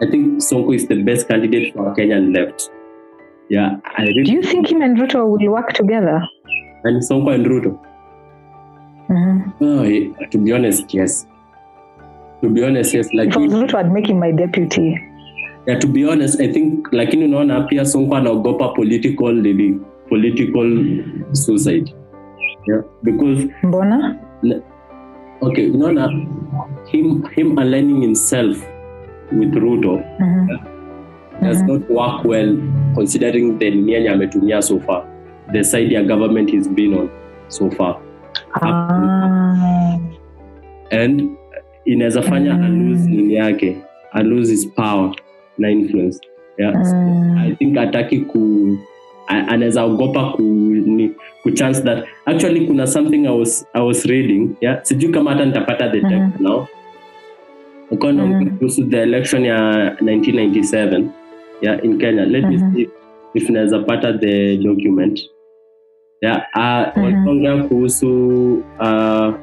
I 0.02 0.06
think 0.10 0.42
Sonko 0.42 0.74
is 0.74 0.86
the 0.88 1.02
best 1.02 1.26
candidate 1.28 1.72
for 1.74 1.90
a 1.90 1.94
Kenyan 1.94 2.34
left. 2.36 2.70
Yeah, 3.48 3.76
I 3.96 4.04
Do 4.04 4.30
you 4.30 4.42
think 4.42 4.70
him 4.70 4.82
and 4.82 4.98
Ruto 4.98 5.26
will 5.26 5.50
work 5.50 5.72
together? 5.72 6.20
And 6.86 7.02
Sonko 7.02 7.34
and 7.34 7.46
Ruto. 7.46 7.72
Mhm. 9.08 9.40
Oh, 9.60 9.84
yeah, 9.84 10.28
to 10.30 10.38
be 10.38 10.52
honest, 10.52 10.94
yes. 10.94 11.26
To 12.42 12.48
be 12.48 12.64
honest, 12.64 12.94
yes. 12.94 13.12
Like 13.14 13.28
If 13.30 13.36
I 13.36 13.40
was 13.40 13.52
Ruto, 13.54 13.74
I'd 13.78 13.92
make 13.92 14.06
him 14.10 14.18
my 14.18 14.32
deputy. 14.32 14.98
yeah, 15.66 15.78
to 15.78 15.86
be 15.88 16.04
honest, 16.10 16.40
I 16.40 16.48
think 16.52 16.92
lakini 16.92 17.24
unaona 17.24 17.60
pia 17.60 17.84
Sonko 17.84 18.16
anaogopa 18.16 18.68
political 18.68 19.32
nini, 19.34 19.80
political 20.08 20.86
suicide. 21.32 21.94
Yeah, 22.68 22.82
because 23.02 23.48
Mbona? 23.62 24.16
okay, 25.40 25.70
unaona 25.70 26.08
him 26.92 27.22
him 27.36 27.58
aligning 27.58 28.00
himself 28.02 28.56
with 29.32 29.54
Ruto 29.54 30.02
Mhm. 30.20 30.48
does 31.42 31.62
Mhm. 31.62 31.68
not 31.68 31.90
work 31.90 32.24
well 32.24 32.56
considering 32.94 33.58
the 33.58 33.70
nini 33.70 34.08
ametumia 34.08 34.62
so 34.62 34.78
far, 34.80 35.04
the 35.52 35.64
side 35.64 35.94
ya 35.94 36.02
government 36.02 36.50
has 36.54 36.68
been 36.68 36.94
on 36.94 37.08
so 37.48 37.70
far. 37.70 37.96
Ah. 38.54 39.98
and 40.90 41.30
inaweza 41.84 42.22
fanya 42.22 42.54
Mm. 42.54 42.64
alose 42.64 43.10
nini 43.10 43.34
yake 43.34 43.76
alose 44.12 44.50
his 44.50 44.66
power 44.68 45.10
na 45.58 45.70
influence 45.70 46.20
yeah. 46.58 46.84
So, 46.84 46.96
Mm. 46.96 47.38
i 47.38 47.54
think 47.54 47.78
ataki 47.78 48.18
ku 48.18 48.78
anaweza 49.26 49.84
ogopa 49.84 50.24
ku, 50.32 50.42
ni, 50.86 51.10
ku 51.42 51.50
chance 51.50 51.82
that 51.82 52.04
actually 52.26 52.66
kuna 52.66 52.86
something 52.86 53.26
I 53.26 53.30
was, 53.38 53.66
I 53.74 53.80
was 53.86 54.04
reading 54.06 54.50
yeah 54.60 54.78
sijui 54.82 55.12
kama 55.12 55.30
hata 55.30 55.44
nitapata 55.44 55.88
the 55.90 56.00
text 56.00 56.14
Mhm. 56.14 56.42
now 56.42 56.66
uko 57.90 58.12
Mhm. 58.12 58.50
kuhusu 58.58 58.84
the 58.84 59.02
election 59.02 59.44
ya 59.44 59.90
1997 60.00 61.04
yeah 61.62 61.84
in 61.84 61.98
kenya 61.98 62.24
let 62.24 62.44
me 62.44 62.56
Mhm. 62.56 62.74
see 62.74 62.82
if- 62.82 62.90
if 63.34 63.50
naweza 63.50 63.78
pata 63.78 64.12
the 64.12 64.56
document 64.56 65.20
yeah 66.22 66.36
uh, 66.54 66.96
Mhm. 66.96 67.26
waliongea 67.26 67.64
kuhusu 67.64 68.52
uh, 68.80 69.34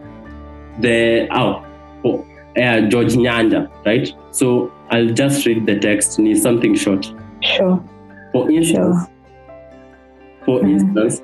the 0.82 1.28
oh, 1.32 1.62
oh 2.04 2.26
yeah, 2.56 2.88
George 2.88 3.16
Nyanja, 3.18 3.68
right? 3.86 4.16
So 4.32 4.72
I'll 4.92 5.14
just 5.14 5.46
read 5.46 5.66
the 5.66 5.76
text. 5.76 6.20
Ni 6.20 6.36
something 6.36 6.76
short. 6.76 7.16
Sure. 7.40 7.78
For 8.32 8.52
instance, 8.52 9.10
for 10.46 10.62
Mhm. 10.64 10.70
instance, 10.72 11.24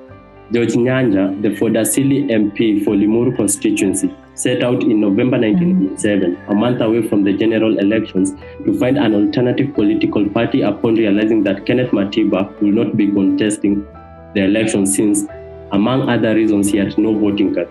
George 0.52 0.76
Nyanja, 0.76 1.42
the 1.42 1.50
Ford-Asili 1.50 2.30
MP 2.32 2.80
for 2.84 2.96
Limuru 2.96 3.36
constituency, 3.36 4.10
set 4.34 4.62
out 4.64 4.82
in 4.82 5.00
November 5.00 5.38
1987, 5.38 6.36
a 6.48 6.54
month 6.54 6.80
away 6.80 7.02
from 7.02 7.24
the 7.24 7.32
general 7.32 7.78
elections, 7.78 8.34
to 8.66 8.72
find 8.74 8.98
an 8.98 9.14
alternative 9.14 9.68
political 9.74 10.24
party 10.24 10.62
upon 10.62 10.94
realizing 10.96 11.42
that 11.44 11.64
Kenneth 11.66 11.92
Matiba 11.92 12.48
will 12.60 12.72
not 12.84 12.96
be 12.96 13.06
contesting 13.06 13.82
the 14.34 14.44
election 14.44 14.86
since, 14.86 15.28
among 15.72 16.08
other 16.08 16.34
reasons, 16.34 16.70
he 16.70 16.78
had 16.78 16.96
no 16.98 17.14
voting 17.14 17.54
card. 17.54 17.68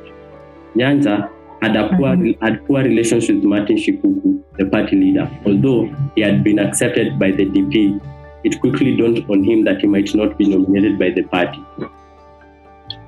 Nyanja 0.75 1.29
had 1.61 1.75
a 1.75 1.89
poor, 1.97 2.15
had 2.41 2.65
poor 2.65 2.83
relations 2.83 3.27
with 3.27 3.43
Martin 3.43 3.75
Shikuku, 3.75 4.39
the 4.57 4.65
party 4.65 4.95
leader. 4.95 5.29
Although 5.45 5.89
he 6.15 6.21
had 6.21 6.43
been 6.43 6.59
accepted 6.59 7.19
by 7.19 7.31
the 7.31 7.45
DP, 7.45 7.99
it 8.43 8.59
quickly 8.61 8.95
dawned 8.95 9.25
on 9.29 9.43
him 9.43 9.63
that 9.65 9.81
he 9.81 9.87
might 9.87 10.13
not 10.15 10.37
be 10.37 10.47
nominated 10.47 10.97
by 10.97 11.09
the 11.09 11.23
party. 11.23 11.59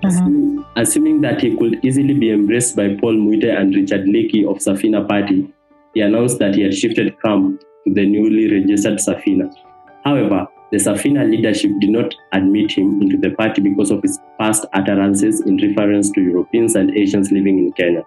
Mhm. 0.03 0.65
Assuming 0.75 1.21
that 1.21 1.41
he 1.41 1.55
could 1.55 1.79
easily 1.85 2.13
be 2.13 2.31
embraced 2.31 2.75
by 2.75 2.95
Paul 2.95 3.15
Muite 3.15 3.49
and 3.61 3.75
Richard 3.75 4.05
Leakey 4.05 4.45
of 4.45 4.57
Safina 4.57 5.07
Party, 5.07 5.47
he 5.93 6.01
announced 6.01 6.39
that 6.39 6.55
he 6.55 6.63
had 6.63 6.73
shifted 6.73 7.13
camp 7.21 7.61
to 7.85 7.93
the 7.93 8.05
newly 8.05 8.51
registered 8.51 8.99
Safina. 8.99 9.49
However, 10.03 10.47
the 10.71 10.77
Safina 10.77 11.29
leadership 11.29 11.71
did 11.79 11.89
not 11.89 12.15
admit 12.31 12.71
him 12.71 13.01
into 13.01 13.17
the 13.17 13.31
party 13.31 13.61
because 13.61 13.91
of 13.91 14.01
his 14.01 14.19
past 14.39 14.65
utterances 14.73 15.41
in 15.41 15.57
reference 15.57 16.09
to 16.11 16.21
Europeans 16.21 16.75
and 16.75 16.91
Asians 16.97 17.31
living 17.31 17.59
in 17.59 17.71
Kenya. 17.73 18.03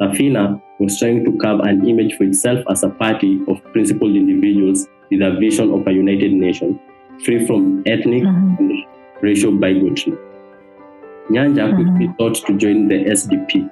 Safina 0.00 0.60
was 0.80 0.98
trying 0.98 1.24
to 1.24 1.32
carve 1.38 1.60
an 1.60 1.88
image 1.88 2.16
for 2.16 2.24
itself 2.24 2.64
as 2.68 2.82
a 2.82 2.88
party 2.88 3.40
of 3.46 3.62
principled 3.72 4.16
individuals 4.16 4.88
with 5.10 5.22
a 5.22 5.36
vision 5.38 5.72
of 5.72 5.86
a 5.86 5.92
united 5.92 6.32
nation, 6.32 6.78
free 7.24 7.46
from 7.46 7.82
ethnic 7.86 8.24
Mhm. 8.24 8.58
and 8.58 8.72
racial 9.20 9.52
bigotry. 9.52 10.12
Nyanja 11.30 11.74
quickly 11.74 12.10
thought 12.18 12.34
to 12.46 12.56
join 12.56 12.88
the 12.88 13.06
SDP, 13.06 13.68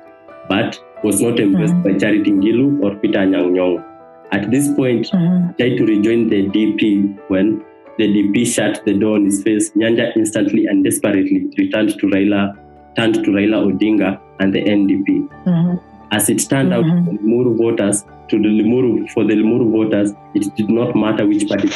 but 0.49 0.79
was 1.03 1.21
not 1.21 1.41
embraced 1.41 1.75
Mhm. 1.75 1.83
by 1.83 1.95
Charity 1.95 2.31
Ngilu 2.31 2.83
or 2.83 2.95
Peter 2.97 3.19
Anyang' 3.19 3.85
At 4.33 4.53
this 4.53 4.69
point, 4.75 5.11
Mhm. 5.13 5.57
tried 5.57 5.77
to 5.79 5.87
rejoin 5.87 6.29
the 6.29 6.47
DP 6.49 7.17
when 7.29 7.63
the 7.99 8.07
DP 8.07 8.47
shut 8.47 8.83
the 8.85 8.95
door 8.95 9.17
on 9.17 9.25
his 9.25 9.43
face. 9.43 9.73
Nyanja 9.77 10.17
instantly 10.17 10.67
and 10.67 10.85
desperately 10.85 11.51
returned 11.59 11.99
to 11.99 12.07
Raila, 12.07 12.55
turned 12.97 13.15
to 13.15 13.31
Raila 13.31 13.67
Odinga 13.67 14.19
and 14.41 14.55
the 14.55 14.61
NDP. 14.61 15.29
Mhm. 15.47 15.81
As 16.11 16.29
it 16.29 16.49
turned 16.51 16.73
out, 16.73 16.85
Mhm. 16.85 17.05
the 17.05 17.19
Limuru 17.19 17.57
voters 17.57 18.05
to 18.29 18.39
the 18.39 18.49
Limuru 18.49 19.09
for 19.11 19.25
the 19.25 19.35
Limuru 19.35 19.71
voters, 19.71 20.15
it 20.35 20.47
did 20.57 20.71
not 20.71 20.95
matter 20.97 21.27
which 21.27 21.49
party 21.49 21.69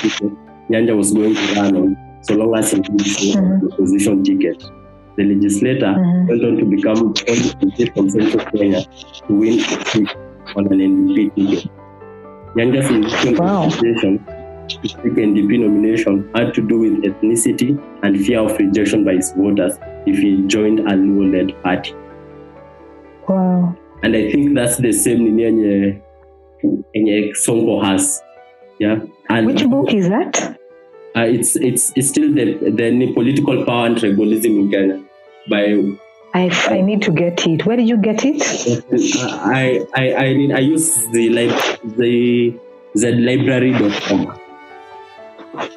Nyanja 0.70 0.96
was 0.96 1.12
going 1.12 1.34
to 1.34 1.60
run 1.60 1.76
on, 1.76 1.96
so 2.22 2.34
long 2.34 2.54
as 2.56 2.72
he 2.72 2.82
show 2.98 3.40
Mhm. 3.40 3.60
the 3.60 3.72
opposition 3.72 4.22
ticket. 4.22 4.64
The 5.16 5.24
legislator 5.24 5.94
Mhm. 5.94 6.28
went 6.28 6.44
on 6.44 6.56
to 6.56 6.64
become 6.64 7.12
the 7.12 7.24
only 7.30 7.50
MP 7.60 7.94
from 7.94 8.08
Central 8.08 8.44
Kenya 8.46 8.80
to 9.28 9.34
win 9.34 9.58
a 9.58 9.84
seat 9.84 10.08
on 10.56 10.66
an 10.66 10.80
NDP 10.80 11.30
ticket. 11.36 11.70
Nyanja's 12.56 12.90
initial 12.90 13.34
Wow. 13.44 13.68
To 14.68 14.78
NDP 14.78 15.60
nomination 15.60 16.30
had 16.34 16.54
to 16.54 16.60
do 16.66 16.78
with 16.78 17.02
ethnicity 17.04 17.78
and 18.02 18.24
fear 18.24 18.40
of 18.40 18.56
rejection 18.58 19.04
by 19.04 19.14
his 19.14 19.32
voters 19.32 19.76
if 20.06 20.18
he 20.18 20.46
joined 20.46 20.80
a 20.80 20.92
Luo-led 20.92 21.60
party. 21.62 21.94
Wow. 23.28 23.76
and 24.02 24.14
I 24.14 24.30
think 24.30 24.54
that's 24.54 24.76
the 24.76 24.92
same 24.92 25.26
in 25.26 26.02
Sonko 27.34 27.82
has. 27.84 28.22
Yeah. 28.78 29.00
And 29.30 29.46
Which 29.46 29.64
book 29.68 29.92
is 29.94 30.08
that? 30.08 30.58
uh, 31.16 31.20
it's 31.20 31.56
it's 31.56 31.92
it's 31.96 32.08
still 32.08 32.32
the 32.34 32.44
the 32.70 33.12
political 33.14 33.64
power 33.64 33.86
and 33.86 33.96
tribalism 33.96 34.46
in 34.46 34.70
Kenya 34.70 35.02
by 35.48 35.62
I, 36.34 36.50
I 36.68 36.80
need 36.80 37.02
to 37.02 37.12
get 37.12 37.46
it. 37.46 37.64
Where 37.64 37.76
did 37.76 37.88
you 37.88 37.96
get 37.96 38.24
it? 38.24 38.42
I 39.30 39.86
I 39.94 40.14
I 40.14 40.34
mean 40.34 40.52
I 40.52 40.58
use 40.58 41.06
the 41.12 41.28
like 41.30 41.80
the 41.96 42.58
the 42.94 43.12
library.com. 43.12 44.40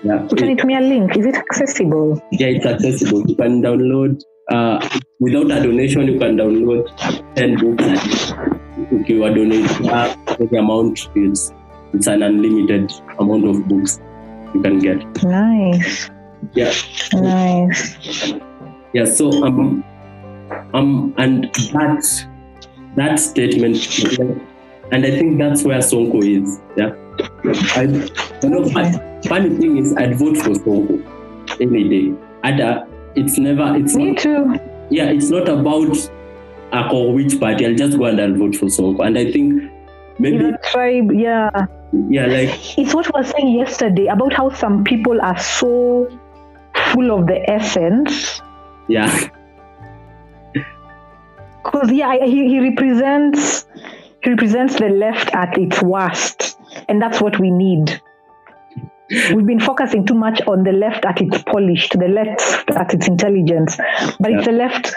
Yeah, 0.03 0.27
Can 0.35 0.49
it, 0.49 0.57
give 0.57 0.65
me 0.65 0.75
a 0.75 0.81
link? 0.81 1.15
Is 1.17 1.25
it 1.25 1.35
accessible? 1.35 2.21
yeah, 2.31 2.47
it's 2.47 2.65
accessible. 2.65 3.23
You 3.27 3.35
can 3.35 3.61
download 3.61 4.21
uh, 4.51 4.79
without 5.19 5.45
a 5.51 5.61
donation. 5.63 6.07
You 6.07 6.19
can 6.19 6.37
download 6.37 6.87
ten 7.35 7.55
books. 7.57 7.83
And 7.83 9.01
if 9.01 9.09
you 9.09 9.23
are 9.23 9.29
donating, 9.33 9.89
uh, 9.89 10.15
the 10.37 10.57
amount 10.57 11.09
is 11.15 11.51
it's 11.93 12.07
an 12.07 12.23
unlimited 12.23 12.91
amount 13.19 13.45
of 13.47 13.67
books 13.67 13.99
you 14.53 14.61
can 14.61 14.79
get. 14.79 15.23
Nice. 15.23 16.09
Yeah, 16.53 16.71
Nice. 17.13 18.33
yeah. 18.93 19.05
So 19.05 19.29
um 19.43 19.83
um 20.73 21.13
and 21.17 21.45
that 21.73 22.05
that 22.95 23.19
statement, 23.19 23.77
and 24.91 25.05
I 25.05 25.11
think 25.11 25.37
that's 25.39 25.63
where 25.63 25.79
Sonko 25.79 26.21
is. 26.23 26.59
Yeah, 26.77 26.93
I, 27.75 27.83
you 28.43 28.49
know, 28.49 28.63
Okay. 28.63 29.06
Funny 29.25 29.55
thing 29.57 29.77
is, 29.77 29.95
I'd 29.97 30.15
vote 30.15 30.37
for 30.37 30.51
Sonko 30.51 31.59
any 31.61 31.89
day. 31.89 32.17
And 32.43 32.61
uh, 32.61 32.85
it's 33.15 33.37
never, 33.37 33.75
it's 33.75 33.95
Me 33.95 34.11
not, 34.11 34.17
too. 34.19 34.59
yeah, 34.89 35.05
it's 35.05 35.29
not 35.29 35.47
about 35.49 35.97
uh, 36.73 36.89
or 36.93 37.13
which 37.13 37.39
party. 37.39 37.65
I'll 37.65 37.75
just 37.75 37.97
go 37.97 38.05
and 38.05 38.19
I'll 38.21 38.33
vote 38.35 38.55
for 38.55 38.65
Sonko. 38.65 39.05
And 39.05 39.17
I 39.17 39.31
think 39.31 39.71
maybe, 40.19 40.45
a 40.45 40.57
tribe, 40.71 41.11
yeah. 41.13 41.49
yeah, 42.09 42.25
like, 42.27 42.77
It's 42.77 42.93
what 42.93 43.13
I 43.15 43.19
was 43.19 43.29
saying 43.29 43.57
yesterday 43.57 44.07
about 44.07 44.33
how 44.33 44.49
some 44.49 44.83
people 44.83 45.19
are 45.21 45.37
so 45.39 46.07
full 46.93 47.11
of 47.11 47.27
the 47.27 47.49
essence. 47.49 48.41
yeah, 48.87 49.29
Because 51.63 51.91
yeah, 51.91 52.15
he, 52.25 52.47
he 52.47 52.59
represents 52.61 53.65
he 54.23 54.29
represents 54.31 54.75
the 54.79 54.89
left 54.89 55.33
at 55.35 55.57
its 55.57 55.81
worst, 55.83 56.57
and 56.87 57.01
that's 57.01 57.21
what 57.21 57.39
we 57.39 57.51
need. 57.51 58.01
We've 59.09 59.45
been 59.45 59.59
focusing 59.59 60.05
too 60.05 60.15
much 60.15 60.41
on 60.47 60.63
the 60.63 60.71
left 60.71 61.05
at 61.05 61.21
its 61.21 61.41
polished, 61.43 61.97
the 61.97 62.07
left 62.07 62.69
at 62.71 62.93
its 62.93 63.07
intelligence, 63.07 63.77
but 64.19 64.31
it's 64.31 64.45
the 64.45 64.51
left. 64.51 64.93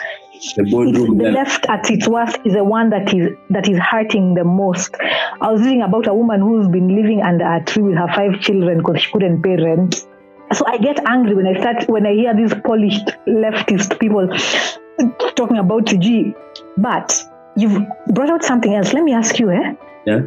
the 0.56 0.64
boardroom. 0.64 1.18
The 1.18 1.30
left. 1.30 1.66
left 1.66 1.66
at 1.68 1.90
its 1.90 2.08
worst 2.08 2.38
is 2.44 2.54
the 2.54 2.64
one 2.64 2.90
that 2.90 3.14
is 3.14 3.30
that 3.50 3.68
is 3.68 3.78
hurting 3.78 4.34
the 4.34 4.44
most. 4.44 4.96
I 5.40 5.52
was 5.52 5.60
reading 5.60 5.82
about 5.82 6.08
a 6.08 6.14
woman 6.14 6.40
who's 6.40 6.66
been 6.68 6.88
living 6.88 7.22
under 7.22 7.44
a 7.44 7.62
tree 7.64 7.84
with 7.84 7.96
her 7.96 8.08
five 8.08 8.40
children 8.40 8.78
because 8.78 9.00
she 9.02 9.12
couldn't 9.12 9.42
pay 9.42 9.56
rent. 9.56 10.06
So 10.52 10.64
I 10.66 10.78
get 10.78 11.06
angry 11.06 11.34
when 11.36 11.46
I 11.46 11.60
start 11.60 11.88
when 11.88 12.04
I 12.04 12.14
hear 12.14 12.34
these 12.34 12.54
polished 12.64 13.06
leftist 13.28 14.00
people 14.00 14.28
talking 15.36 15.58
about 15.58 15.86
G. 15.86 16.34
But 16.76 17.22
you've 17.56 17.86
brought 18.08 18.30
out 18.30 18.42
something 18.42 18.74
else. 18.74 18.92
Let 18.92 19.04
me 19.04 19.12
ask 19.12 19.38
you, 19.38 19.50
eh? 19.50 19.74
Yeah. 20.04 20.22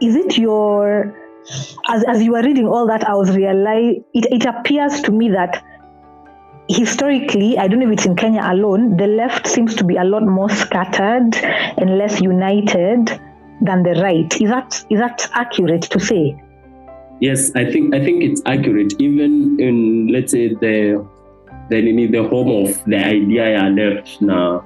Is 0.00 0.16
it 0.16 0.38
your 0.38 1.14
as 1.88 2.04
as 2.04 2.22
you 2.22 2.32
were 2.32 2.42
reading 2.42 2.66
all 2.66 2.86
that, 2.86 3.08
I 3.08 3.14
was 3.14 3.34
realize 3.34 3.96
it, 4.14 4.26
it 4.30 4.44
appears 4.44 5.00
to 5.02 5.12
me 5.12 5.30
that 5.30 5.64
historically, 6.68 7.58
I 7.58 7.68
don't 7.68 7.80
know 7.80 7.86
if 7.86 7.92
it's 7.92 8.06
in 8.06 8.16
Kenya 8.16 8.42
alone, 8.44 8.96
the 8.96 9.06
left 9.06 9.46
seems 9.46 9.74
to 9.76 9.84
be 9.84 9.96
a 9.96 10.04
lot 10.04 10.24
more 10.24 10.48
scattered 10.48 11.34
and 11.76 11.98
less 11.98 12.20
united 12.20 13.20
than 13.60 13.82
the 13.82 14.00
right. 14.02 14.40
Is 14.40 14.50
that 14.50 14.84
is 14.90 15.00
that 15.00 15.28
accurate 15.32 15.82
to 15.82 16.00
say? 16.00 16.40
Yes, 17.20 17.54
I 17.54 17.70
think 17.70 17.94
I 17.94 18.04
think 18.04 18.22
it's 18.22 18.42
accurate. 18.46 18.94
Even 19.00 19.60
in 19.60 20.08
let's 20.08 20.32
say 20.32 20.48
the 20.48 21.06
the 21.70 22.06
the 22.08 22.28
home 22.28 22.66
of 22.66 22.84
the 22.84 22.96
idea 22.96 23.68
left 23.70 24.20
now, 24.20 24.64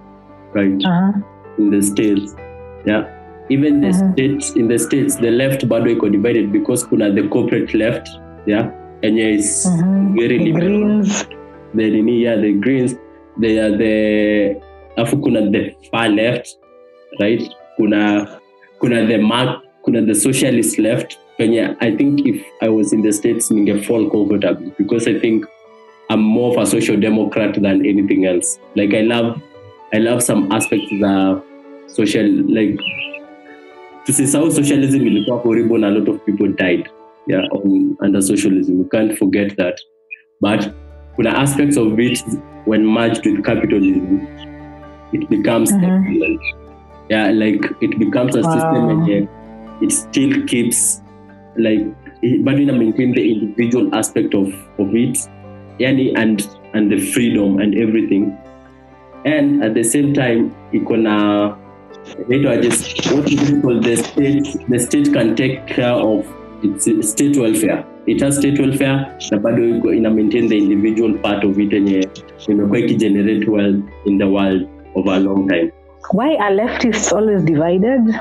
right? 0.55 0.83
Uh-huh. 0.85 1.13
in 1.59 1.71
the 1.71 1.83
states 1.83 2.35
yeah 2.87 3.16
even 3.49 3.81
the 3.81 3.87
Mhm. 3.89 4.13
states 4.13 4.57
in 4.57 4.69
the 4.69 4.79
states 4.79 5.17
the 5.21 5.31
left 5.31 5.67
bado 5.67 5.91
iko 5.91 6.09
divided 6.09 6.47
because 6.53 6.87
kuna 6.89 7.11
the 7.15 7.23
corporate 7.23 7.75
left 7.79 8.09
yeah? 8.47 8.71
Enye 9.03 9.35
is 9.35 9.67
Mhm. 9.67 10.15
very 10.21 10.39
liberal. 10.39 11.05
The 11.75 11.91
nini 11.91 12.23
yeah 12.23 12.41
the 12.41 12.53
greens. 12.53 12.97
They 13.41 13.59
are 13.61 13.77
the 13.77 14.57
afu 14.97 15.17
kuna 15.23 15.51
the 15.51 15.75
far 15.91 16.09
left 16.09 16.49
right? 17.21 17.43
Kuna 17.77 18.29
kuna 18.81 19.07
the 19.07 19.19
mark 19.19 19.63
kuna 19.85 20.03
the 20.03 20.15
socialist 20.15 20.79
left. 20.79 21.19
Penye 21.39 21.77
i 21.81 21.91
think 21.97 22.27
if 22.27 22.43
i 22.63 22.69
was 22.69 22.93
in 22.93 23.03
the 23.03 23.13
states 23.13 23.51
ninge 23.51 23.75
fall 23.85 24.11
comfortably 24.11 24.73
because 24.79 25.11
i 25.11 25.15
think 25.21 25.45
i'm 26.11 26.21
more 26.21 26.51
of 26.53 26.63
a 26.63 26.67
social 26.67 26.97
democrat 26.97 27.55
than 27.61 27.85
anything 27.87 28.25
else. 28.25 28.61
Like 28.75 28.95
i 28.97 29.03
love 29.03 29.39
i 29.93 29.99
love 30.01 30.21
some 30.21 30.49
aspects 30.51 30.89
that 31.01 31.43
social 31.87 32.27
like 32.49 32.81
tusisahau 34.07 34.51
socialism 34.51 35.07
ilikuwa 35.07 35.39
horrible 35.39 35.75
and 35.77 35.85
a 35.85 35.91
lot 35.91 36.11
of 36.11 36.19
people 36.25 36.49
died 36.49 36.89
yeah 37.27 37.45
um, 37.53 37.97
under 38.01 38.23
socialism 38.23 38.79
we 38.79 38.85
can't 38.85 39.13
forget 39.19 39.57
that 39.57 39.81
but 40.41 40.69
kuna 41.17 41.37
aspects 41.39 41.77
of 41.77 41.99
it 41.99 42.25
when 42.67 42.85
merged 42.87 43.27
with 43.27 43.41
capitalism 43.43 44.21
it 45.13 45.29
becomes 45.31 45.73
Mhm. 45.73 45.85
excellent. 45.85 46.41
yeah 47.09 47.33
like 47.35 47.69
it 47.81 47.99
becomes 47.99 48.37
a 48.37 48.41
Wow. 48.41 48.53
system 48.53 48.89
and 48.91 49.09
yet 49.09 49.29
it 49.81 49.91
still 49.91 50.45
keeps 50.45 51.03
like 51.57 51.85
but 52.41 52.59
in 52.59 52.79
maintain 52.79 53.15
the 53.15 53.21
individual 53.31 53.89
aspect 53.95 54.35
of 54.35 54.49
of 54.79 54.95
it 54.95 55.19
yani 55.79 56.13
and 56.15 56.49
and 56.73 56.91
the 56.91 56.99
freedom 56.99 57.59
and 57.61 57.75
everything 57.75 58.33
and 59.25 59.63
at 59.65 59.75
the 59.75 59.85
same 59.85 60.13
time 60.13 60.51
iko 60.73 60.97
na 60.97 61.17
inaitwa 61.17 61.66
just 62.63 63.13
what 63.13 63.31
is 63.33 63.63
called 63.63 63.83
the 63.85 63.97
state 63.97 64.69
the 64.69 64.79
state 64.79 65.13
can 65.13 65.35
take 65.37 65.67
care 65.67 65.93
of 65.93 66.27
its 66.63 67.11
state 67.11 67.37
welfare. 67.37 67.85
It 68.07 68.21
has 68.23 68.37
state 68.39 68.59
welfare 68.59 69.19
na 69.31 69.39
bado 69.39 69.63
iko 69.63 69.95
ina 69.95 70.11
maintain 70.11 70.49
the 70.49 70.59
individual 70.59 71.19
part 71.19 71.45
of 71.45 71.59
it 71.59 71.73
yenye 71.73 72.09
imekuwa 72.49 72.79
ikigenerate 72.79 73.51
wealth 73.51 73.85
in 74.05 74.19
the 74.19 74.25
world 74.25 74.69
over 74.95 75.13
a 75.15 75.21
long 75.21 75.49
time. 75.49 75.73
Why 76.13 76.37
are 76.37 76.55
leftists 76.55 77.13
always 77.13 77.43
divided? 77.43 78.15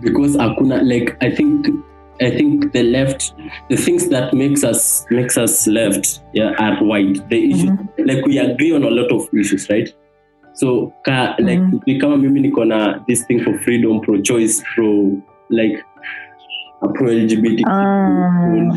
because 0.00 0.36
hakuna 0.36 0.82
like 0.82 1.16
i 1.20 1.30
think 1.30 1.68
i 2.20 2.30
think 2.30 2.72
the 2.72 2.82
left 2.82 3.34
the 3.68 3.76
things 3.76 4.08
that 4.08 4.32
makes 4.32 4.64
us 4.64 5.06
makes 5.10 5.36
us 5.36 5.66
left 5.66 6.22
yeah 6.32 6.54
are 6.58 6.84
wide 6.84 7.28
the 7.28 7.50
issues 7.50 7.70
mm-hmm. 7.70 8.04
like 8.04 8.24
we 8.26 8.38
agree 8.38 8.72
on 8.72 8.84
a 8.84 8.90
lot 8.90 9.10
of 9.12 9.28
issues 9.34 9.68
right 9.70 9.94
so 10.56 10.92
ka, 11.04 11.34
like 11.38 11.60
Mhm. 11.60 11.80
ni 11.86 11.98
kama 12.00 12.16
mimi 12.16 12.40
niko 12.40 12.64
na 12.64 12.98
this 13.06 13.26
thing 13.26 13.40
for 13.44 13.54
freedom 13.58 14.00
pro 14.00 14.18
choice 14.18 14.62
pro 14.74 15.12
like 15.50 15.76
pro 16.94 17.12
lgbt 17.12 17.60
Ah. 17.66 18.72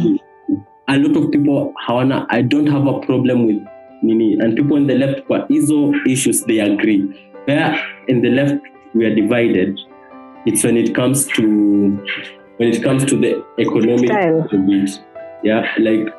a 0.87 0.97
lot 0.97 1.15
of 1.19 1.29
people 1.31 1.71
hawana 1.87 2.25
i 2.29 2.43
don't 2.43 2.69
have 2.69 2.89
a 2.89 2.93
problem 2.99 3.45
with 3.47 3.61
nini 4.03 4.37
and 4.41 4.55
people 4.55 4.77
in 4.77 4.87
the 4.87 4.95
left 4.97 5.21
kwa 5.27 5.45
hizo 5.49 5.93
issues 6.05 6.45
they 6.45 6.61
agree 6.61 7.03
where 7.47 7.75
in 8.07 8.21
the 8.21 8.29
left 8.29 8.55
we 8.95 9.05
are 9.05 9.15
divided 9.15 9.79
it's 10.45 10.65
when 10.65 10.77
it 10.77 10.91
comes 10.95 11.27
to 11.27 11.41
when 12.59 12.69
it 12.69 12.81
comes 12.83 13.05
to 13.05 13.15
the 13.15 13.35
economic 13.57 14.09
Style. 14.11 14.43
yeah 15.43 15.65
like 15.77 16.11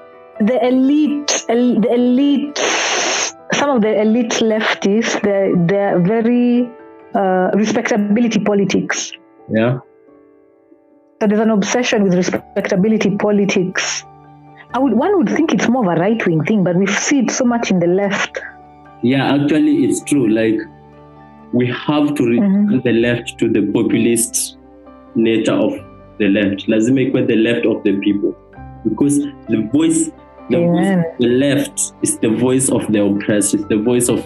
the 0.44 0.56
elite, 0.68 1.44
el, 1.48 1.80
the 1.80 1.88
elite, 1.94 2.60
some 3.52 3.70
of 3.76 3.82
the 3.82 4.00
elite 4.00 4.30
leftists, 4.40 5.20
they're, 5.22 5.54
they're 5.66 5.98
very 6.00 6.68
uh, 7.14 7.50
respectability 7.54 8.40
politics. 8.40 9.12
yeah 9.58 9.78
So 11.20 11.26
there's 11.26 11.40
an 11.40 11.50
obsession 11.50 12.02
with 12.04 12.14
respectability 12.14 13.10
politics. 13.16 14.04
I 14.72 14.78
would, 14.78 14.94
one 14.94 15.16
would 15.18 15.28
think 15.28 15.52
it's 15.52 15.68
more 15.68 15.84
of 15.84 15.98
a 15.98 16.00
right 16.00 16.24
wing 16.26 16.44
thing, 16.44 16.64
but 16.64 16.76
we 16.76 16.86
see 16.86 17.18
it 17.20 17.30
so 17.30 17.44
much 17.44 17.70
in 17.70 17.78
the 17.80 17.86
left. 18.02 18.34
yeah 19.02 19.34
actually 19.34 19.74
it's 19.84 20.00
true 20.08 20.26
like 20.28 20.58
we 21.58 21.66
have 21.86 22.06
to 22.18 22.22
return 22.32 22.56
Mhm. 22.68 22.82
the 22.88 22.92
left 22.92 23.28
to 23.40 23.46
the 23.54 23.62
populist 23.76 24.34
nature 25.28 25.54
of 25.66 25.72
the 26.18 26.28
left 26.36 26.68
lazima 26.72 27.00
ikuwe 27.04 27.22
the 27.32 27.36
left 27.46 27.64
of 27.72 27.78
the 27.86 27.92
people 28.06 28.32
because 28.88 29.16
the 29.52 29.60
voice 29.76 30.02
the, 30.50 30.56
voice 30.66 31.04
the 31.18 31.26
left 31.28 31.92
is 32.02 32.18
the 32.18 32.28
voice 32.28 32.68
of 32.72 32.86
the 32.92 33.00
oppressed 33.02 33.54
it's 33.54 33.66
the 33.68 33.76
voice 33.76 34.08
of 34.08 34.20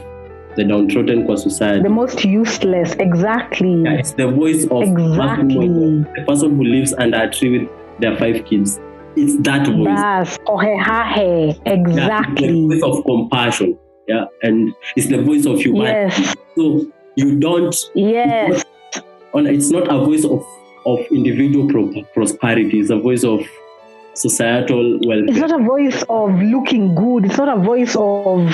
the 0.56 0.64
downtrodden 0.64 1.24
kwa 1.26 1.36
society 1.36 1.82
The 1.82 1.88
most 1.88 2.24
useless, 2.24 2.94
exactly. 2.98 3.82
yeah, 3.82 3.98
it's 3.98 4.14
the 4.14 4.26
voice 4.26 4.66
of 4.70 4.82
Exactly. 4.82 5.68
the 6.16 6.22
person 6.26 6.56
who 6.56 6.64
lives 6.64 6.94
under 6.98 7.22
a 7.22 7.30
tree 7.30 7.58
with 7.58 7.68
their 8.00 8.16
five 8.16 8.44
kids 8.44 8.80
it's 9.16 9.36
that 9.42 9.66
voice 9.68 9.84
Bas, 10.00 10.38
ohehahe, 10.46 11.16
Yeah, 11.16 11.48
it's 11.48 11.58
the 11.64 11.72
exactly. 11.72 12.66
voice 12.68 12.82
of 12.82 13.04
compassion 13.04 13.78
yeah 14.08 14.24
and 14.42 14.72
it's 14.96 15.08
the 15.08 15.18
voice 15.22 15.46
of 15.46 15.58
humanity 15.60 16.22
Yes, 16.22 16.36
so 16.56 16.86
you 17.16 17.38
don't 17.38 17.76
yes. 17.94 18.64
it's 19.34 19.70
not 19.70 19.88
a 19.90 19.98
voice 20.04 20.24
of 20.24 20.44
of 20.86 20.98
individual 21.10 21.66
pro- 21.68 22.02
prosperity. 22.12 22.78
It's 22.78 22.90
a 22.90 22.98
voice 22.98 23.24
of 23.24 23.40
societal 24.14 24.98
welfare. 25.06 25.28
It's 25.28 25.38
not 25.38 25.60
a 25.60 25.62
voice 25.62 26.04
of 26.08 26.40
looking 26.40 26.94
good. 26.94 27.26
It's 27.26 27.36
not 27.36 27.48
a 27.48 27.60
voice 27.60 27.94
of 27.96 28.48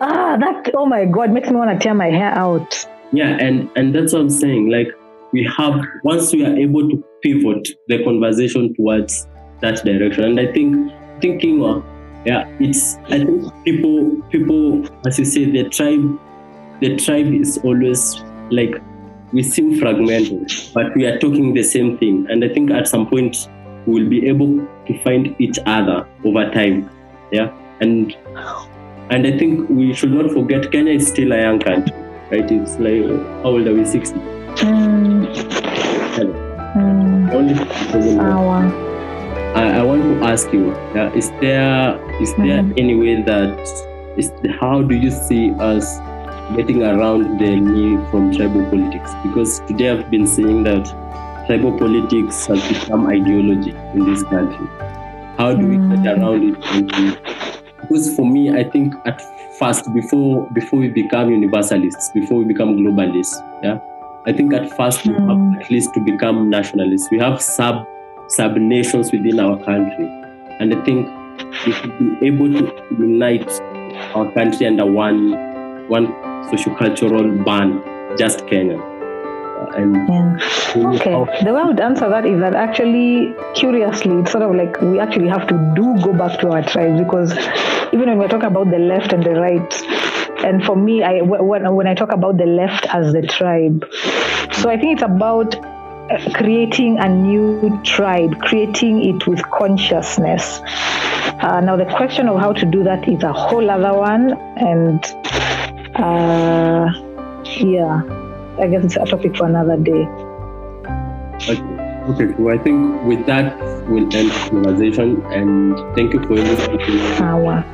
ah 0.00 0.36
that 0.36 0.70
oh 0.74 0.86
my 0.86 1.04
god 1.04 1.30
makes 1.30 1.50
me 1.50 1.56
want 1.56 1.70
to 1.70 1.78
tear 1.82 1.94
my 1.94 2.10
hair 2.10 2.32
out. 2.32 2.86
Yeah, 3.12 3.36
and 3.40 3.70
and 3.76 3.94
that's 3.94 4.12
what 4.12 4.22
I'm 4.22 4.30
saying. 4.30 4.70
Like 4.70 4.88
we 5.32 5.48
have 5.56 5.80
once 6.04 6.32
we 6.32 6.44
are 6.44 6.56
able 6.56 6.88
to 6.88 7.04
pivot 7.22 7.68
the 7.88 8.02
conversation 8.04 8.74
towards 8.74 9.26
that 9.60 9.84
direction, 9.84 10.24
and 10.24 10.40
I 10.40 10.52
think 10.52 10.92
thinking 11.20 11.62
of 11.64 11.84
yeah, 12.24 12.48
it's 12.58 12.96
I 13.06 13.24
think 13.24 13.64
people 13.64 14.22
people 14.30 14.86
as 15.06 15.18
you 15.18 15.24
say 15.24 15.44
the 15.50 15.68
tribe 15.68 16.18
the 16.80 16.96
tribe 16.96 17.32
is 17.32 17.58
always 17.58 18.22
like 18.50 18.80
we 19.32 19.42
seem 19.42 19.78
fragmented, 19.78 20.50
but 20.74 20.94
we 20.96 21.06
are 21.06 21.18
talking 21.18 21.54
the 21.54 21.62
same 21.62 21.98
thing, 21.98 22.26
and 22.28 22.44
I 22.44 22.48
think 22.48 22.70
at 22.70 22.88
some 22.88 23.06
point 23.08 23.48
we 23.90 24.02
will 24.02 24.08
be 24.10 24.20
able 24.28 24.52
to 24.86 24.98
find 25.04 25.34
each 25.38 25.58
other 25.66 26.06
over 26.24 26.48
time. 26.50 26.88
Yeah, 27.32 27.50
and 27.80 28.16
and 29.10 29.26
I 29.26 29.36
think 29.38 29.68
we 29.68 29.92
should 29.94 30.12
not 30.12 30.30
forget 30.30 30.70
Kenya 30.70 30.92
is 30.92 31.08
still 31.08 31.32
a 31.32 31.40
young 31.40 31.58
country, 31.60 31.94
right? 32.30 32.50
It's 32.58 32.78
like 32.78 33.04
how 33.42 33.50
old 33.56 33.66
are 33.66 33.74
we? 33.74 33.84
Sixty. 33.84 34.18
Mm. 34.64 35.26
Mm. 36.74 37.32
Only 37.34 37.54
I, 39.54 39.80
I 39.80 39.82
want 39.82 40.02
to 40.02 40.26
ask 40.26 40.52
you: 40.52 40.70
uh, 40.94 41.10
Is 41.14 41.30
there 41.40 41.98
is 42.20 42.34
there 42.36 42.62
Mhm. 42.62 42.78
any 42.84 42.94
way 43.02 43.14
that 43.22 43.58
is 44.16 44.30
how 44.60 44.82
do 44.82 44.94
you 44.94 45.10
see 45.10 45.42
us 45.70 45.90
getting 46.56 46.82
around 46.82 47.38
the 47.42 47.50
need 47.56 47.98
from 48.10 48.30
tribal 48.36 48.64
politics? 48.70 49.10
Because 49.24 49.60
today 49.70 49.90
I've 49.90 50.10
been 50.10 50.26
saying 50.26 50.62
that 50.64 50.86
tribal 51.50 51.76
politics 51.76 52.46
has 52.46 52.62
become 52.68 53.08
ideology 53.08 53.70
in 53.94 54.04
this 54.08 54.22
country. 54.22 54.66
How 55.36 55.52
do 55.52 55.66
we 55.66 55.76
get 56.04 56.16
Mm. 56.16 56.22
around 56.22 56.42
it? 56.48 57.18
Because 57.80 58.14
for 58.14 58.24
me, 58.24 58.42
I 58.54 58.62
think 58.62 58.94
at 59.04 59.20
first, 59.58 59.92
before 59.92 60.46
before 60.52 60.78
we 60.78 60.88
become 60.90 61.30
universalists, 61.30 62.10
before 62.14 62.38
we 62.38 62.44
become 62.44 62.76
globalists, 62.76 63.34
yeah, 63.64 63.78
I 64.26 64.32
think 64.32 64.54
at 64.54 64.70
first 64.76 65.04
we 65.04 65.12
have 65.14 65.40
at 65.60 65.70
least 65.72 65.92
to 65.94 66.00
become 66.10 66.48
nationalists. 66.50 67.10
We 67.10 67.18
have 67.18 67.42
sub 67.42 67.84
sub 68.28 68.56
nations 68.56 69.10
within 69.10 69.40
our 69.40 69.56
country, 69.64 70.06
and 70.60 70.72
I 70.72 70.80
think 70.84 71.08
we 71.66 71.72
should 71.72 71.98
be 71.98 72.28
able 72.28 72.48
to 72.60 72.70
unite 73.08 73.50
our 74.14 74.30
country 74.38 74.66
under 74.70 74.86
one 74.86 75.20
one 75.88 76.06
sociocultural 76.52 77.44
band, 77.44 77.82
just 78.22 78.46
Kenya. 78.46 78.78
And 79.74 79.96
Yeah. 80.08 80.88
Okay. 80.94 81.44
The 81.44 81.52
way 81.52 81.60
I 81.60 81.64
would 81.64 81.80
answer 81.80 82.08
that 82.08 82.26
is 82.26 82.40
that 82.40 82.54
actually, 82.54 83.34
curiously, 83.54 84.16
it's 84.20 84.32
sort 84.32 84.42
of 84.44 84.54
like 84.54 84.80
we 84.80 84.98
actually 84.98 85.28
have 85.28 85.46
to 85.48 85.72
do 85.74 86.00
go 86.02 86.12
back 86.12 86.40
to 86.40 86.50
our 86.50 86.62
tribes 86.62 87.00
because 87.00 87.32
even 87.92 88.08
when 88.08 88.18
we're 88.18 88.28
talking 88.28 88.46
about 88.46 88.70
the 88.70 88.78
left 88.78 89.12
and 89.12 89.22
the 89.22 89.34
right, 89.34 89.82
and 90.44 90.64
for 90.64 90.76
me, 90.76 91.02
I 91.02 91.22
when, 91.22 91.74
when 91.74 91.86
I 91.86 91.94
talk 91.94 92.12
about 92.12 92.38
the 92.38 92.46
left 92.46 92.86
as 92.94 93.12
the 93.12 93.22
tribe, 93.22 93.86
so 94.52 94.70
I 94.70 94.78
think 94.78 94.94
it's 94.94 95.02
about 95.02 95.56
uh, 95.56 96.32
creating 96.34 96.98
a 96.98 97.08
new 97.08 97.80
tribe, 97.84 98.40
creating 98.40 99.04
it 99.04 99.26
with 99.26 99.42
consciousness. 99.50 100.60
Uh, 101.42 101.60
now, 101.60 101.76
the 101.76 101.86
question 101.86 102.28
of 102.28 102.38
how 102.38 102.52
to 102.52 102.66
do 102.66 102.82
that 102.84 103.08
is 103.08 103.22
a 103.22 103.32
whole 103.32 103.70
other 103.70 103.96
one, 103.96 104.32
and 104.56 105.04
uh, 105.96 106.90
yeah, 107.56 108.19
I 108.60 108.68
guess 108.68 108.84
it's 108.84 108.96
a 108.96 109.04
topic 109.04 109.36
for 109.36 109.46
another 109.46 109.76
day. 109.76 110.06
Okay. 111.48 111.80
Okay, 112.10 112.34
so 112.36 112.48
I 112.48 112.58
think 112.58 113.02
with 113.04 113.26
that 113.26 113.56
we'll 113.88 114.04
end 114.16 114.30
the 114.30 114.48
conversation 114.50 115.22
and 115.26 115.76
thank 115.94 116.12
you 116.12 116.20
for 116.22 116.34
listening. 116.34 116.78
Power. 117.16 117.64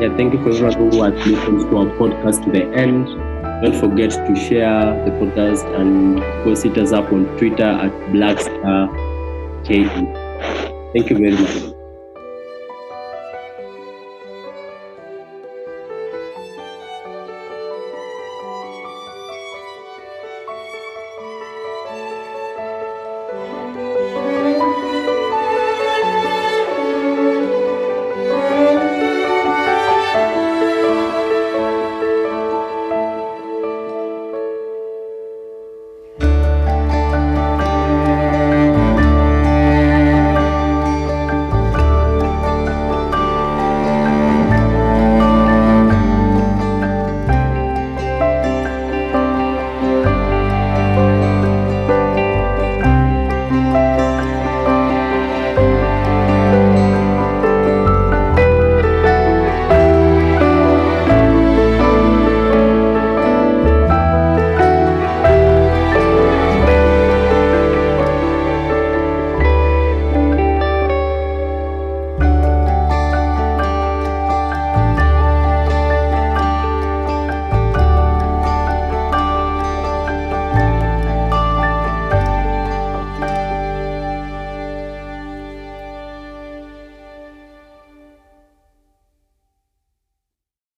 Yeah, 0.00 0.16
thank 0.16 0.32
you 0.32 0.42
for 0.42 0.50
everyone 0.50 0.90
who 0.90 1.02
has 1.02 1.26
listened 1.26 1.70
to 1.70 1.76
our 1.76 1.86
podcast 1.98 2.44
to 2.44 2.50
the 2.50 2.64
end. 2.74 3.06
Don't 3.62 3.74
forget 3.74 4.10
to 4.10 4.36
share 4.36 5.04
the 5.04 5.10
podcast 5.10 5.64
and 5.78 6.22
of 6.22 6.44
course 6.44 6.62
hit 6.62 6.78
us 6.78 6.92
up 6.92 7.12
on 7.12 7.26
Twitter 7.38 7.64
at 7.64 7.92
Blackstar 8.12 8.88
KE. 9.64 9.84
Thank 10.94 11.10
you 11.10 11.18
very 11.18 11.32
much. 11.32 11.79